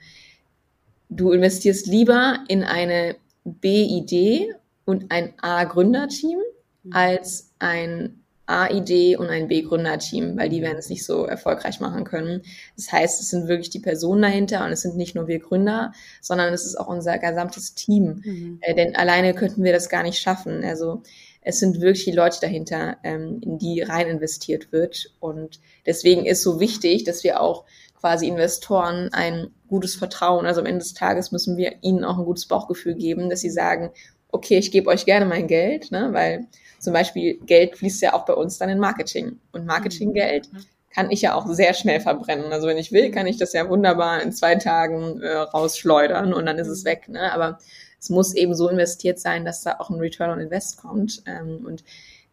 du 1.10 1.32
investierst 1.32 1.88
lieber 1.88 2.44
in 2.48 2.64
eine 2.64 3.16
B-Idee 3.44 4.54
und 4.86 5.12
ein 5.12 5.34
A-Gründerteam 5.42 6.40
mhm. 6.84 6.94
als 6.94 7.52
ein 7.60 8.20
A-Idee 8.46 9.16
und 9.16 9.28
ein 9.28 9.48
B-Gründerteam, 9.48 10.38
weil 10.38 10.50
die 10.50 10.64
werden 10.64 10.80
es 10.80 10.90
nicht 10.90 11.06
so 11.06 11.26
erfolgreich 11.26 11.80
machen 11.80 12.04
können. 12.04 12.42
Das 12.76 12.92
heißt, 12.92 13.22
es 13.22 13.30
sind 13.30 13.48
wirklich 13.48 13.70
die 13.70 13.80
Personen 13.80 14.24
dahinter 14.24 14.66
und 14.66 14.72
es 14.72 14.82
sind 14.82 14.98
nicht 14.98 15.14
nur 15.14 15.28
wir 15.28 15.40
Gründer, 15.40 15.94
sondern 16.20 16.52
es 16.52 16.66
ist 16.66 16.76
auch 16.76 16.88
unser 16.88 17.20
gesamtes 17.20 17.76
Team. 17.76 18.22
Mhm. 18.26 18.58
Äh, 18.62 18.74
denn 18.74 18.96
alleine 18.96 19.36
könnten 19.36 19.64
wir 19.64 19.72
das 19.72 19.90
gar 19.90 20.02
nicht 20.02 20.20
schaffen. 20.20 20.64
Also 20.64 21.04
es 21.42 21.60
sind 21.60 21.80
wirklich 21.80 22.06
die 22.06 22.12
Leute 22.12 22.40
dahinter, 22.42 22.98
ähm, 23.04 23.40
in 23.42 23.60
die 23.60 23.82
rein 23.82 24.08
investiert 24.08 24.72
wird. 24.72 25.14
Und 25.20 25.60
deswegen 25.86 26.26
ist 26.26 26.42
so 26.42 26.60
wichtig, 26.60 27.04
dass 27.04 27.24
wir 27.24 27.42
auch 27.42 27.66
quasi 28.00 28.28
Investoren 28.28 29.10
ein 29.12 29.48
gutes 29.68 29.96
Vertrauen, 29.96 30.46
also 30.46 30.62
am 30.62 30.68
Ende 30.68 30.80
des 30.80 30.94
Tages 30.94 31.32
müssen 31.32 31.58
wir 31.58 31.76
ihnen 31.82 32.04
auch 32.04 32.18
ein 32.18 32.26
gutes 32.26 32.48
Bauchgefühl 32.48 32.96
geben, 32.96 33.30
dass 33.30 33.42
sie 33.42 33.50
sagen, 33.50 33.92
okay, 34.32 34.58
ich 34.58 34.72
gebe 34.72 34.90
euch 34.90 35.06
gerne 35.06 35.26
mein 35.26 35.48
Geld, 35.48 35.92
ne, 35.92 36.10
weil 36.12 36.48
zum 36.80 36.94
Beispiel 36.94 37.40
Geld 37.46 37.78
fließt 37.78 38.02
ja 38.02 38.14
auch 38.14 38.26
bei 38.26 38.34
uns 38.34 38.58
dann 38.58 38.70
in 38.70 38.80
Marketing. 38.80 39.40
Und 39.52 39.66
Marketinggeld 39.66 40.52
mhm. 40.52 40.66
kann 40.94 41.12
ich 41.12 41.22
ja 41.22 41.36
auch 41.36 41.48
sehr 41.48 41.74
schnell 41.74 42.00
verbrennen. 42.00 42.52
Also 42.52 42.68
wenn 42.68 42.78
ich 42.78 42.92
will, 42.92 43.12
kann 43.12 43.28
ich 43.28 43.38
das 43.38 43.54
ja 43.54 43.68
wunderbar 43.70 44.22
in 44.22 44.32
zwei 44.32 44.56
Tagen 44.56 45.22
äh, 45.22 45.36
rausschleudern 45.36 46.34
und 46.34 46.46
dann 46.46 46.58
ist 46.58 46.68
es 46.68 46.84
mhm. 46.84 46.88
weg. 46.88 47.10
Ne? 47.10 47.32
Aber 47.34 47.60
es 48.00 48.10
muss 48.10 48.34
eben 48.34 48.56
so 48.56 48.70
investiert 48.70 49.20
sein, 49.20 49.46
dass 49.46 49.62
da 49.62 49.76
auch 49.80 49.90
ein 49.90 50.00
Return 50.00 50.30
on 50.30 50.40
Invest 50.40 50.78
kommt. 50.78 51.22
Ähm, 51.26 51.66
und 51.66 51.84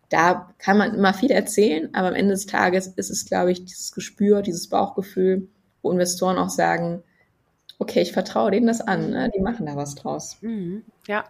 da 0.09 0.53
kann 0.59 0.79
man 0.79 0.95
immer 0.95 1.13
viel 1.13 1.33
erzählen, 1.33 1.93
aber 1.93 2.09
am 2.09 2.15
Ende 2.15 2.35
des 2.35 2.47
Tages 2.47 2.87
ist 2.87 3.11
es, 3.11 3.27
glaube 3.27 3.51
ich, 3.51 3.65
dieses 3.65 3.91
Gespür, 3.91 4.43
dieses 4.43 4.69
Bauchgefühl, 4.69 5.49
wo 5.87 5.93
Investoren 5.93 6.39
auch 6.39 6.51
sagen, 6.51 7.03
okay, 7.79 8.01
ich 8.01 8.13
vertraue 8.13 8.51
denen 8.51 8.67
das 8.67 8.81
an, 8.81 9.11
ne? 9.11 9.31
die 9.35 9.41
machen 9.41 9.67
da 9.67 9.77
was 9.77 9.95
draus. 9.95 10.39
Mhm, 10.41 10.83
ja. 11.07 11.25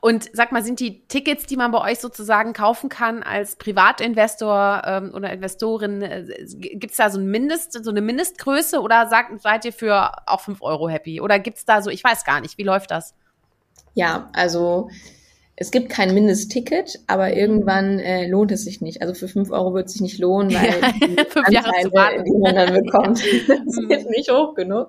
Und 0.00 0.30
sag 0.32 0.52
mal, 0.52 0.62
sind 0.62 0.78
die 0.78 1.06
Tickets, 1.08 1.46
die 1.46 1.56
man 1.56 1.72
bei 1.72 1.80
euch 1.80 1.98
sozusagen 1.98 2.52
kaufen 2.52 2.88
kann 2.88 3.22
als 3.22 3.56
Privatinvestor 3.56 4.82
ähm, 4.86 5.12
oder 5.12 5.32
Investorin, 5.32 6.02
äh, 6.02 6.24
gibt 6.56 6.92
es 6.92 6.96
da 6.96 7.10
so 7.10 7.18
ein 7.18 7.26
Mindest, 7.26 7.84
so 7.84 7.90
eine 7.90 8.00
Mindestgröße 8.00 8.80
oder 8.80 9.08
sagt, 9.08 9.42
seid 9.42 9.64
ihr 9.64 9.72
für 9.72 10.12
auch 10.26 10.40
fünf 10.40 10.62
Euro 10.62 10.88
happy? 10.88 11.20
Oder 11.20 11.40
gibt 11.40 11.58
es 11.58 11.64
da 11.64 11.82
so, 11.82 11.90
ich 11.90 12.04
weiß 12.04 12.24
gar 12.24 12.40
nicht, 12.40 12.58
wie 12.58 12.64
läuft 12.64 12.92
das? 12.92 13.14
Ja, 13.94 14.30
also 14.32 14.88
es 15.62 15.70
gibt 15.70 15.90
kein 15.90 16.12
Mindestticket, 16.12 16.98
aber 17.06 17.34
irgendwann 17.34 18.00
äh, 18.00 18.26
lohnt 18.26 18.50
es 18.50 18.64
sich 18.64 18.80
nicht. 18.80 19.00
Also 19.00 19.14
für 19.14 19.28
fünf 19.28 19.52
Euro 19.52 19.74
wird 19.74 19.86
es 19.86 19.92
sich 19.92 20.02
nicht 20.02 20.18
lohnen, 20.18 20.50
weil 20.54 21.52
ja, 21.52 21.62
die 21.62 21.84
Anteile, 21.84 22.24
die 22.24 22.36
man 22.36 22.56
dann 22.56 22.74
bekommt, 22.84 23.18
sind 23.18 23.88
mhm. 23.88 24.10
nicht 24.10 24.28
hoch 24.28 24.54
genug. 24.56 24.88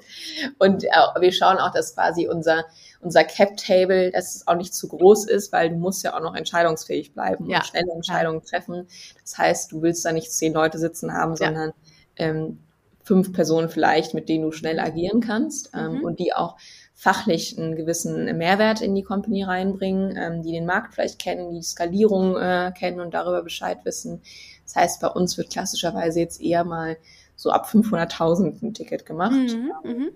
Und 0.58 0.84
äh, 0.84 0.90
wir 1.20 1.32
schauen 1.32 1.58
auch, 1.58 1.72
dass 1.72 1.94
quasi 1.94 2.28
unser 2.28 2.66
unser 3.02 3.24
Cap-Table, 3.24 4.12
dass 4.12 4.36
es 4.36 4.48
auch 4.48 4.56
nicht 4.56 4.74
zu 4.74 4.88
groß 4.88 5.28
ist, 5.28 5.52
weil 5.52 5.70
du 5.70 5.76
musst 5.76 6.04
ja 6.04 6.16
auch 6.16 6.22
noch 6.22 6.36
entscheidungsfähig 6.36 7.14
bleiben 7.14 7.48
ja. 7.50 7.58
und 7.58 7.66
schnelle 7.68 7.92
Entscheidungen 7.94 8.42
treffen. 8.44 8.88
Das 9.22 9.38
heißt, 9.38 9.72
du 9.74 9.82
willst 9.82 10.06
da 10.06 10.12
nicht 10.12 10.32
zehn 10.32 10.54
Leute 10.54 10.80
sitzen 10.80 11.14
haben, 11.14 11.36
sondern 11.36 11.74
ja. 12.18 12.26
ähm, 12.26 12.60
fünf 13.04 13.34
Personen 13.34 13.70
vielleicht, 13.70 14.14
mit 14.14 14.30
denen 14.30 14.46
du 14.46 14.52
schnell 14.52 14.80
agieren 14.80 15.20
kannst 15.20 15.70
ähm, 15.76 15.98
mhm. 15.98 16.04
und 16.06 16.20
die 16.20 16.34
auch 16.34 16.56
fachlich 17.04 17.58
einen 17.60 17.76
gewissen 17.76 18.38
Mehrwert 18.38 18.80
in 18.80 18.96
die 18.96 19.04
Company 19.04 19.44
reinbringen, 19.44 20.16
ähm, 20.16 20.42
die 20.42 20.54
den 20.54 20.66
Markt 20.66 20.94
vielleicht 20.94 21.20
kennen, 21.20 21.54
die 21.54 21.62
Skalierung 21.62 22.38
äh, 22.38 22.72
kennen 22.80 23.02
und 23.02 23.14
darüber 23.14 23.44
Bescheid 23.44 23.80
wissen. 23.84 24.22
Das 24.64 24.78
heißt, 24.78 25.02
bei 25.02 25.10
uns 25.10 25.38
wird 25.38 25.50
klassischerweise 25.50 26.22
jetzt 26.22 26.42
eher 26.42 26.64
mal 26.64 26.96
so 27.36 27.52
ab 27.52 27.68
500.000 27.68 28.64
ein 28.64 28.74
Ticket 28.74 29.06
gemacht. 29.06 29.34
Mhm, 29.34 29.74
mhm, 29.84 30.10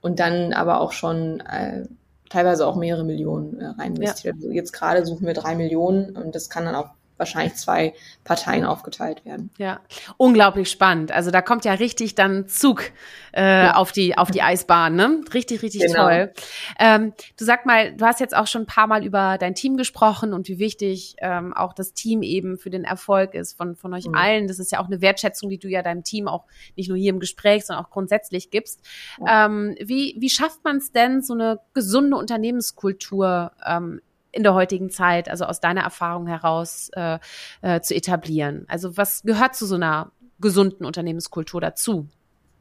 und 0.00 0.20
dann 0.20 0.52
aber 0.52 0.80
auch 0.80 0.92
schon 0.92 1.40
äh, 1.40 1.86
teilweise 2.30 2.68
auch 2.68 2.76
mehrere 2.76 3.04
Millionen 3.04 3.58
äh, 3.58 3.66
rein 3.76 3.96
investiert. 3.96 4.36
Ja. 4.36 4.40
Also 4.40 4.52
jetzt 4.52 4.72
gerade 4.72 5.04
suchen 5.04 5.26
wir 5.26 5.34
drei 5.34 5.56
Millionen 5.56 6.16
und 6.16 6.36
das 6.36 6.48
kann 6.48 6.66
dann 6.66 6.76
auch 6.76 6.90
wahrscheinlich 7.18 7.54
zwei 7.54 7.94
Parteien 8.24 8.64
aufgeteilt 8.64 9.24
werden. 9.24 9.50
Ja, 9.58 9.80
unglaublich 10.16 10.70
spannend. 10.70 11.12
Also 11.12 11.30
da 11.30 11.42
kommt 11.42 11.64
ja 11.64 11.74
richtig 11.74 12.14
dann 12.14 12.48
Zug 12.48 12.90
äh, 13.32 13.64
ja. 13.64 13.74
auf 13.74 13.92
die 13.92 14.16
auf 14.16 14.30
die 14.30 14.42
Eisbahn, 14.42 14.94
ne? 14.94 15.20
Richtig, 15.34 15.62
richtig 15.62 15.82
genau. 15.82 16.04
toll. 16.04 16.32
Ähm, 16.78 17.12
du 17.38 17.44
sag 17.44 17.66
mal, 17.66 17.94
du 17.94 18.04
hast 18.04 18.20
jetzt 18.20 18.36
auch 18.36 18.46
schon 18.46 18.62
ein 18.62 18.66
paar 18.66 18.86
Mal 18.86 19.04
über 19.04 19.36
dein 19.38 19.54
Team 19.54 19.76
gesprochen 19.76 20.32
und 20.32 20.48
wie 20.48 20.58
wichtig 20.58 21.16
ähm, 21.18 21.52
auch 21.52 21.74
das 21.74 21.92
Team 21.92 22.22
eben 22.22 22.58
für 22.58 22.70
den 22.70 22.84
Erfolg 22.84 23.34
ist 23.34 23.56
von 23.56 23.76
von 23.76 23.92
euch 23.92 24.06
mhm. 24.06 24.14
allen. 24.14 24.48
Das 24.48 24.58
ist 24.58 24.72
ja 24.72 24.80
auch 24.80 24.86
eine 24.86 25.00
Wertschätzung, 25.00 25.50
die 25.50 25.58
du 25.58 25.68
ja 25.68 25.82
deinem 25.82 26.04
Team 26.04 26.28
auch 26.28 26.44
nicht 26.76 26.88
nur 26.88 26.96
hier 26.96 27.10
im 27.10 27.20
Gespräch, 27.20 27.66
sondern 27.66 27.84
auch 27.84 27.90
grundsätzlich 27.90 28.50
gibst. 28.50 28.80
Ja. 29.18 29.46
Ähm, 29.46 29.76
wie 29.80 30.16
wie 30.18 30.30
schafft 30.30 30.64
man 30.64 30.78
es 30.78 30.92
denn, 30.92 31.22
so 31.22 31.34
eine 31.34 31.60
gesunde 31.74 32.16
Unternehmenskultur 32.16 33.52
ähm, 33.66 34.00
in 34.32 34.42
der 34.42 34.54
heutigen 34.54 34.90
Zeit, 34.90 35.28
also 35.28 35.44
aus 35.44 35.60
deiner 35.60 35.82
Erfahrung 35.82 36.26
heraus 36.26 36.90
äh, 36.94 37.18
äh, 37.62 37.80
zu 37.80 37.94
etablieren? 37.94 38.64
Also 38.68 38.96
was 38.96 39.22
gehört 39.22 39.54
zu 39.54 39.66
so 39.66 39.76
einer 39.76 40.12
gesunden 40.40 40.84
Unternehmenskultur 40.84 41.60
dazu? 41.60 42.06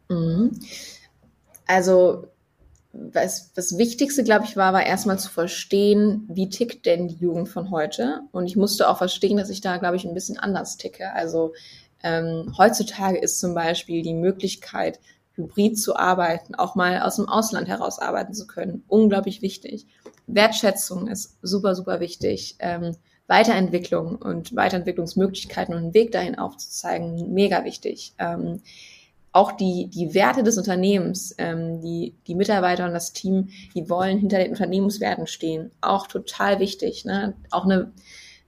Mhm. 0.09 0.59
Also 1.65 2.27
was, 2.93 3.53
das 3.53 3.77
Wichtigste, 3.77 4.23
glaube 4.23 4.45
ich, 4.45 4.57
war, 4.57 4.73
war 4.73 4.85
erstmal 4.85 5.19
zu 5.19 5.29
verstehen, 5.29 6.25
wie 6.29 6.49
tickt 6.49 6.85
denn 6.85 7.07
die 7.07 7.15
Jugend 7.15 7.49
von 7.49 7.69
heute. 7.69 8.21
Und 8.31 8.47
ich 8.47 8.55
musste 8.55 8.89
auch 8.89 8.97
verstehen, 8.97 9.37
dass 9.37 9.49
ich 9.49 9.61
da, 9.61 9.77
glaube 9.77 9.97
ich, 9.97 10.05
ein 10.05 10.13
bisschen 10.13 10.39
anders 10.39 10.77
ticke. 10.77 11.13
Also 11.13 11.53
ähm, 12.03 12.53
heutzutage 12.57 13.17
ist 13.19 13.39
zum 13.39 13.53
Beispiel 13.53 14.01
die 14.01 14.13
Möglichkeit, 14.13 14.99
hybrid 15.37 15.79
zu 15.79 15.95
arbeiten, 15.95 16.55
auch 16.55 16.75
mal 16.75 17.01
aus 17.01 17.15
dem 17.15 17.29
Ausland 17.29 17.67
heraus 17.67 17.99
arbeiten 17.99 18.33
zu 18.33 18.47
können, 18.47 18.83
unglaublich 18.87 19.41
wichtig. 19.41 19.87
Wertschätzung 20.25 21.07
ist 21.07 21.37
super, 21.41 21.75
super 21.75 21.99
wichtig. 21.99 22.55
Ähm, 22.59 22.95
Weiterentwicklung 23.27 24.15
und 24.15 24.55
Weiterentwicklungsmöglichkeiten 24.55 25.73
und 25.73 25.81
einen 25.81 25.93
Weg 25.93 26.11
dahin 26.11 26.37
aufzuzeigen, 26.37 27.33
mega 27.33 27.63
wichtig. 27.63 28.13
Ähm, 28.17 28.61
auch 29.33 29.51
die, 29.51 29.87
die 29.87 30.13
Werte 30.13 30.43
des 30.43 30.57
Unternehmens, 30.57 31.35
ähm, 31.37 31.81
die, 31.81 32.15
die 32.25 32.35
Mitarbeiter 32.35 32.85
und 32.85 32.93
das 32.93 33.13
Team, 33.13 33.49
die 33.75 33.89
wollen 33.89 34.17
hinter 34.17 34.39
den 34.39 34.51
Unternehmenswerten 34.51 35.27
stehen. 35.27 35.71
Auch 35.81 36.07
total 36.07 36.59
wichtig. 36.59 37.05
Ne? 37.05 37.35
Auch 37.51 37.65
eine 37.65 37.91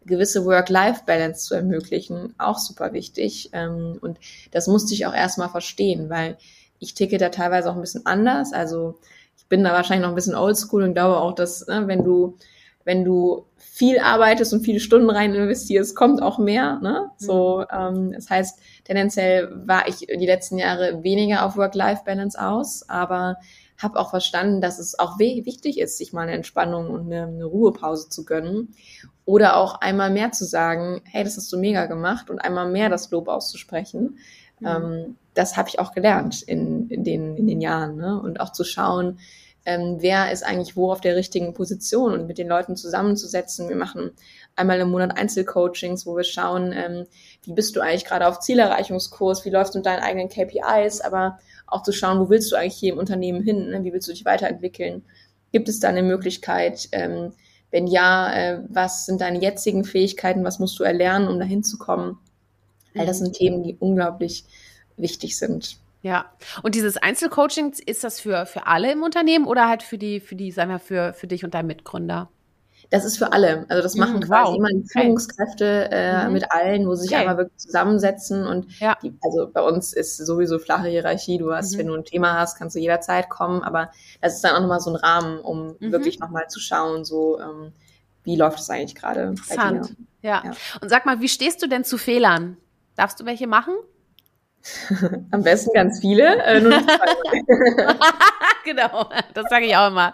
gewisse 0.05 0.45
Work-Life-Balance 0.45 1.45
zu 1.45 1.55
ermöglichen, 1.55 2.33
auch 2.37 2.57
super 2.57 2.93
wichtig. 2.93 3.49
Ähm, 3.53 3.99
und 4.01 4.17
das 4.51 4.67
musste 4.67 4.93
ich 4.93 5.05
auch 5.05 5.13
erstmal 5.13 5.49
verstehen, 5.49 6.09
weil 6.09 6.37
ich 6.79 6.93
ticke 6.93 7.17
da 7.17 7.29
teilweise 7.29 7.69
auch 7.69 7.75
ein 7.75 7.81
bisschen 7.81 8.05
anders. 8.05 8.53
Also 8.53 8.99
bin 9.49 9.63
da 9.63 9.73
wahrscheinlich 9.73 10.03
noch 10.03 10.09
ein 10.09 10.15
bisschen 10.15 10.35
oldschool 10.35 10.83
und 10.83 10.93
glaube 10.93 11.17
auch, 11.17 11.33
dass 11.33 11.67
ne, 11.67 11.87
wenn 11.87 12.03
du 12.03 12.37
wenn 12.85 13.03
du 13.03 13.45
viel 13.57 13.99
arbeitest 13.99 14.53
und 14.53 14.61
viele 14.61 14.79
Stunden 14.79 15.09
rein 15.09 15.35
investierst, 15.35 15.95
kommt 15.95 16.21
auch 16.21 16.39
mehr. 16.39 16.79
Ne? 16.81 17.11
So, 17.17 17.65
mhm. 17.71 17.97
ähm, 17.97 18.11
das 18.13 18.29
heißt, 18.29 18.59
tendenziell 18.85 19.51
war 19.67 19.87
ich 19.87 19.97
die 19.97 20.25
letzten 20.25 20.57
Jahre 20.57 21.03
weniger 21.03 21.45
auf 21.45 21.55
Work-Life-Balance 21.55 22.41
aus, 22.41 22.89
aber 22.89 23.37
habe 23.77 23.99
auch 23.99 24.09
verstanden, 24.09 24.59
dass 24.59 24.79
es 24.79 24.97
auch 24.97 25.19
wichtig 25.19 25.79
ist, 25.79 25.97
sich 25.97 26.13
mal 26.13 26.23
eine 26.23 26.33
Entspannung 26.33 26.89
und 26.89 27.05
eine, 27.05 27.27
eine, 27.27 27.45
Ruhepause 27.45 28.09
zu 28.09 28.25
gönnen. 28.25 28.73
Oder 29.23 29.57
auch 29.57 29.79
einmal 29.81 30.09
mehr 30.09 30.31
zu 30.31 30.45
sagen, 30.45 31.01
hey, 31.05 31.23
das 31.23 31.37
hast 31.37 31.51
du 31.53 31.57
mega 31.57 31.85
gemacht 31.85 32.29
und 32.29 32.39
einmal 32.39 32.69
mehr 32.69 32.89
das 32.89 33.11
Lob 33.11 33.27
auszusprechen. 33.27 34.17
Mhm. 34.59 34.67
Ähm, 34.67 35.15
das 35.33 35.57
habe 35.57 35.69
ich 35.69 35.79
auch 35.79 35.93
gelernt 35.93 36.41
in, 36.41 36.89
in, 36.89 37.03
den, 37.03 37.37
in 37.37 37.47
den 37.47 37.61
Jahren. 37.61 37.95
Ne? 37.97 38.19
Und 38.19 38.39
auch 38.39 38.51
zu 38.51 38.63
schauen, 38.63 39.19
ähm, 39.65 39.97
wer 39.99 40.31
ist 40.31 40.43
eigentlich 40.43 40.75
wo 40.75 40.91
auf 40.91 41.01
der 41.01 41.15
richtigen 41.15 41.53
Position 41.53 42.13
und 42.13 42.27
mit 42.27 42.37
den 42.37 42.47
Leuten 42.47 42.75
zusammenzusetzen. 42.75 43.69
Wir 43.69 43.75
machen 43.75 44.11
einmal 44.55 44.79
im 44.79 44.89
Monat 44.89 45.17
Einzelcoachings, 45.17 46.05
wo 46.05 46.15
wir 46.15 46.23
schauen, 46.23 46.73
ähm, 46.73 47.05
wie 47.43 47.53
bist 47.53 47.75
du 47.75 47.81
eigentlich 47.81 48.05
gerade 48.05 48.27
auf 48.27 48.39
Zielerreichungskurs, 48.39 49.45
wie 49.45 49.49
läuft 49.49 49.69
es 49.69 49.75
mit 49.75 49.85
deinen 49.85 50.01
eigenen 50.01 50.29
KPIs, 50.29 51.01
aber 51.01 51.39
auch 51.67 51.83
zu 51.83 51.91
schauen, 51.91 52.19
wo 52.19 52.29
willst 52.29 52.51
du 52.51 52.55
eigentlich 52.55 52.77
hier 52.77 52.93
im 52.93 52.99
Unternehmen 52.99 53.43
hin, 53.43 53.69
ne? 53.69 53.83
wie 53.83 53.93
willst 53.93 54.07
du 54.07 54.11
dich 54.11 54.25
weiterentwickeln? 54.25 55.03
Gibt 55.51 55.69
es 55.69 55.79
da 55.79 55.89
eine 55.89 56.03
Möglichkeit? 56.03 56.89
Ähm, 56.91 57.33
wenn 57.71 57.85
ja, 57.85 58.33
äh, 58.33 58.63
was 58.69 59.05
sind 59.05 59.21
deine 59.21 59.39
jetzigen 59.39 59.83
Fähigkeiten, 59.83 60.43
was 60.43 60.59
musst 60.59 60.79
du 60.79 60.83
erlernen, 60.83 61.27
um 61.27 61.39
dahin 61.39 61.63
zu 61.63 61.77
kommen? 61.77 62.17
All 62.97 63.05
das 63.05 63.19
sind 63.19 63.33
Themen, 63.33 63.63
die 63.63 63.77
unglaublich 63.79 64.45
wichtig 64.97 65.37
sind. 65.37 65.77
Ja. 66.01 66.25
Und 66.63 66.75
dieses 66.75 66.97
Einzelcoaching, 66.97 67.73
ist 67.85 68.03
das 68.03 68.19
für, 68.19 68.45
für 68.45 68.67
alle 68.67 68.91
im 68.91 69.03
Unternehmen 69.03 69.45
oder 69.45 69.67
halt 69.67 69.83
für 69.83 69.97
die, 69.97 70.19
für 70.19 70.35
die, 70.35 70.51
sagen 70.51 70.69
wir, 70.69 70.79
für, 70.79 71.13
für 71.13 71.27
dich 71.27 71.43
und 71.43 71.53
deinen 71.53 71.67
Mitgründer? 71.67 72.29
Das 72.91 73.05
ist 73.05 73.17
für 73.17 73.33
alle. 73.33 73.65
Also 73.69 73.83
das 73.83 73.95
machen 73.95 74.17
mm, 74.17 74.21
quasi 74.21 74.51
wow. 74.51 74.57
immer 74.57 74.69
die 74.69 74.87
Führungskräfte 74.87 75.89
äh, 75.91 76.25
mhm. 76.25 76.33
mit 76.33 76.51
allen, 76.51 76.87
wo 76.87 76.95
sie 76.95 77.03
sich 77.03 77.11
okay. 77.11 77.21
einmal 77.21 77.37
wirklich 77.37 77.57
zusammensetzen 77.57 78.47
und 78.47 78.79
ja. 78.79 78.97
die, 79.03 79.13
also 79.21 79.47
bei 79.51 79.61
uns 79.61 79.93
ist 79.93 80.17
sowieso 80.17 80.57
flache 80.57 80.87
Hierarchie. 80.87 81.37
Du 81.37 81.53
hast, 81.53 81.73
mhm. 81.73 81.77
wenn 81.79 81.87
du 81.87 81.93
ein 81.95 82.05
Thema 82.05 82.39
hast, 82.39 82.57
kannst 82.57 82.75
du 82.75 82.79
jederzeit 82.79 83.29
kommen, 83.29 83.61
aber 83.61 83.91
das 84.21 84.35
ist 84.35 84.43
dann 84.43 84.55
auch 84.55 84.61
nochmal 84.61 84.79
so 84.79 84.89
ein 84.91 84.95
Rahmen, 84.95 85.39
um 85.39 85.75
mhm. 85.79 85.91
wirklich 85.91 86.19
nochmal 86.19 86.47
zu 86.47 86.59
schauen, 86.59 87.05
so 87.05 87.39
ähm, 87.39 87.73
wie 88.23 88.35
läuft 88.35 88.59
es 88.59 88.69
eigentlich 88.69 88.95
gerade 88.95 89.21
Interessant. 89.21 89.95
Ja. 90.21 90.41
ja. 90.43 90.51
Und 90.81 90.89
sag 90.89 91.05
mal, 91.05 91.21
wie 91.21 91.29
stehst 91.29 91.61
du 91.61 91.67
denn 91.67 91.83
zu 91.83 91.97
Fehlern? 91.97 92.57
Darfst 92.99 93.17
du 93.17 93.25
welche 93.25 93.47
machen? 93.47 93.75
Am 95.31 95.41
besten 95.41 95.71
ganz 95.73 96.01
viele, 96.01 96.43
äh, 96.43 96.59
genau, 98.65 99.09
das 99.33 99.45
sage 99.49 99.67
ich 99.67 99.77
auch 99.77 99.87
immer. 99.87 100.11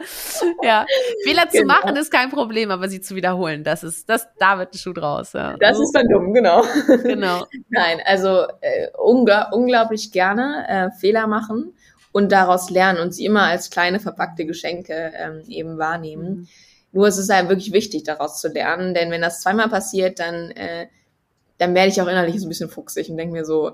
Ja, 0.62 0.86
Fehler 1.24 1.50
zu 1.50 1.58
genau. 1.58 1.74
machen 1.74 1.96
ist 1.96 2.12
kein 2.12 2.30
Problem, 2.30 2.70
aber 2.70 2.88
sie 2.88 3.02
zu 3.02 3.16
wiederholen, 3.16 3.64
das 3.64 3.84
ist, 3.84 4.08
das, 4.08 4.28
da 4.38 4.60
wird 4.60 4.76
ein 4.76 4.78
Schuh 4.78 4.94
draus. 4.94 5.34
Ja. 5.34 5.56
Das 5.60 5.80
ist 5.80 5.94
dann 5.94 6.08
dumm, 6.10 6.32
genau. 6.32 6.64
Genau. 7.04 7.48
Nein, 7.70 8.02
also 8.06 8.44
äh, 8.62 8.90
ungl 9.00 9.48
unglaublich 9.52 10.12
gerne 10.12 10.66
äh, 10.68 10.92
Fehler 11.00 11.26
machen 11.26 11.74
und 12.12 12.32
daraus 12.32 12.70
lernen 12.70 13.00
und 13.00 13.16
sie 13.16 13.26
immer 13.26 13.46
als 13.46 13.72
kleine 13.72 14.00
verpackte 14.00 14.46
Geschenke 14.46 15.12
ähm, 15.18 15.42
eben 15.48 15.80
wahrnehmen. 15.80 16.28
Mhm. 16.28 16.48
Nur 16.92 17.08
es 17.08 17.18
ist 17.18 17.34
halt 17.34 17.50
wirklich 17.50 17.74
wichtig, 17.74 18.04
daraus 18.04 18.40
zu 18.40 18.48
lernen, 18.48 18.94
denn 18.94 19.10
wenn 19.10 19.24
das 19.24 19.42
zweimal 19.42 19.70
passiert, 19.70 20.20
dann 20.20 20.52
äh, 20.52 20.86
dann 21.58 21.74
werde 21.74 21.90
ich 21.90 22.02
auch 22.02 22.08
innerlich 22.08 22.40
so 22.40 22.46
ein 22.46 22.50
bisschen 22.50 22.70
fuchsig 22.70 23.10
und 23.10 23.18
denke 23.18 23.34
mir 23.34 23.46
so, 23.46 23.72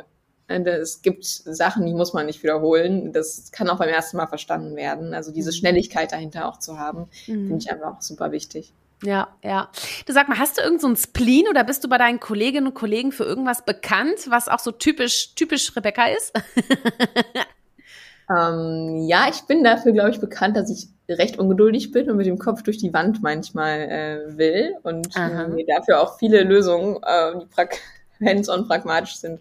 äh, 0.48 0.60
es 0.70 1.02
gibt 1.02 1.26
Sachen, 1.26 1.86
die 1.86 1.94
muss 1.94 2.14
man 2.14 2.26
nicht 2.26 2.44
wiederholen. 2.44 3.14
Das 3.14 3.52
kann 3.52 3.70
auch 3.70 3.80
beim 3.80 3.90
ersten 3.90 4.18
Mal 4.18 4.28
verstanden 4.28 4.76
werden. 4.76 5.14
Also 5.14 5.32
diese 5.32 5.52
mhm. 5.52 5.56
Schnelligkeit 5.56 6.12
dahinter 6.12 6.48
auch 6.48 6.60
zu 6.60 6.78
haben, 6.78 7.08
mhm. 7.28 7.48
finde 7.48 7.58
ich 7.58 7.72
einfach 7.72 7.98
auch 7.98 8.02
super 8.02 8.32
wichtig. 8.32 8.74
Ja, 9.04 9.30
ja. 9.44 9.70
Du 10.06 10.14
sag 10.14 10.30
mal, 10.30 10.38
hast 10.38 10.58
du 10.58 10.62
irgendeinen 10.62 10.96
so 10.96 11.04
Spleen 11.04 11.48
oder 11.50 11.64
bist 11.64 11.84
du 11.84 11.90
bei 11.90 11.98
deinen 11.98 12.20
Kolleginnen 12.20 12.68
und 12.68 12.76
Kollegen 12.76 13.12
für 13.12 13.24
irgendwas 13.24 13.66
bekannt, 13.66 14.30
was 14.30 14.48
auch 14.48 14.60
so 14.60 14.72
typisch, 14.72 15.34
typisch 15.34 15.76
Rebecca 15.76 16.06
ist? 16.06 16.34
ähm, 18.30 19.08
ja, 19.08 19.28
ich 19.28 19.42
bin 19.48 19.64
dafür, 19.64 19.92
glaube 19.92 20.12
ich, 20.12 20.20
bekannt, 20.20 20.56
dass 20.56 20.70
ich 20.70 20.88
recht 21.18 21.40
ungeduldig 21.40 21.92
bin 21.92 22.10
und 22.10 22.18
mit 22.18 22.26
dem 22.26 22.40
Kopf 22.40 22.64
durch 22.64 22.78
die 22.78 22.94
Wand 22.94 23.22
manchmal 23.24 23.80
äh, 23.80 24.38
will 24.38 24.76
und 24.84 25.16
äh, 25.16 25.48
mir 25.48 25.66
dafür 25.66 26.02
auch 26.02 26.18
viele 26.18 26.44
Lösungen, 26.44 26.98
äh, 27.04 27.34
die 27.40 28.26
hands-on 28.26 28.68
pragmatisch 28.68 29.16
sind, 29.16 29.40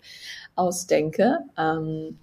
ausdenke. 0.57 1.39
Ähm, 1.59 2.19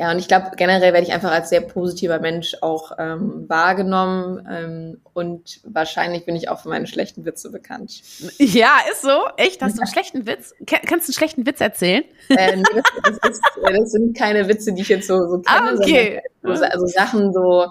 ja, 0.00 0.10
und 0.10 0.18
ich 0.18 0.28
glaube, 0.28 0.52
generell 0.56 0.94
werde 0.94 1.06
ich 1.06 1.12
einfach 1.12 1.30
als 1.30 1.50
sehr 1.50 1.60
positiver 1.60 2.20
Mensch 2.20 2.56
auch 2.62 2.92
ähm, 2.98 3.44
wahrgenommen 3.48 4.48
ähm, 4.50 5.00
und 5.12 5.60
wahrscheinlich 5.64 6.24
bin 6.24 6.34
ich 6.36 6.48
auch 6.48 6.60
für 6.60 6.70
meine 6.70 6.86
schlechten 6.86 7.26
Witze 7.26 7.50
bekannt. 7.50 8.00
Ja, 8.38 8.78
ist 8.90 9.02
so. 9.02 9.26
Echt? 9.36 9.60
Hast 9.60 9.76
du 9.76 9.82
einen 9.82 9.90
schlechten 9.90 10.26
Witz? 10.26 10.54
Kannst 10.64 11.06
du 11.06 11.10
einen 11.10 11.14
schlechten 11.14 11.44
Witz 11.46 11.60
erzählen? 11.60 12.04
Äh, 12.30 12.56
nee, 12.56 12.62
das, 12.74 13.18
das, 13.20 13.30
ist, 13.30 13.42
das, 13.62 13.92
sind 13.92 14.16
keine 14.16 14.48
Witze, 14.48 14.72
die 14.72 14.80
ich 14.80 14.88
jetzt 14.88 15.06
so, 15.06 15.18
so 15.28 15.42
kenne, 15.42 15.70
ah, 15.70 15.74
okay. 15.74 16.22
also 16.42 16.86
Sachen 16.86 17.34
so 17.34 17.66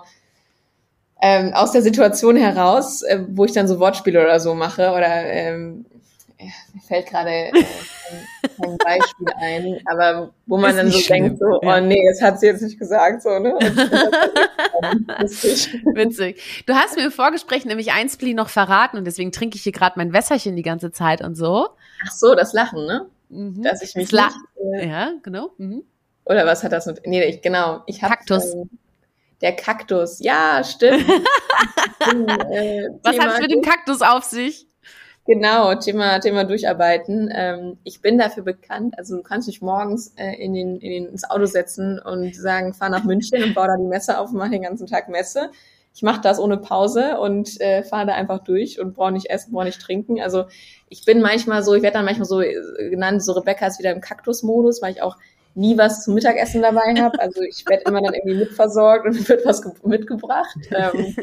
ähm, 1.21 1.53
aus 1.53 1.71
der 1.71 1.81
Situation 1.81 2.35
heraus, 2.35 3.01
äh, 3.03 3.19
wo 3.29 3.45
ich 3.45 3.51
dann 3.51 3.67
so 3.67 3.79
Wortspiele 3.79 4.21
oder 4.21 4.39
so 4.39 4.53
mache 4.53 4.91
oder 4.91 5.07
ähm, 5.07 5.85
mir 6.39 6.81
fällt 6.81 7.07
gerade 7.07 7.29
äh, 7.29 7.51
kein, 8.61 8.77
Beispiel 8.77 9.27
ein, 9.39 9.81
aber 9.85 10.33
wo 10.45 10.57
man 10.57 10.75
dann 10.75 10.89
so 10.89 10.97
schlimm. 10.97 11.23
denkt, 11.23 11.39
so, 11.39 11.59
oh 11.61 11.79
nee, 11.81 12.01
das 12.09 12.21
hat 12.21 12.39
sie 12.39 12.45
jetzt 12.45 12.61
nicht 12.61 12.79
gesagt, 12.79 13.21
so, 13.23 13.39
ne? 13.39 13.49
Witzig. 15.93 16.63
Du 16.65 16.73
hast 16.73 16.95
mir 16.95 17.03
im 17.05 17.11
Vorgespräch 17.11 17.65
nämlich 17.65 17.91
ein 17.91 18.07
Spleen 18.07 18.37
noch 18.37 18.47
verraten 18.47 18.97
und 18.97 19.03
deswegen 19.05 19.33
trinke 19.33 19.57
ich 19.57 19.63
hier 19.63 19.73
gerade 19.73 19.95
mein 19.97 20.13
Wässerchen 20.13 20.55
die 20.55 20.63
ganze 20.63 20.91
Zeit 20.93 21.21
und 21.21 21.35
so. 21.35 21.67
Ach 22.07 22.11
so, 22.11 22.33
das 22.35 22.53
Lachen, 22.53 22.85
ne? 22.85 23.07
Mhm. 23.27 23.61
Dass 23.61 23.81
ich 23.81 23.95
mich 23.95 24.09
das 24.09 24.33
nicht, 24.55 24.83
äh, 24.83 24.87
Ja, 24.87 25.11
genau. 25.21 25.51
Mhm. 25.57 25.83
Oder 26.23 26.45
was 26.45 26.63
hat 26.63 26.71
das 26.71 26.85
mit, 26.85 27.05
nee, 27.05 27.21
ich, 27.25 27.41
genau, 27.41 27.81
ich 27.85 28.01
habe 28.01 28.15
Kaktus. 28.15 28.53
Ähm, 28.53 28.69
der 29.41 29.55
Kaktus, 29.55 30.19
ja, 30.19 30.63
stimmt. 30.63 31.05
bin, 31.07 32.27
äh, 32.51 32.89
was 33.03 33.19
hat 33.19 33.33
es 33.33 33.39
mit 33.39 33.51
dem 33.51 33.61
Kaktus 33.61 34.01
auf 34.01 34.23
sich? 34.23 34.67
Genau, 35.25 35.75
Thema, 35.75 36.19
Thema 36.19 36.43
durcharbeiten. 36.43 37.29
Ähm, 37.31 37.77
ich 37.83 38.01
bin 38.01 38.17
dafür 38.17 38.43
bekannt, 38.43 38.97
also 38.97 39.17
du 39.17 39.21
kannst 39.21 39.47
dich 39.47 39.61
morgens 39.61 40.13
äh, 40.17 40.33
in 40.43 40.53
den, 40.53 40.79
in 40.79 40.89
den, 40.89 41.05
ins 41.07 41.29
Auto 41.29 41.45
setzen 41.45 41.99
und 41.99 42.35
sagen, 42.35 42.73
fahr 42.73 42.89
nach 42.89 43.03
München 43.03 43.43
und 43.43 43.53
baue 43.53 43.67
da 43.67 43.77
die 43.77 43.83
Messe 43.83 44.17
auf 44.17 44.31
und 44.31 44.37
mach 44.37 44.49
den 44.49 44.63
ganzen 44.63 44.87
Tag 44.87 45.07
Messe. 45.07 45.51
Ich 45.93 46.01
mache 46.01 46.21
das 46.21 46.39
ohne 46.39 46.57
Pause 46.57 47.19
und 47.19 47.61
äh, 47.61 47.83
fahre 47.83 48.07
da 48.07 48.13
einfach 48.13 48.39
durch 48.39 48.79
und 48.79 48.95
brauche 48.95 49.11
nicht 49.11 49.29
essen, 49.29 49.51
brauche 49.51 49.65
nicht 49.65 49.81
trinken. 49.81 50.19
Also 50.19 50.45
ich 50.87 51.05
bin 51.05 51.21
manchmal 51.21 51.63
so, 51.63 51.75
ich 51.75 51.83
werde 51.83 51.97
dann 51.97 52.05
manchmal 52.05 52.25
so 52.25 52.41
äh, 52.41 52.89
genannt, 52.89 53.23
so 53.23 53.33
Rebecca 53.33 53.67
ist 53.67 53.79
wieder 53.79 53.91
im 53.91 54.01
Kaktusmodus, 54.01 54.81
weil 54.81 54.93
ich 54.93 55.01
auch 55.03 55.17
nie 55.59 55.77
was 55.77 56.03
zum 56.03 56.15
Mittagessen 56.15 56.61
dabei 56.61 56.95
habe. 56.99 57.19
Also 57.19 57.41
ich 57.41 57.65
werde 57.67 57.83
immer 57.87 58.01
dann 58.01 58.13
irgendwie 58.13 58.37
mitversorgt 58.37 59.05
und 59.05 59.29
wird 59.29 59.45
was 59.45 59.61
mitgebracht. 59.83 60.57
Ähm, 60.71 61.15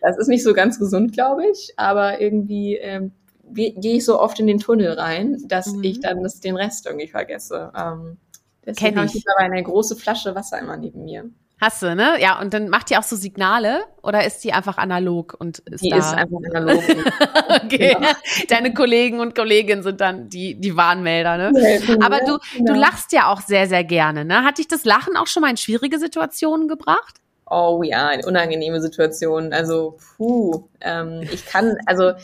das 0.00 0.18
ist 0.18 0.28
nicht 0.28 0.42
so 0.42 0.54
ganz 0.54 0.78
gesund, 0.78 1.12
glaube 1.12 1.46
ich, 1.46 1.74
aber 1.76 2.20
irgendwie 2.20 2.76
ähm, 2.76 3.12
gehe 3.52 3.96
ich 3.96 4.04
so 4.04 4.18
oft 4.18 4.40
in 4.40 4.46
den 4.46 4.58
Tunnel 4.58 4.92
rein, 4.92 5.38
dass 5.46 5.74
mhm. 5.74 5.84
ich 5.84 6.00
dann 6.00 6.22
das, 6.22 6.40
den 6.40 6.56
Rest 6.56 6.86
irgendwie 6.86 7.08
vergesse. 7.08 7.72
Ähm, 7.76 8.16
deswegen 8.64 8.96
habe 8.96 9.10
ich 9.12 9.24
aber 9.36 9.44
eine 9.44 9.62
große 9.62 9.96
Flasche 9.96 10.34
Wasser 10.34 10.58
immer 10.58 10.76
neben 10.76 11.04
mir. 11.04 11.30
Hast 11.62 11.80
du, 11.80 11.94
ne? 11.94 12.20
Ja, 12.20 12.40
und 12.40 12.52
dann 12.54 12.68
macht 12.68 12.90
die 12.90 12.96
auch 12.96 13.04
so 13.04 13.14
Signale 13.14 13.84
oder 14.02 14.26
ist 14.26 14.42
die 14.42 14.52
einfach 14.52 14.78
analog 14.78 15.36
und 15.38 15.60
ist 15.60 15.84
die 15.84 15.90
da? 15.90 15.98
ist 15.98 16.12
einfach 16.12 16.38
analog. 16.52 16.82
okay. 17.64 17.96
Ja. 18.00 18.16
Deine 18.48 18.74
Kollegen 18.74 19.20
und 19.20 19.36
Kolleginnen 19.36 19.84
sind 19.84 20.00
dann 20.00 20.28
die, 20.28 20.56
die 20.56 20.76
Warnmelder, 20.76 21.36
ne? 21.36 21.80
Ja, 21.86 21.96
Aber 22.04 22.18
du, 22.26 22.38
du 22.58 22.72
lachst 22.72 23.12
ja 23.12 23.32
auch 23.32 23.40
sehr, 23.40 23.68
sehr 23.68 23.84
gerne, 23.84 24.24
ne? 24.24 24.42
Hat 24.42 24.58
dich 24.58 24.66
das 24.66 24.84
Lachen 24.84 25.16
auch 25.16 25.28
schon 25.28 25.42
mal 25.42 25.50
in 25.50 25.56
schwierige 25.56 26.00
Situationen 26.00 26.66
gebracht? 26.66 27.20
Oh 27.48 27.84
ja, 27.84 28.10
in 28.10 28.24
unangenehme 28.24 28.80
Situationen. 28.80 29.52
Also, 29.52 29.98
puh, 30.16 30.64
ähm, 30.80 31.20
ich 31.32 31.46
kann, 31.46 31.76
also 31.86 32.14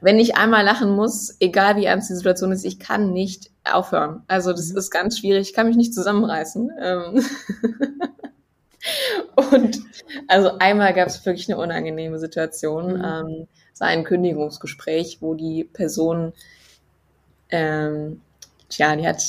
wenn 0.00 0.18
ich 0.18 0.36
einmal 0.36 0.64
lachen 0.64 0.90
muss, 0.90 1.36
egal 1.38 1.76
wie 1.76 1.84
ernst 1.84 2.10
die 2.10 2.14
Situation 2.14 2.50
ist, 2.50 2.64
ich 2.64 2.80
kann 2.80 3.12
nicht 3.12 3.48
aufhören. 3.62 4.24
Also 4.26 4.50
das 4.50 4.72
mhm. 4.72 4.78
ist 4.78 4.90
ganz 4.90 5.20
schwierig. 5.20 5.50
Ich 5.50 5.54
kann 5.54 5.68
mich 5.68 5.76
nicht 5.76 5.94
zusammenreißen. 5.94 6.72
Ähm 6.82 7.24
Und 9.52 9.80
also 10.28 10.58
einmal 10.58 10.94
gab 10.94 11.08
es 11.08 11.24
wirklich 11.24 11.48
eine 11.48 11.58
unangenehme 11.58 12.18
Situation. 12.18 12.98
Mhm. 12.98 13.04
Ähm, 13.04 13.48
es 13.72 13.80
war 13.80 13.88
ein 13.88 14.04
Kündigungsgespräch, 14.04 15.18
wo 15.20 15.34
die 15.34 15.64
Person, 15.64 16.32
ähm, 17.50 18.20
tja, 18.68 18.96
die 18.96 19.06
hat 19.06 19.22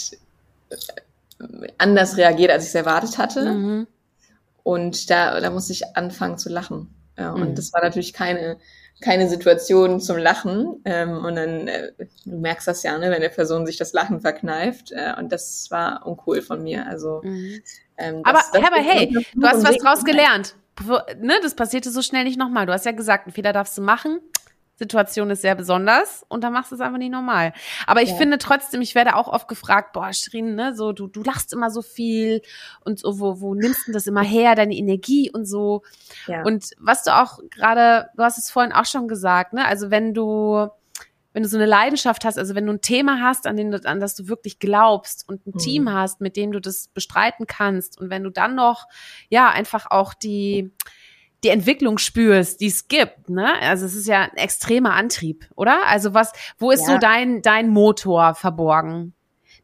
anders 1.78 2.18
reagiert, 2.18 2.52
als 2.52 2.64
ich 2.64 2.70
es 2.70 2.76
erwartet 2.76 3.18
hatte. 3.18 3.54
Mhm. 3.54 3.88
Und 4.64 5.10
da, 5.10 5.40
da 5.40 5.50
musste 5.50 5.74
ich 5.74 5.96
anfangen 5.96 6.38
zu 6.38 6.50
lachen. 6.50 6.94
Ja, 7.18 7.32
und 7.32 7.52
mhm. 7.52 7.56
das 7.56 7.74
war 7.74 7.82
natürlich 7.82 8.14
keine, 8.14 8.58
keine 9.02 9.30
Situation 9.30 10.00
zum 10.00 10.18
Lachen. 10.18 10.82
Ähm, 10.86 11.24
und 11.24 11.36
dann, 11.36 11.68
äh, 11.68 11.92
du 12.26 12.38
merkst 12.38 12.68
das 12.68 12.84
ja, 12.84 12.98
ne, 12.98 13.10
wenn 13.10 13.22
der 13.22 13.30
Person 13.30 13.66
sich 13.66 13.78
das 13.78 13.94
Lachen 13.94 14.22
verkneift. 14.22 14.92
Äh, 14.92 15.14
und 15.18 15.32
das 15.32 15.68
war 15.72 16.06
uncool 16.06 16.42
von 16.42 16.64
mir. 16.64 16.88
Also, 16.88 17.22
mhm. 17.24 17.62
Ähm, 17.98 18.24
das, 18.24 18.34
aber, 18.34 18.60
das 18.60 18.72
aber 18.72 18.82
hey, 18.82 19.26
du 19.34 19.48
hast 19.48 19.64
was 19.64 19.78
draus 19.78 20.04
gelernt. 20.04 20.56
Ne, 21.20 21.40
das 21.42 21.56
passierte 21.56 21.90
so 21.90 22.02
schnell 22.02 22.24
nicht 22.24 22.38
nochmal. 22.38 22.66
Du 22.68 22.74
hast 22.74 22.86
ja 22.86 22.92
gesagt, 22.92 23.26
einen 23.26 23.34
Fehler 23.34 23.52
darfst 23.52 23.78
du 23.78 23.82
machen. 23.82 24.20
Situation 24.78 25.32
ist 25.32 25.42
sehr 25.42 25.56
besonders 25.56 26.24
und 26.28 26.44
dann 26.44 26.54
machst 26.54 26.72
du 26.72 26.76
es 26.76 26.82
einfach 26.82 27.00
nicht 27.00 27.12
normal. 27.12 27.54
Aber 27.88 28.04
ich 28.04 28.12
ja. 28.12 28.16
finde 28.16 28.38
trotzdem, 28.38 28.82
ich 28.82 28.94
werde 28.94 29.16
auch 29.16 29.28
oft 29.28 29.48
gefragt, 29.48 29.92
boah, 29.94 30.14
Shirin, 30.14 30.54
ne, 30.54 30.76
so, 30.76 30.92
du, 30.92 31.08
du 31.08 31.24
lachst 31.24 31.52
immer 31.52 31.72
so 31.72 31.82
viel 31.82 32.42
und 32.86 33.00
so, 33.00 33.20
wo, 33.20 33.42
wo 33.42 33.56
nimmst 33.56 33.88
du 33.88 33.92
das 33.92 34.06
immer 34.06 34.22
her, 34.22 34.54
deine 34.54 34.76
Energie 34.76 35.32
und 35.32 35.46
so. 35.46 35.82
Ja. 36.28 36.44
Und 36.44 36.72
was 36.78 37.04
du 37.04 37.16
auch 37.16 37.40
gerade, 37.50 38.10
du 38.16 38.24
hast 38.24 38.38
es 38.38 38.52
vorhin 38.52 38.72
auch 38.72 38.86
schon 38.86 39.08
gesagt, 39.08 39.54
ne, 39.54 39.66
also 39.66 39.90
wenn 39.90 40.14
du, 40.14 40.68
wenn 41.38 41.44
du 41.44 41.50
so 41.50 41.58
eine 41.58 41.68
Leidenschaft 41.68 42.26
hast, 42.26 42.40
also 42.40 42.56
wenn 42.56 42.66
du 42.66 42.74
ein 42.74 42.82
Thema 42.82 43.22
hast, 43.22 43.46
an, 43.46 43.58
dem 43.58 43.70
du, 43.70 43.80
an 43.86 44.00
das 44.00 44.16
du 44.16 44.28
wirklich 44.28 44.58
glaubst 44.58 45.30
und 45.30 45.46
ein 45.46 45.52
mhm. 45.54 45.60
Team 45.60 45.94
hast, 45.94 46.20
mit 46.20 46.36
dem 46.36 46.52
du 46.52 46.60
das 46.60 46.88
bestreiten 46.88 47.46
kannst 47.46 48.02
und 48.02 48.10
wenn 48.10 48.24
du 48.24 48.32
dann 48.32 48.56
noch, 48.56 48.88
ja, 49.30 49.48
einfach 49.52 49.86
auch 49.92 50.16
die, 50.16 50.72
die 51.44 51.50
Entwicklung 51.50 52.00
spürst, 52.00 52.60
die 52.60 52.66
es 52.66 52.88
gibt, 52.88 53.30
ne? 53.30 53.54
Also 53.62 53.86
es 53.86 53.94
ist 53.94 54.08
ja 54.08 54.24
ein 54.24 54.38
extremer 54.38 54.96
Antrieb, 54.96 55.48
oder? 55.56 55.86
Also 55.86 56.16
was, 56.16 56.34
wo 56.58 56.72
ist 56.72 56.88
ja. 56.88 56.96
so 56.96 56.98
dein, 56.98 57.44
dein 57.44 57.70
Motor 57.70 58.34
verborgen? 58.34 59.14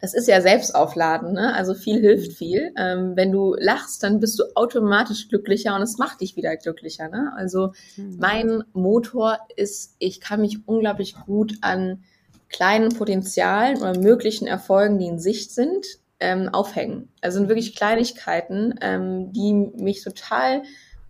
Das 0.04 0.14
ist 0.14 0.28
ja 0.28 0.42
Selbstaufladen, 0.42 1.32
ne? 1.32 1.56
Also 1.56 1.74
viel 1.74 2.02
hilft 2.02 2.34
viel. 2.34 2.74
Ähm, 2.76 3.14
wenn 3.16 3.32
du 3.32 3.56
lachst, 3.58 4.04
dann 4.04 4.20
bist 4.20 4.38
du 4.38 4.44
automatisch 4.54 5.30
glücklicher 5.30 5.74
und 5.78 5.82
es 5.82 5.98
macht 5.98 6.20
dich 6.20 6.36
wieder 6.36 6.58
glücklicher, 6.58 7.08
ne? 7.08 7.32
Also 7.38 7.72
mhm. 7.96 8.18
mein 8.20 8.64
Motor 8.74 9.40
ist, 9.56 9.96
ich 10.00 10.20
kann 10.20 10.42
mich 10.42 10.68
unglaublich 10.68 11.16
gut 11.26 11.54
an 11.62 12.04
kleinen 12.50 12.90
Potenzialen 12.90 13.78
oder 13.78 13.98
möglichen 13.98 14.46
Erfolgen, 14.46 15.00
die 15.00 15.08
in 15.08 15.20
Sicht 15.20 15.52
sind, 15.52 15.86
ähm, 16.20 16.50
aufhängen. 16.50 17.08
Also 17.22 17.38
sind 17.38 17.48
wirklich 17.48 17.74
Kleinigkeiten, 17.74 18.76
ähm, 18.82 19.32
die 19.32 19.54
mich 19.54 20.04
total 20.04 20.64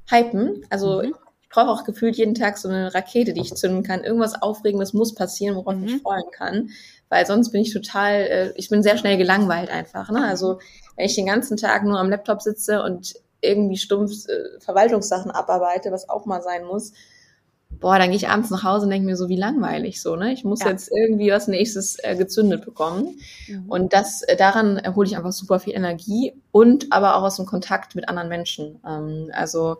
hypen. 0.07 0.67
Also 0.69 1.01
mhm. 1.01 1.15
ich 1.41 1.49
brauche 1.49 1.69
auch 1.69 1.83
gefühlt 1.83 2.15
jeden 2.15 2.35
Tag 2.35 2.59
so 2.59 2.69
eine 2.69 2.93
Rakete, 2.93 3.33
die 3.33 3.41
ich 3.41 3.55
zünden 3.55 3.81
kann. 3.81 4.03
Irgendwas 4.03 4.39
Aufregendes 4.39 4.93
muss 4.93 5.15
passieren, 5.15 5.55
worauf 5.55 5.75
mhm. 5.77 5.85
ich 5.85 6.01
freuen 6.03 6.29
kann. 6.31 6.69
Weil 7.10 7.26
sonst 7.26 7.51
bin 7.51 7.62
ich 7.62 7.74
total, 7.74 8.14
äh, 8.14 8.54
ich 8.56 8.70
bin 8.70 8.84
sehr 8.84 8.97
schnell 8.97 9.18
gelangweilt 9.18 9.70
einfach. 9.70 10.10
Ne? 10.10 10.26
Also 10.26 10.60
wenn 10.95 11.06
ich 11.06 11.16
den 11.16 11.26
ganzen 11.26 11.58
Tag 11.58 11.84
nur 11.84 11.99
am 11.99 12.10
Laptop 12.10 12.41
sitze 12.41 12.84
und 12.84 13.14
irgendwie 13.41 13.78
stumpf 13.78 14.28
äh, 14.28 14.60
Verwaltungssachen 14.60 15.32
abarbeite, 15.32 15.91
was 15.91 16.10
auch 16.10 16.26
mal 16.26 16.41
sein 16.41 16.66
muss, 16.66 16.93
boah, 17.80 17.97
dann 17.97 18.10
gehe 18.10 18.18
ich 18.18 18.30
abends 18.30 18.49
nach 18.49 18.64
Hause 18.64 18.86
und 18.86 18.91
denke 18.91 19.06
mir 19.06 19.16
so, 19.18 19.30
wie 19.30 19.36
langweilig 19.36 20.01
so, 20.01 20.16
ne? 20.16 20.32
Ich 20.34 20.43
muss 20.43 20.62
ja. 20.62 20.70
jetzt 20.70 20.91
irgendwie 20.91 21.32
was 21.32 21.47
nächstes 21.47 21.97
äh, 22.04 22.16
gezündet 22.16 22.64
bekommen. 22.66 23.20
Mhm. 23.47 23.66
Und 23.68 23.93
das, 23.93 24.22
äh, 24.24 24.36
daran 24.36 24.82
hole 24.95 25.08
ich 25.08 25.18
einfach 25.18 25.32
super 25.32 25.60
viel 25.60 25.74
Energie 25.74 26.34
und 26.51 26.91
aber 26.91 27.18
auch 27.18 27.24
aus 27.24 27.38
dem 27.38 27.45
Kontakt 27.45 27.95
mit 27.95 28.08
anderen 28.10 28.30
Menschen. 28.30 28.80
Ähm, 28.88 29.30
also 29.34 29.78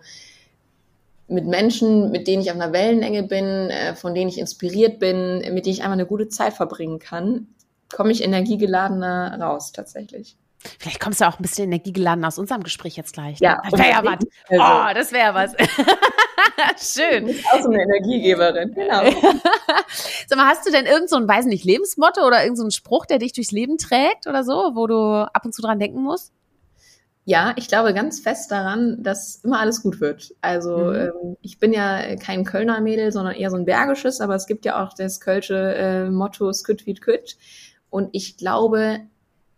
mit 1.28 1.46
Menschen, 1.46 2.12
mit 2.12 2.28
denen 2.28 2.42
ich 2.42 2.52
auf 2.52 2.56
einer 2.60 2.74
Wellenlänge 2.74 3.24
bin, 3.24 3.70
äh, 3.70 3.96
von 3.96 4.14
denen 4.14 4.30
ich 4.30 4.38
inspiriert 4.38 5.00
bin, 5.00 5.40
mit 5.54 5.66
denen 5.66 5.74
ich 5.74 5.82
einfach 5.82 5.94
eine 5.94 6.06
gute 6.06 6.28
Zeit 6.28 6.54
verbringen 6.54 7.00
kann, 7.00 7.48
komme 7.92 8.12
ich 8.12 8.24
energiegeladener 8.24 9.40
raus 9.40 9.72
tatsächlich. 9.72 10.38
Vielleicht 10.80 11.00
kommst 11.00 11.20
du 11.22 11.28
auch 11.28 11.40
ein 11.40 11.42
bisschen 11.42 11.66
energiegeladen 11.66 12.24
aus 12.24 12.38
unserem 12.38 12.64
Gespräch 12.64 12.96
jetzt 12.96 13.14
gleich. 13.14 13.40
Ne? 13.42 13.48
Ja, 13.48 13.62
das 13.70 13.80
wäre 13.80 13.90
ja 13.90 14.04
was. 14.06 14.20
Oh, 14.50 14.94
das 14.94 15.12
wäre 15.12 15.34
was. 15.34 15.56
Schön. 16.78 17.28
Du 17.28 17.34
bist 17.34 17.46
auch 17.52 17.62
so 17.62 17.70
eine 17.70 17.84
Energiegeberin, 17.84 18.74
genau. 18.74 19.04
Sag 20.28 20.38
mal, 20.38 20.48
hast 20.48 20.66
du 20.66 20.72
denn 20.72 20.86
irgend 20.86 21.10
so 21.10 21.18
ein, 21.18 21.28
weiß 21.28 21.46
nicht, 21.46 21.66
Lebensmotto 21.66 22.26
oder 22.26 22.44
irgend 22.44 22.58
so 22.58 22.70
Spruch, 22.70 23.06
der 23.06 23.20
dich 23.20 23.34
durchs 23.34 23.52
Leben 23.52 23.78
trägt 23.78 24.28
oder 24.28 24.44
so, 24.44 24.72
wo 24.74 24.88
du 24.88 24.96
ab 25.34 25.46
und 25.46 25.54
zu 25.54 25.62
dran 25.62 25.80
denken 25.80 26.02
musst? 26.02 26.32
Ja, 27.26 27.54
ich 27.56 27.70
glaube 27.70 27.94
ganz 27.94 28.20
fest 28.20 28.52
daran, 28.52 29.02
dass 29.02 29.38
immer 29.44 29.60
alles 29.60 29.82
gut 29.82 30.02
wird. 30.02 30.34
Also 30.42 30.78
mhm. 30.78 30.96
ähm, 30.96 31.38
ich 31.42 31.58
bin 31.58 31.72
ja 31.72 32.16
kein 32.18 32.44
Kölner 32.44 32.82
Mädel, 32.82 33.12
sondern 33.12 33.36
eher 33.36 33.50
so 33.50 33.56
ein 33.56 33.66
bergisches, 33.66 34.20
aber 34.20 34.36
es 34.36 34.46
gibt 34.46 34.66
ja 34.66 34.84
auch 34.84 34.94
das 34.94 35.22
kölsche 35.22 35.76
äh, 35.76 36.10
Motto 36.10 36.52
Sküt 36.52 36.86
wie 36.86 36.96
Küt. 36.96 37.38
Und 37.90 38.10
ich 38.12 38.38
glaube 38.38 39.00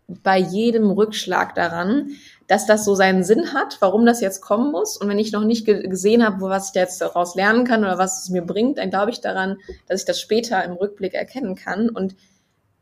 bei 0.08 0.38
jedem 0.38 0.92
Rückschlag 0.92 1.56
daran, 1.56 2.12
dass 2.48 2.68
das 2.68 2.86
so 2.86 2.94
seinen 2.94 3.24
Sinn 3.24 3.54
hat, 3.54 3.78
warum 3.80 4.06
das 4.06 4.22
jetzt 4.22 4.42
kommen 4.42 4.72
muss. 4.72 4.98
Und 4.98 5.10
wenn 5.10 5.18
ich 5.18 5.32
noch 5.32 5.44
nicht 5.44 5.66
gesehen 5.66 6.24
habe, 6.24 6.42
was 6.42 6.68
ich 6.68 6.74
da 6.74 6.82
jetzt 6.82 7.02
daraus 7.02 7.34
lernen 7.34 7.66
kann 7.66 7.84
oder 7.84 7.98
was 7.98 8.22
es 8.22 8.30
mir 8.30 8.44
bringt, 8.44 8.78
dann 8.78 8.92
glaube 8.92 9.10
ich 9.10 9.22
daran, 9.22 9.58
dass 9.88 10.02
ich 10.02 10.06
das 10.06 10.22
später 10.22 10.64
im 10.64 10.74
Rückblick 10.74 11.16
erkennen 11.16 11.56
kann. 11.56 11.90
Und 11.90 12.16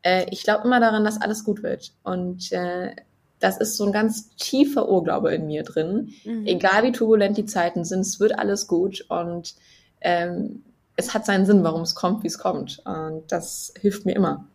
äh, 0.02 0.26
ich 0.32 0.44
glaube 0.44 0.66
immer 0.66 0.82
daran, 0.82 1.06
dass 1.06 1.22
alles 1.22 1.46
gut 1.46 1.64
wird. 1.64 1.94
Und 2.04 2.52
äh, 2.52 2.94
das 3.44 3.58
ist 3.58 3.76
so 3.76 3.86
ein 3.86 3.91
ganz 3.91 4.34
tiefer 4.38 4.88
Urglaube 4.88 5.36
in 5.36 5.48
mir 5.48 5.64
drin. 5.64 6.14
Mhm. 6.24 6.48
Egal 6.48 6.84
wie 6.84 6.94
turbulent 6.94 7.38
die 7.38 7.46
Zeiten 7.46 7.84
sind, 7.84 8.00
es 8.00 8.22
wird 8.22 8.39
alles 8.39 8.68
gut 8.68 9.06
und 9.10 9.56
ähm, 10.00 10.64
es 10.96 11.14
hat 11.14 11.26
seinen 11.26 11.46
Sinn, 11.46 11.62
warum 11.62 11.82
es 11.82 11.94
kommt, 11.94 12.24
wie 12.24 12.28
es 12.28 12.38
kommt. 12.38 12.82
Und 12.86 13.30
das 13.30 13.74
hilft 13.78 14.06
mir 14.06 14.16
immer. 14.16 14.48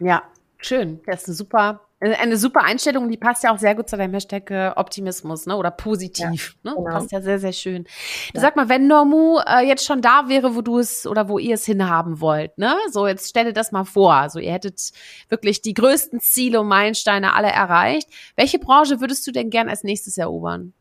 Ja, 0.00 0.24
schön. 0.58 1.00
Das 1.06 1.22
ist 1.22 1.28
eine 1.28 1.36
super 1.36 1.80
eine 2.00 2.36
super 2.36 2.62
Einstellung, 2.62 3.08
die 3.08 3.16
passt 3.16 3.44
ja 3.44 3.54
auch 3.54 3.58
sehr 3.58 3.74
gut 3.74 3.88
zu 3.88 3.96
deinem 3.96 4.12
Hashtag 4.12 4.50
äh, 4.50 4.72
Optimismus, 4.76 5.46
ne? 5.46 5.56
Oder 5.56 5.70
positiv. 5.70 6.56
Ja, 6.62 6.70
ne? 6.70 6.76
Genau. 6.76 6.90
Passt 6.90 7.12
ja 7.12 7.20
sehr, 7.22 7.38
sehr 7.38 7.52
schön. 7.52 7.86
Ja. 8.34 8.40
Sag 8.40 8.56
mal, 8.56 8.68
wenn 8.68 8.86
Normu 8.86 9.38
äh, 9.46 9.66
jetzt 9.66 9.84
schon 9.86 10.02
da 10.02 10.28
wäre, 10.28 10.54
wo 10.54 10.60
du 10.60 10.78
es 10.78 11.06
oder 11.06 11.28
wo 11.28 11.38
ihr 11.38 11.54
es 11.54 11.64
hinhaben 11.64 12.20
wollt, 12.20 12.58
ne? 12.58 12.74
So, 12.90 13.06
jetzt 13.06 13.30
stell 13.30 13.46
dir 13.46 13.52
das 13.52 13.72
mal 13.72 13.84
vor. 13.84 14.14
Also 14.14 14.38
ihr 14.38 14.52
hättet 14.52 14.92
wirklich 15.28 15.62
die 15.62 15.74
größten 15.74 16.20
Ziele 16.20 16.60
und 16.60 16.68
Meilensteine 16.68 17.34
alle 17.34 17.48
erreicht. 17.48 18.08
Welche 18.36 18.58
Branche 18.58 19.00
würdest 19.00 19.26
du 19.26 19.32
denn 19.32 19.50
gern 19.50 19.68
als 19.68 19.82
nächstes 19.82 20.18
erobern? 20.18 20.74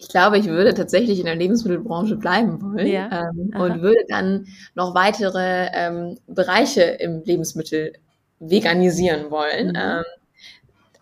Ich 0.00 0.08
glaube, 0.08 0.38
ich 0.38 0.46
würde 0.46 0.74
tatsächlich 0.74 1.18
in 1.18 1.26
der 1.26 1.34
Lebensmittelbranche 1.34 2.16
bleiben 2.16 2.62
wollen 2.62 2.86
ja. 2.86 3.30
ähm, 3.30 3.52
und 3.60 3.82
würde 3.82 4.04
dann 4.08 4.46
noch 4.74 4.94
weitere 4.94 5.68
ähm, 5.72 6.18
Bereiche 6.28 6.82
im 6.82 7.22
Lebensmittel 7.24 7.94
veganisieren 8.40 9.30
wollen. 9.30 9.68
Mhm. 9.68 9.76
Ähm, 9.76 10.04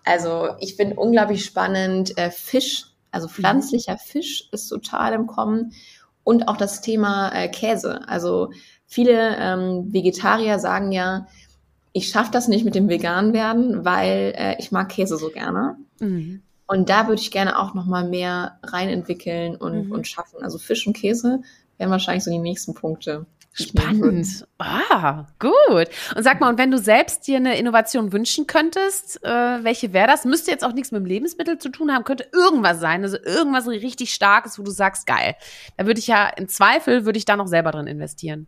also 0.05 0.51
ich 0.61 0.77
finde 0.77 0.97
unglaublich 0.97 1.45
spannend, 1.45 2.17
äh, 2.17 2.31
Fisch, 2.31 2.87
also 3.11 3.29
pflanzlicher 3.29 3.95
mhm. 3.95 3.99
Fisch 4.05 4.49
ist 4.53 4.69
total 4.69 5.15
im 5.15 5.27
Kommen 5.27 5.73
und 6.23 6.49
auch 6.49 6.57
das 6.57 6.81
Thema 6.81 7.31
äh, 7.35 7.49
Käse. 7.49 8.09
Also 8.09 8.51
viele 8.87 9.37
ähm, 9.37 9.93
Vegetarier 9.93 10.59
sagen 10.59 10.93
ja, 10.93 11.27
ich 11.93 12.09
schaffe 12.09 12.31
das 12.31 12.47
nicht 12.47 12.65
mit 12.65 12.75
dem 12.75 12.89
vegan 12.89 13.33
werden, 13.33 13.85
weil 13.85 14.35
äh, 14.37 14.57
ich 14.59 14.71
mag 14.71 14.91
Käse 14.91 15.17
so 15.17 15.31
gerne. 15.31 15.77
Mhm. 15.99 16.43
Und 16.67 16.89
da 16.91 17.09
würde 17.09 17.23
ich 17.23 17.31
gerne 17.31 17.59
auch 17.59 17.75
noch 17.75 17.87
mal 17.87 18.09
mehr 18.09 18.59
reinentwickeln 18.63 19.57
und, 19.57 19.87
mhm. 19.87 19.93
und 19.93 20.07
schaffen. 20.07 20.43
Also 20.43 20.59
Fisch 20.59 20.87
und 20.87 20.97
Käse 20.97 21.41
wären 21.79 21.91
wahrscheinlich 21.91 22.25
so 22.25 22.31
die 22.31 22.39
nächsten 22.39 22.75
Punkte. 22.75 23.27
Spannend. 23.59 24.47
Ah, 24.59 25.25
gut. 25.39 25.89
Und 26.15 26.23
sag 26.23 26.41
mal, 26.41 26.51
und 26.51 26.59
wenn 26.59 26.71
du 26.71 26.79
selbst 26.79 27.27
dir 27.27 27.39
eine 27.39 27.59
Innovation 27.59 28.13
wünschen 28.13 28.47
könntest, 28.47 29.25
äh, 29.25 29.29
welche 29.65 29.95
wäre 29.95 30.07
das? 30.07 30.27
Müsste 30.27 30.51
jetzt 30.51 30.63
auch 30.63 30.75
nichts 30.75 30.93
mit 30.93 31.01
dem 31.01 31.07
Lebensmittel 31.07 31.57
zu 31.57 31.71
tun 31.71 31.91
haben, 31.91 32.05
könnte 32.05 32.29
irgendwas 32.35 32.81
sein, 32.81 33.03
also 33.03 33.17
irgendwas 33.17 33.67
richtig 33.67 34.13
starkes, 34.13 34.59
wo 34.59 34.63
du 34.63 34.71
sagst, 34.71 35.07
geil. 35.07 35.37
Da 35.79 35.87
würde 35.87 35.99
ich 35.99 36.07
ja 36.07 36.29
im 36.29 36.49
Zweifel 36.49 37.07
würde 37.07 37.17
ich 37.19 37.25
da 37.25 37.37
noch 37.37 37.47
selber 37.47 37.71
drin 37.71 37.87
investieren. 37.87 38.47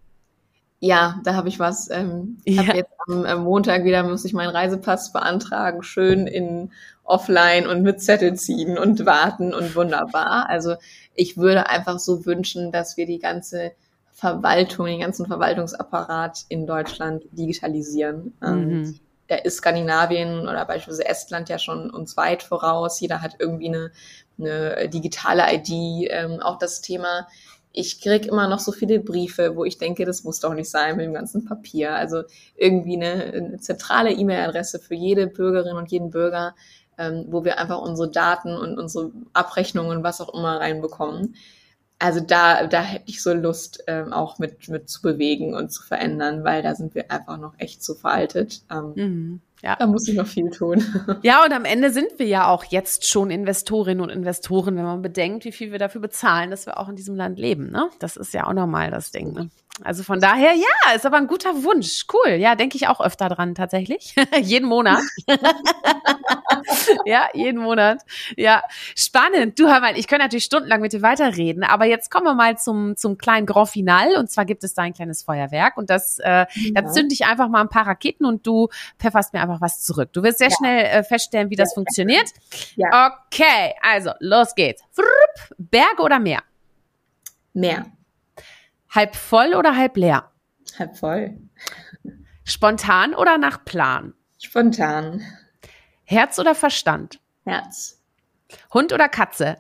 Ja, 0.81 1.21
da 1.25 1.35
habe 1.35 1.49
ich 1.49 1.59
was. 1.59 1.91
Ähm, 1.91 2.39
ja. 2.45 2.67
Hab 2.67 2.77
jetzt 2.77 2.93
am, 3.09 3.25
am 3.25 3.45
Montag 3.45 3.85
wieder 3.85 4.03
muss 4.03 4.27
ich 4.27 4.35
meinen 4.35 4.51
Reisepass 4.51 5.13
beantragen, 5.13 5.83
schön 5.83 6.27
in 6.27 6.71
offline 7.03 7.67
und 7.67 7.83
mit 7.83 8.03
Zettel 8.03 8.35
ziehen 8.35 8.77
und 8.77 9.07
warten 9.07 9.55
und 9.55 9.75
wunderbar. 9.75 10.51
Also 10.51 10.75
ich 11.15 11.39
würde 11.39 11.71
einfach 11.71 11.99
so 11.99 12.27
wünschen, 12.27 12.71
dass 12.73 12.99
wir 12.99 13.07
die 13.07 13.19
ganze 13.19 13.73
Verwaltung, 14.19 14.87
den 14.87 14.99
ganzen 14.99 15.27
Verwaltungsapparat 15.27 16.45
in 16.49 16.67
Deutschland 16.67 17.23
digitalisieren. 17.31 18.35
Mhm. 18.41 18.99
Da 19.29 19.37
ist 19.37 19.59
Skandinavien 19.59 20.41
oder 20.41 20.65
beispielsweise 20.65 21.07
Estland 21.07 21.49
ja 21.49 21.61
schon 21.61 21.89
uns 21.89 22.17
weit 22.17 22.43
voraus. 22.43 22.99
Jeder 22.99 23.23
hat 23.23 23.37
irgendwie 23.39 23.69
eine, 23.69 23.93
eine 24.37 24.89
digitale 24.89 25.45
ID. 25.55 26.09
Ähm, 26.11 26.41
auch 26.41 26.59
das 26.59 26.81
Thema, 26.81 27.29
ich 27.73 28.01
krieg 28.01 28.27
immer 28.27 28.49
noch 28.49 28.59
so 28.59 28.73
viele 28.73 28.99
Briefe, 28.99 29.55
wo 29.55 29.65
ich 29.65 29.79
denke, 29.79 30.05
das 30.05 30.25
muss 30.25 30.41
doch 30.41 30.55
nicht 30.55 30.69
sein 30.69 30.97
mit 30.97 31.07
dem 31.07 31.15
ganzen 31.15 31.45
Papier. 31.45 31.95
Also 31.95 32.25
irgendwie 32.57 32.97
eine, 32.97 33.23
eine 33.23 33.61
zentrale 33.61 34.11
E-Mail-Adresse 34.11 34.81
für 34.81 34.97
jede 34.97 35.29
Bürgerin 35.29 35.77
und 35.77 35.93
jeden 35.93 36.11
Bürger, 36.11 36.57
ähm, 36.99 37.27
wo 37.29 37.45
wir 37.45 37.61
einfach 37.61 37.81
unsere 37.81 38.11
Daten 38.11 38.57
und 38.57 38.81
unsere 38.81 39.13
Abrechnungen, 39.33 40.03
was 40.03 40.21
auch 40.21 40.35
immer 40.35 40.59
reinbekommen 40.59 41.37
also 41.99 42.21
da, 42.21 42.67
da 42.67 42.83
hätte 42.83 43.11
ich 43.11 43.23
so 43.23 43.33
Lust, 43.33 43.83
ähm, 43.87 44.13
auch 44.13 44.39
mit, 44.39 44.69
mit 44.69 44.89
zu 44.89 45.03
bewegen 45.03 45.55
und 45.55 45.73
zu 45.73 45.83
verändern, 45.83 46.45
weil 46.45 46.63
da 46.63 46.75
sind 46.75 46.95
wir 46.95 47.11
einfach 47.11 47.39
noch 47.39 47.55
echt 47.59 47.83
zu 47.83 47.95
veraltet. 47.95 48.63
Ähm, 48.71 48.93
mhm. 48.95 49.41
Ja. 49.63 49.77
Da 49.77 49.87
muss 49.87 50.07
ich 50.09 50.15
noch 50.15 50.27
viel 50.27 50.51
tun. 50.51 50.85
Ja, 51.23 51.45
und 51.45 51.53
am 51.53 51.65
Ende 51.65 51.91
sind 51.91 52.19
wir 52.19 52.27
ja 52.27 52.49
auch 52.49 52.65
jetzt 52.65 53.07
schon 53.09 53.31
Investorinnen 53.31 54.03
und 54.03 54.11
Investoren, 54.11 54.77
wenn 54.77 54.85
man 54.85 55.03
bedenkt, 55.03 55.45
wie 55.45 55.53
viel 55.53 55.73
wir 55.73 55.79
dafür 55.79 56.01
bezahlen, 56.01 56.51
dass 56.51 56.67
wir 56.67 56.79
auch 56.79 56.89
in 56.89 56.97
diesem 56.97 57.17
Land 57.17 57.39
leben. 57.39 57.71
Ne? 57.71 57.91
Das 57.99 58.17
ist 58.17 58.33
ja 58.35 58.47
auch 58.47 58.53
normal 58.53 58.91
das 58.91 59.11
Ding. 59.11 59.33
Ne? 59.33 59.51
Also 59.85 60.03
von 60.03 60.21
daher, 60.21 60.55
ja, 60.55 60.95
ist 60.95 61.07
aber 61.07 61.19
ein 61.19 61.27
guter 61.27 61.63
Wunsch. 61.63 62.05
Cool. 62.13 62.33
Ja, 62.33 62.55
denke 62.57 62.77
ich 62.77 62.89
auch 62.89 63.01
öfter 63.01 63.29
dran 63.29 63.55
tatsächlich. 63.55 64.15
jeden 64.41 64.69
Monat. 64.69 65.03
ja, 67.05 67.29
jeden 67.33 67.63
Monat. 67.63 68.03
Ja, 68.37 68.63
spannend. 68.97 69.59
Du 69.59 69.69
hör 69.69 69.81
mal, 69.81 69.97
ich 69.97 70.09
könnte 70.09 70.25
natürlich 70.25 70.45
stundenlang 70.45 70.81
mit 70.81 70.93
dir 70.93 71.03
weiterreden, 71.03 71.63
aber 71.63 71.85
jetzt 71.85 72.11
kommen 72.11 72.27
wir 72.27 72.35
mal 72.35 72.59
zum, 72.59 72.97
zum 72.97 73.19
kleinen 73.19 73.47
Grand 73.47 73.69
Final. 73.69 74.17
Und 74.17 74.31
zwar 74.31 74.45
gibt 74.45 74.65
es 74.65 74.75
da 74.75 74.83
ein 74.83 74.95
kleines 74.95 75.23
Feuerwerk 75.23 75.77
und 75.77 75.91
das, 75.91 76.19
äh, 76.19 76.29
ja. 76.29 76.47
da 76.75 76.87
zünde 76.87 77.15
ich 77.15 77.27
einfach 77.27 77.49
mal 77.49 77.61
ein 77.61 77.69
paar 77.69 77.87
Raketen 77.87 78.25
und 78.25 78.47
du 78.47 78.69
pfefferst 78.99 79.33
mir 79.33 79.41
einfach 79.41 79.48
was 79.61 79.83
zurück. 79.83 80.13
Du 80.13 80.23
wirst 80.23 80.39
sehr 80.39 80.49
ja. 80.49 80.57
schnell 80.57 80.85
äh, 80.85 81.03
feststellen, 81.03 81.51
wie 81.51 81.57
das 81.57 81.75
funktioniert. 81.75 82.29
Ja. 82.77 83.17
Okay, 83.27 83.75
also 83.83 84.13
los 84.21 84.55
geht's. 84.55 84.83
Berge 85.57 86.03
oder 86.03 86.19
Meer? 86.19 86.43
Meer. 87.53 87.87
Halb 88.95 89.17
voll 89.17 89.55
oder 89.55 89.77
halb 89.77 89.97
leer? 89.97 90.31
Halb 90.79 90.97
voll. 90.97 91.39
Spontan 92.45 93.15
oder 93.15 93.37
nach 93.37 93.65
Plan? 93.65 94.15
Spontan. 94.39 95.23
Herz 96.05 96.39
oder 96.39 96.55
Verstand? 96.55 97.21
Herz. 97.45 98.01
Hund 98.73 98.93
oder 98.93 99.09
Katze? 99.09 99.59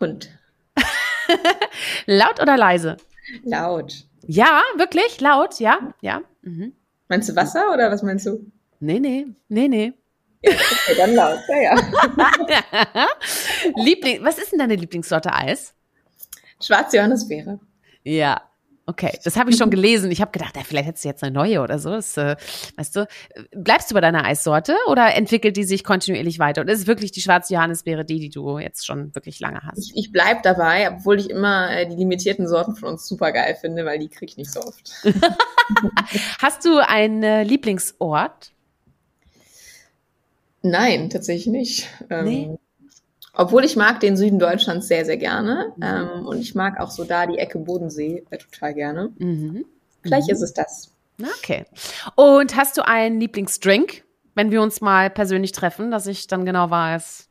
Hund. 0.00 0.28
Laut 2.06 2.40
oder 2.40 2.56
leise? 2.56 2.96
Laut. 3.44 4.06
Ja, 4.26 4.60
wirklich? 4.76 5.20
Laut? 5.20 5.60
Ja? 5.60 5.94
Ja. 6.00 6.20
Mhm. 6.42 6.74
Meinst 7.08 7.28
du 7.28 7.36
Wasser 7.36 7.72
oder 7.72 7.90
was 7.90 8.02
meinst 8.02 8.26
du? 8.26 8.50
Nee, 8.84 9.00
nee, 9.00 9.26
nee, 9.48 9.68
nee. 9.68 9.92
okay, 10.44 10.94
dann 10.98 11.14
laut, 11.14 11.38
ja, 11.48 11.56
ja. 11.56 13.08
Liebling, 13.82 14.22
was 14.22 14.38
ist 14.38 14.52
denn 14.52 14.58
deine 14.58 14.76
Lieblingssorte 14.76 15.32
Eis? 15.32 15.74
Schwarze 16.60 16.98
Johannisbeere. 16.98 17.58
Ja, 18.02 18.42
Okay, 18.86 19.18
das 19.24 19.36
habe 19.36 19.50
ich 19.50 19.56
schon 19.56 19.70
gelesen. 19.70 20.10
Ich 20.10 20.20
habe 20.20 20.30
gedacht, 20.30 20.56
ja, 20.56 20.62
vielleicht 20.62 20.86
hättest 20.86 21.04
du 21.04 21.08
jetzt 21.08 21.22
eine 21.22 21.32
neue 21.32 21.62
oder 21.62 21.78
so. 21.78 21.90
Das, 21.90 22.18
äh, 22.18 22.36
weißt 22.76 22.96
du, 22.96 23.08
bleibst 23.52 23.90
du 23.90 23.94
bei 23.94 24.02
deiner 24.02 24.26
Eissorte 24.26 24.76
oder 24.88 25.14
entwickelt 25.14 25.56
die 25.56 25.64
sich 25.64 25.84
kontinuierlich 25.84 26.38
weiter? 26.38 26.60
Und 26.60 26.68
ist 26.68 26.80
es 26.80 26.86
wirklich 26.86 27.10
die 27.10 27.22
schwarze 27.22 27.54
Johannisbeere 27.54 28.04
die, 28.04 28.20
die 28.20 28.28
du 28.28 28.58
jetzt 28.58 28.84
schon 28.84 29.14
wirklich 29.14 29.40
lange 29.40 29.62
hast? 29.62 29.78
Ich, 29.78 29.92
ich 29.96 30.12
bleib 30.12 30.42
dabei, 30.42 30.90
obwohl 30.92 31.18
ich 31.18 31.30
immer 31.30 31.70
äh, 31.70 31.88
die 31.88 31.96
limitierten 31.96 32.46
Sorten 32.46 32.76
von 32.76 32.90
uns 32.90 33.08
super 33.08 33.32
geil 33.32 33.56
finde, 33.58 33.86
weil 33.86 33.98
die 33.98 34.08
krieg 34.08 34.28
ich 34.30 34.36
nicht 34.36 34.52
so 34.52 34.60
oft. 34.60 34.92
hast 36.42 36.66
du 36.66 36.76
einen 36.86 37.22
äh, 37.22 37.42
Lieblingsort? 37.42 38.52
Nein, 40.64 41.10
tatsächlich 41.10 41.46
nicht. 41.46 41.88
Ähm, 42.08 42.24
nee. 42.24 42.58
Obwohl 43.34 43.64
ich 43.64 43.76
mag 43.76 44.00
den 44.00 44.16
Süden 44.16 44.38
Deutschlands 44.38 44.88
sehr, 44.88 45.04
sehr 45.04 45.18
gerne. 45.18 45.72
Mhm. 45.76 45.82
Ähm, 45.82 46.26
und 46.26 46.40
ich 46.40 46.54
mag 46.54 46.80
auch 46.80 46.90
so 46.90 47.04
da 47.04 47.26
die 47.26 47.36
Ecke 47.36 47.58
Bodensee 47.58 48.24
äh, 48.30 48.38
total 48.38 48.72
gerne. 48.72 49.12
Mhm. 49.18 49.66
Vielleicht 50.02 50.28
mhm. 50.28 50.32
ist 50.32 50.40
es 50.40 50.54
das. 50.54 50.90
Okay. 51.38 51.66
Und 52.14 52.56
hast 52.56 52.78
du 52.78 52.86
einen 52.86 53.20
Lieblingsdrink, 53.20 54.04
wenn 54.34 54.50
wir 54.50 54.62
uns 54.62 54.80
mal 54.80 55.10
persönlich 55.10 55.52
treffen, 55.52 55.90
dass 55.90 56.06
ich 56.06 56.28
dann 56.28 56.46
genau 56.46 56.70
weiß? 56.70 57.28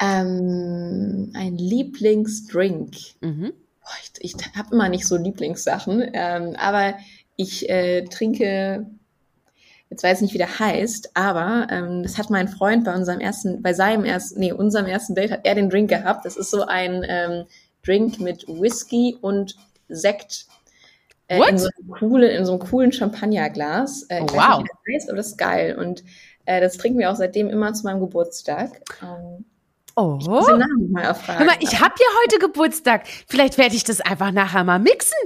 Ähm, 0.00 1.32
ein 1.34 1.58
Lieblingsdrink. 1.58 2.94
Mhm. 3.22 3.52
Boah, 3.80 3.90
ich, 4.02 4.36
ich 4.36 4.56
habe 4.56 4.72
immer 4.72 4.88
nicht 4.88 5.06
so 5.06 5.16
Lieblingssachen, 5.16 6.10
ähm, 6.12 6.54
aber 6.58 6.94
ich 7.34 7.68
äh, 7.68 8.04
trinke 8.04 8.86
jetzt 9.94 10.02
weiß 10.02 10.18
ich 10.18 10.22
nicht, 10.22 10.34
wie 10.34 10.38
der 10.38 10.58
heißt, 10.58 11.10
aber 11.14 11.68
ähm, 11.70 12.02
das 12.02 12.18
hat 12.18 12.28
mein 12.28 12.48
Freund 12.48 12.84
bei 12.84 12.94
unserem 12.94 13.20
ersten, 13.20 13.62
bei 13.62 13.72
seinem 13.72 14.04
ersten, 14.04 14.40
nee, 14.40 14.52
unserem 14.52 14.86
ersten 14.86 15.14
Date 15.14 15.30
hat 15.30 15.40
er 15.44 15.54
den 15.54 15.70
Drink 15.70 15.88
gehabt. 15.88 16.24
Das 16.24 16.36
ist 16.36 16.50
so 16.50 16.66
ein 16.66 17.04
ähm, 17.08 17.44
Drink 17.84 18.18
mit 18.18 18.44
Whisky 18.48 19.16
und 19.20 19.56
Sekt. 19.88 20.46
Äh, 21.28 21.48
in, 21.48 21.58
so 21.58 21.68
einem 21.78 21.90
coolen, 21.90 22.30
in 22.30 22.44
so 22.44 22.52
einem 22.52 22.60
coolen 22.60 22.92
Champagnerglas. 22.92 24.06
Äh, 24.08 24.22
oh, 24.22 24.26
wow. 24.34 24.58
Nicht, 24.58 24.70
wie 24.84 24.92
das 24.92 24.94
heißt, 24.94 25.08
aber 25.10 25.16
das 25.16 25.26
ist 25.28 25.38
geil. 25.38 25.76
Und 25.78 26.02
äh, 26.44 26.60
das 26.60 26.76
trinken 26.76 26.98
wir 26.98 27.12
auch 27.12 27.16
seitdem 27.16 27.48
immer 27.48 27.72
zu 27.72 27.84
meinem 27.84 28.00
Geburtstag. 28.00 28.80
Ähm, 29.00 29.44
Oh. 29.96 30.18
Ich 30.20 30.26
muss 30.26 30.46
den 30.46 30.58
Namen 30.58 30.90
mal 30.90 31.02
erfragen. 31.02 31.38
Hör 31.38 31.46
mal, 31.46 31.56
ich 31.60 31.80
habe 31.80 31.94
ja 31.96 32.06
heute 32.24 32.40
Geburtstag. 32.40 33.06
Vielleicht 33.28 33.58
werde 33.58 33.76
ich 33.76 33.84
das 33.84 34.00
einfach 34.00 34.32
nachher 34.32 34.64
mal 34.64 34.80
mixen. 34.80 35.16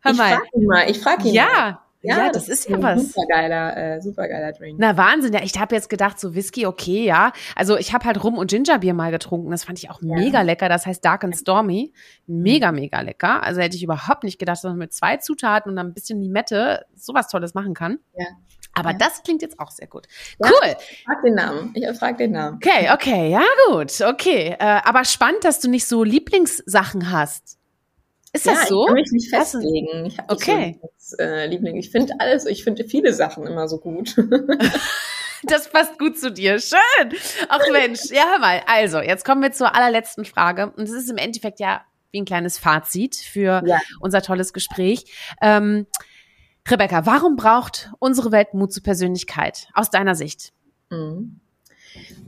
Hör 0.00 0.12
mal. 0.12 0.32
Ich 0.32 0.36
frage 0.36 0.48
ihn 0.54 0.66
mal. 0.66 0.90
Ich 0.90 1.00
frage 1.00 1.28
ihn 1.28 1.34
ja. 1.34 1.46
mal. 1.46 1.78
Ja, 2.00 2.18
ja 2.18 2.30
das, 2.30 2.46
das, 2.46 2.60
ist 2.60 2.68
ja 2.68 2.80
was. 2.80 3.12
Supergeiler, 3.12 3.76
äh, 3.76 4.00
supergeiler 4.00 4.52
Drink. 4.52 4.78
Na 4.78 4.96
Wahnsinn, 4.96 5.32
ja. 5.32 5.42
Ich 5.42 5.58
habe 5.58 5.74
jetzt 5.74 5.90
gedacht, 5.90 6.20
so 6.20 6.34
Whisky, 6.34 6.66
okay, 6.66 7.04
ja. 7.04 7.32
Also 7.56 7.76
ich 7.76 7.92
habe 7.92 8.04
halt 8.04 8.22
Rum 8.22 8.38
und 8.38 8.50
Gingerbier 8.50 8.94
mal 8.94 9.10
getrunken. 9.10 9.50
Das 9.50 9.64
fand 9.64 9.78
ich 9.78 9.90
auch 9.90 10.00
ja. 10.00 10.14
mega 10.16 10.42
lecker. 10.42 10.68
Das 10.68 10.86
heißt 10.86 11.04
Dark 11.04 11.24
and 11.24 11.36
Stormy. 11.36 11.92
Mega, 12.26 12.70
mega 12.70 13.00
lecker. 13.00 13.42
Also 13.42 13.60
hätte 13.60 13.76
ich 13.76 13.82
überhaupt 13.82 14.22
nicht 14.22 14.38
gedacht, 14.38 14.58
dass 14.58 14.64
man 14.64 14.78
mit 14.78 14.92
zwei 14.92 15.16
Zutaten 15.16 15.72
und 15.72 15.78
ein 15.78 15.92
bisschen 15.92 16.22
Limette 16.22 16.86
sowas 16.94 17.28
Tolles 17.28 17.54
machen 17.54 17.74
kann. 17.74 17.98
Ja. 18.16 18.26
Aber 18.74 18.92
ja. 18.92 18.98
das 18.98 19.22
klingt 19.24 19.42
jetzt 19.42 19.58
auch 19.58 19.70
sehr 19.72 19.88
gut. 19.88 20.06
Ja, 20.38 20.50
cool. 20.50 20.76
Ich 20.90 21.04
frag 21.04 21.22
den 21.22 21.34
Namen. 21.34 21.72
Ich 21.74 21.98
frag 21.98 22.18
den 22.18 22.32
Namen. 22.32 22.56
Okay, 22.56 22.90
okay, 22.92 23.30
ja 23.30 23.42
gut, 23.66 24.00
okay. 24.02 24.54
Äh, 24.58 24.80
aber 24.84 25.04
spannend, 25.04 25.42
dass 25.42 25.58
du 25.58 25.68
nicht 25.68 25.86
so 25.86 26.04
Lieblingssachen 26.04 27.10
hast. 27.10 27.57
Ist 28.32 28.46
das 28.46 28.62
ja, 28.62 28.66
so? 28.66 28.82
Ich 28.82 28.86
kann 28.86 28.94
mich 28.94 29.12
nicht 29.12 29.30
festlegen. 29.30 30.06
Ich 30.06 30.18
habe 30.18 30.32
okay. 30.32 30.80
so 30.98 31.16
äh, 31.16 31.46
Liebling. 31.46 31.76
Ich 31.76 31.90
finde 31.90 32.14
alles, 32.18 32.46
ich 32.46 32.64
finde 32.64 32.84
viele 32.84 33.12
Sachen 33.12 33.46
immer 33.46 33.68
so 33.68 33.78
gut. 33.78 34.16
das 35.44 35.70
passt 35.70 35.98
gut 35.98 36.18
zu 36.18 36.30
dir. 36.30 36.58
Schön. 36.58 37.12
Ach 37.48 37.60
Mensch, 37.72 38.10
ja, 38.10 38.24
hör 38.30 38.38
mal. 38.38 38.62
Also, 38.66 39.00
jetzt 39.00 39.24
kommen 39.24 39.42
wir 39.42 39.52
zur 39.52 39.74
allerletzten 39.74 40.24
Frage. 40.24 40.72
Und 40.76 40.84
es 40.84 40.92
ist 40.92 41.10
im 41.10 41.16
Endeffekt 41.16 41.60
ja 41.60 41.82
wie 42.10 42.20
ein 42.20 42.26
kleines 42.26 42.58
Fazit 42.58 43.16
für 43.16 43.62
ja. 43.66 43.78
unser 44.00 44.22
tolles 44.22 44.52
Gespräch. 44.52 45.04
Ähm, 45.40 45.86
Rebecca, 46.68 47.06
warum 47.06 47.36
braucht 47.36 47.90
unsere 47.98 48.30
Welt 48.30 48.52
Mut 48.52 48.72
zur 48.72 48.82
Persönlichkeit 48.82 49.68
aus 49.72 49.90
deiner 49.90 50.14
Sicht? 50.14 50.52
Mhm. 50.90 51.40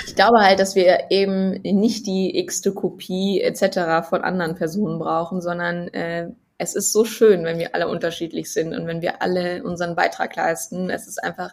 Ich 0.06 0.14
glaube 0.14 0.40
halt, 0.40 0.60
dass 0.60 0.74
wir 0.74 1.10
eben 1.10 1.60
nicht 1.62 2.06
die 2.06 2.38
x-te 2.38 2.72
Kopie 2.72 3.40
etc. 3.40 4.08
von 4.08 4.22
anderen 4.22 4.54
Personen 4.54 4.98
brauchen, 4.98 5.40
sondern 5.40 5.88
äh, 5.88 6.30
es 6.58 6.74
ist 6.74 6.92
so 6.92 7.04
schön, 7.04 7.44
wenn 7.44 7.58
wir 7.58 7.74
alle 7.74 7.88
unterschiedlich 7.88 8.52
sind 8.52 8.74
und 8.74 8.86
wenn 8.86 9.00
wir 9.00 9.22
alle 9.22 9.62
unseren 9.62 9.96
Beitrag 9.96 10.36
leisten. 10.36 10.90
Es 10.90 11.06
ist 11.06 11.22
einfach 11.22 11.52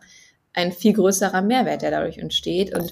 ein 0.54 0.74
viel 0.74 0.94
größerer 0.94 1.42
Mehrwert, 1.42 1.82
der 1.82 1.92
dadurch 1.92 2.18
entsteht. 2.18 2.76
Und 2.76 2.92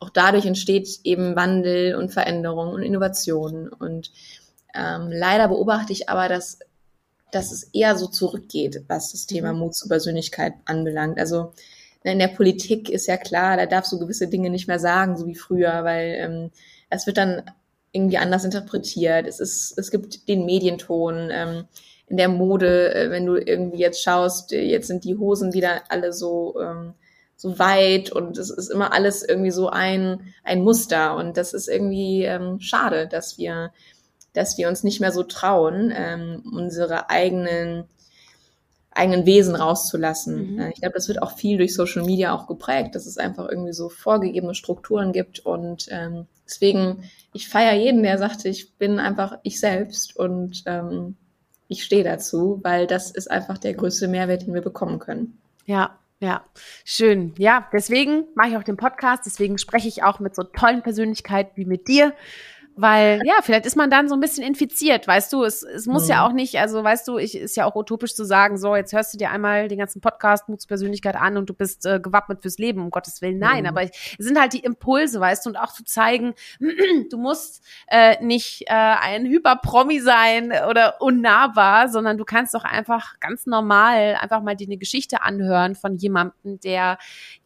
auch 0.00 0.10
dadurch 0.10 0.46
entsteht 0.46 0.88
eben 1.04 1.36
Wandel 1.36 1.94
und 1.94 2.12
Veränderung 2.12 2.70
und 2.70 2.82
Innovation. 2.82 3.68
Und 3.68 4.10
ähm, 4.74 5.10
leider 5.12 5.46
beobachte 5.46 5.92
ich 5.92 6.08
aber, 6.08 6.28
dass, 6.28 6.58
dass 7.30 7.52
es 7.52 7.64
eher 7.72 7.96
so 7.96 8.08
zurückgeht, 8.08 8.84
was 8.88 9.12
das 9.12 9.26
Thema 9.26 9.52
mhm. 9.52 9.60
Mut 9.60 9.74
zur 9.76 9.88
Persönlichkeit 9.88 10.54
anbelangt. 10.64 11.18
Also 11.20 11.52
in 12.12 12.18
der 12.18 12.28
Politik 12.28 12.90
ist 12.90 13.06
ja 13.06 13.16
klar, 13.16 13.56
da 13.56 13.66
darfst 13.66 13.90
du 13.92 13.98
gewisse 13.98 14.28
Dinge 14.28 14.50
nicht 14.50 14.68
mehr 14.68 14.78
sagen, 14.78 15.16
so 15.16 15.26
wie 15.26 15.34
früher, 15.34 15.84
weil 15.84 16.16
ähm, 16.18 16.50
es 16.90 17.06
wird 17.06 17.16
dann 17.16 17.42
irgendwie 17.92 18.18
anders 18.18 18.44
interpretiert. 18.44 19.26
Es 19.26 19.40
ist, 19.40 19.78
es 19.78 19.90
gibt 19.90 20.28
den 20.28 20.44
Medienton. 20.44 21.30
Ähm, 21.30 21.64
in 22.06 22.18
der 22.18 22.28
Mode, 22.28 22.94
äh, 22.94 23.10
wenn 23.10 23.24
du 23.24 23.36
irgendwie 23.36 23.78
jetzt 23.78 24.02
schaust, 24.02 24.52
äh, 24.52 24.62
jetzt 24.62 24.88
sind 24.88 25.04
die 25.04 25.16
Hosen 25.16 25.54
wieder 25.54 25.82
alle 25.88 26.12
so 26.12 26.60
ähm, 26.60 26.94
so 27.36 27.58
weit 27.58 28.12
und 28.12 28.38
es 28.38 28.50
ist 28.50 28.70
immer 28.70 28.92
alles 28.92 29.22
irgendwie 29.22 29.50
so 29.50 29.68
ein 29.68 30.34
ein 30.44 30.62
Muster 30.62 31.16
und 31.16 31.36
das 31.36 31.52
ist 31.52 31.68
irgendwie 31.68 32.24
ähm, 32.24 32.60
schade, 32.60 33.08
dass 33.08 33.38
wir 33.38 33.72
dass 34.34 34.58
wir 34.58 34.68
uns 34.68 34.84
nicht 34.84 35.00
mehr 35.00 35.12
so 35.12 35.22
trauen, 35.22 35.92
ähm, 35.96 36.42
unsere 36.52 37.08
eigenen 37.10 37.84
eigenen 38.94 39.26
Wesen 39.26 39.54
rauszulassen. 39.54 40.54
Mhm. 40.54 40.60
Äh, 40.60 40.70
ich 40.70 40.80
glaube, 40.80 40.94
das 40.94 41.08
wird 41.08 41.22
auch 41.22 41.36
viel 41.36 41.58
durch 41.58 41.74
Social 41.74 42.04
Media 42.04 42.34
auch 42.34 42.46
geprägt, 42.46 42.94
dass 42.94 43.06
es 43.06 43.18
einfach 43.18 43.48
irgendwie 43.48 43.72
so 43.72 43.88
vorgegebene 43.88 44.54
Strukturen 44.54 45.12
gibt 45.12 45.40
und 45.40 45.88
ähm, 45.90 46.26
deswegen, 46.46 47.04
ich 47.32 47.48
feiere 47.48 47.74
jeden, 47.74 48.02
der 48.02 48.18
sagt, 48.18 48.44
ich 48.44 48.74
bin 48.76 48.98
einfach 48.98 49.38
ich 49.42 49.60
selbst 49.60 50.16
und 50.16 50.62
ähm, 50.66 51.16
ich 51.68 51.84
stehe 51.84 52.04
dazu, 52.04 52.60
weil 52.62 52.86
das 52.86 53.10
ist 53.10 53.30
einfach 53.30 53.58
der 53.58 53.74
größte 53.74 54.08
Mehrwert, 54.08 54.42
den 54.42 54.54
wir 54.54 54.62
bekommen 54.62 54.98
können. 54.98 55.38
Ja, 55.66 55.98
ja, 56.20 56.44
schön. 56.84 57.34
Ja, 57.36 57.68
deswegen 57.72 58.24
mache 58.34 58.50
ich 58.50 58.56
auch 58.56 58.62
den 58.62 58.76
Podcast, 58.76 59.24
deswegen 59.26 59.58
spreche 59.58 59.88
ich 59.88 60.02
auch 60.04 60.20
mit 60.20 60.34
so 60.34 60.42
tollen 60.42 60.82
Persönlichkeiten 60.82 61.52
wie 61.56 61.64
mit 61.64 61.88
dir, 61.88 62.14
Weil, 62.76 63.20
ja, 63.24 63.34
vielleicht 63.40 63.66
ist 63.66 63.76
man 63.76 63.88
dann 63.88 64.08
so 64.08 64.16
ein 64.16 64.20
bisschen 64.20 64.42
infiziert, 64.42 65.06
weißt 65.06 65.32
du, 65.32 65.44
es, 65.44 65.62
es 65.62 65.86
muss 65.86 66.04
mhm. 66.04 66.10
ja 66.10 66.26
auch 66.26 66.32
nicht, 66.32 66.58
also 66.58 66.82
weißt 66.82 67.06
du, 67.06 67.18
ich 67.18 67.36
ist 67.36 67.56
ja 67.56 67.66
auch 67.66 67.76
utopisch 67.76 68.16
zu 68.16 68.24
sagen, 68.24 68.58
so, 68.58 68.74
jetzt 68.74 68.92
hörst 68.92 69.14
du 69.14 69.18
dir 69.18 69.30
einmal 69.30 69.68
den 69.68 69.78
ganzen 69.78 70.00
Podcast 70.00 70.48
Mutspersönlichkeit 70.48 71.14
an 71.14 71.36
und 71.36 71.48
du 71.48 71.54
bist 71.54 71.86
äh, 71.86 72.00
gewappnet 72.00 72.42
fürs 72.42 72.58
Leben, 72.58 72.82
um 72.82 72.90
Gottes 72.90 73.22
Willen. 73.22 73.38
Nein, 73.38 73.62
mhm. 73.62 73.68
aber 73.68 73.84
ich, 73.84 74.16
es 74.18 74.26
sind 74.26 74.40
halt 74.40 74.54
die 74.54 74.58
Impulse, 74.58 75.20
weißt 75.20 75.46
du, 75.46 75.50
und 75.50 75.56
auch 75.56 75.72
zu 75.72 75.84
zeigen, 75.84 76.34
du 77.10 77.16
musst 77.16 77.64
äh, 77.86 78.20
nicht 78.24 78.62
äh, 78.62 78.72
ein 78.72 79.26
Hyperpromi 79.26 80.00
sein 80.00 80.52
oder 80.68 81.00
unnahbar, 81.00 81.88
sondern 81.88 82.18
du 82.18 82.24
kannst 82.24 82.54
doch 82.54 82.64
einfach 82.64 83.20
ganz 83.20 83.46
normal 83.46 84.16
einfach 84.20 84.42
mal 84.42 84.56
dir 84.56 84.66
eine 84.66 84.78
Geschichte 84.78 85.22
anhören 85.22 85.76
von 85.76 85.96
jemandem, 85.96 86.58
der 86.58 86.98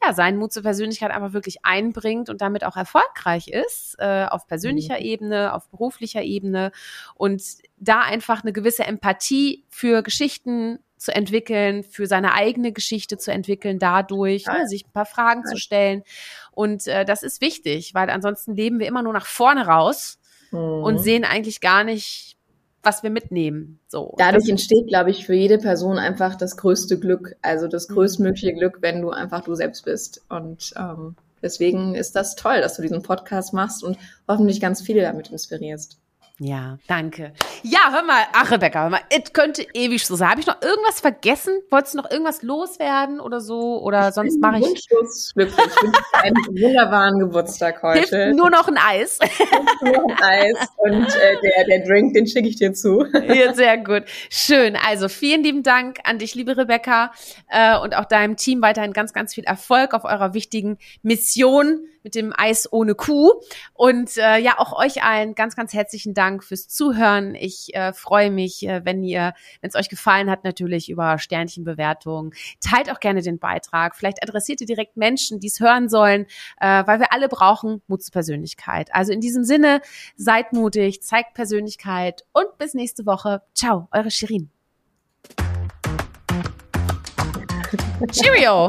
ja 0.02 0.12
seinen 0.14 0.38
Mut 0.38 0.54
zur 0.54 0.62
Persönlichkeit 0.62 1.10
einfach 1.10 1.34
wirklich 1.34 1.66
einbringt 1.66 2.30
und 2.30 2.40
damit 2.40 2.64
auch 2.64 2.76
erfolgreich 2.76 3.48
ist, 3.48 3.96
äh, 3.98 4.24
auf 4.24 4.46
persönlicher 4.46 4.94
mhm. 4.94 5.02
Ebene 5.02 5.17
Ebene, 5.18 5.54
auf 5.54 5.68
beruflicher 5.68 6.22
Ebene 6.22 6.72
und 7.14 7.42
da 7.78 8.00
einfach 8.00 8.42
eine 8.42 8.52
gewisse 8.52 8.84
Empathie 8.84 9.64
für 9.68 10.02
Geschichten 10.02 10.78
zu 10.96 11.14
entwickeln, 11.14 11.84
für 11.84 12.06
seine 12.06 12.34
eigene 12.34 12.72
Geschichte 12.72 13.18
zu 13.18 13.30
entwickeln, 13.30 13.78
dadurch 13.78 14.46
ne, 14.46 14.66
sich 14.66 14.84
ein 14.84 14.92
paar 14.92 15.06
Fragen 15.06 15.44
zu 15.44 15.56
stellen. 15.56 16.02
Und 16.50 16.88
äh, 16.88 17.04
das 17.04 17.22
ist 17.22 17.40
wichtig, 17.40 17.94
weil 17.94 18.10
ansonsten 18.10 18.54
leben 18.54 18.80
wir 18.80 18.86
immer 18.86 19.02
nur 19.02 19.12
nach 19.12 19.26
vorne 19.26 19.66
raus 19.66 20.18
mhm. 20.50 20.58
und 20.58 20.98
sehen 20.98 21.24
eigentlich 21.24 21.60
gar 21.60 21.84
nicht, 21.84 22.36
was 22.82 23.04
wir 23.04 23.10
mitnehmen. 23.10 23.78
So. 23.86 24.14
Dadurch 24.18 24.48
entsteht, 24.48 24.88
glaube 24.88 25.10
ich, 25.10 25.24
für 25.24 25.34
jede 25.34 25.58
Person 25.58 25.98
einfach 25.98 26.34
das 26.34 26.56
größte 26.56 26.98
Glück, 26.98 27.36
also 27.42 27.68
das 27.68 27.88
mhm. 27.88 27.94
größtmögliche 27.94 28.54
Glück, 28.54 28.78
wenn 28.80 29.00
du 29.00 29.10
einfach 29.10 29.42
du 29.44 29.54
selbst 29.54 29.84
bist. 29.84 30.24
Und 30.28 30.72
ähm, 30.76 31.14
Deswegen 31.42 31.94
ist 31.94 32.16
das 32.16 32.36
toll, 32.36 32.60
dass 32.60 32.76
du 32.76 32.82
diesen 32.82 33.02
Podcast 33.02 33.52
machst 33.52 33.82
und 33.84 33.98
hoffentlich 34.26 34.60
ganz 34.60 34.82
viele 34.82 35.02
damit 35.02 35.30
inspirierst. 35.30 35.98
Ja, 36.40 36.78
danke. 36.86 37.32
Ja, 37.64 37.90
hör 37.90 38.04
mal, 38.04 38.22
ach 38.32 38.52
Rebecca, 38.52 38.82
hör 38.82 38.90
mal, 38.90 39.00
es 39.10 39.32
könnte 39.32 39.66
ewig 39.74 40.06
so 40.06 40.14
sein. 40.14 40.30
Habe 40.30 40.40
ich 40.40 40.46
noch 40.46 40.62
irgendwas 40.62 41.00
vergessen? 41.00 41.52
Wolltest 41.68 41.94
du 41.94 41.98
noch 41.98 42.08
irgendwas 42.08 42.42
loswerden 42.42 43.18
oder 43.18 43.40
so? 43.40 43.82
Oder 43.82 44.08
ich 44.08 44.14
sonst 44.14 44.40
mache 44.40 44.58
ich. 44.58 44.64
Wunschlos 44.64 45.32
wirklich. 45.34 45.66
Ich 45.66 45.82
wünsche 45.82 46.00
einen 46.12 46.36
wunderbaren 46.62 47.18
Geburtstag 47.18 47.82
heute. 47.82 48.16
Hilft 48.16 48.36
nur 48.36 48.50
noch 48.50 48.68
ein 48.68 48.78
Eis. 48.78 49.18
nur 49.82 49.92
noch 49.94 50.04
ein 50.04 50.22
Eis 50.22 50.68
und 50.76 51.06
äh, 51.08 51.36
der, 51.42 51.64
der 51.66 51.86
Drink, 51.86 52.14
den 52.14 52.28
schicke 52.28 52.46
ich 52.46 52.56
dir 52.56 52.72
zu. 52.72 53.04
Ja, 53.26 53.52
sehr 53.52 53.76
gut. 53.78 54.04
Schön. 54.30 54.76
Also 54.76 55.08
vielen 55.08 55.42
lieben 55.42 55.64
Dank 55.64 55.98
an 56.04 56.20
dich, 56.20 56.36
liebe 56.36 56.56
Rebecca, 56.56 57.10
äh, 57.48 57.76
und 57.78 57.96
auch 57.96 58.04
deinem 58.04 58.36
Team 58.36 58.62
weiterhin 58.62 58.92
ganz, 58.92 59.12
ganz 59.12 59.34
viel 59.34 59.44
Erfolg 59.44 59.92
auf 59.92 60.04
eurer 60.04 60.34
wichtigen 60.34 60.78
Mission 61.02 61.80
mit 62.08 62.14
dem 62.14 62.32
Eis 62.34 62.72
ohne 62.72 62.94
Kuh. 62.94 63.34
Und 63.74 64.16
äh, 64.16 64.38
ja, 64.38 64.58
auch 64.58 64.72
euch 64.72 65.02
allen 65.02 65.34
ganz, 65.34 65.56
ganz 65.56 65.74
herzlichen 65.74 66.14
Dank 66.14 66.42
fürs 66.42 66.66
Zuhören. 66.66 67.34
Ich 67.34 67.74
äh, 67.74 67.92
freue 67.92 68.30
mich, 68.30 68.66
äh, 68.66 68.82
wenn 68.82 69.04
ihr, 69.04 69.34
wenn 69.60 69.68
es 69.68 69.74
euch 69.74 69.90
gefallen 69.90 70.30
hat, 70.30 70.42
natürlich 70.42 70.88
über 70.88 71.18
Sternchenbewertungen. 71.18 72.32
Teilt 72.60 72.90
auch 72.90 73.00
gerne 73.00 73.20
den 73.20 73.38
Beitrag. 73.38 73.94
Vielleicht 73.94 74.22
adressiert 74.22 74.62
ihr 74.62 74.66
direkt 74.66 74.96
Menschen, 74.96 75.38
die 75.38 75.48
es 75.48 75.60
hören 75.60 75.90
sollen, 75.90 76.24
äh, 76.60 76.86
weil 76.86 76.98
wir 76.98 77.12
alle 77.12 77.28
brauchen 77.28 77.82
Mut 77.88 78.02
zur 78.02 78.12
Persönlichkeit. 78.12 78.88
Also 78.94 79.12
in 79.12 79.20
diesem 79.20 79.44
Sinne, 79.44 79.82
seid 80.16 80.54
mutig, 80.54 81.02
zeigt 81.02 81.34
Persönlichkeit 81.34 82.24
und 82.32 82.56
bis 82.56 82.72
nächste 82.72 83.04
Woche. 83.04 83.42
Ciao, 83.54 83.88
eure 83.92 84.10
Shirin. 84.10 84.48
Cheerio! 88.12 88.68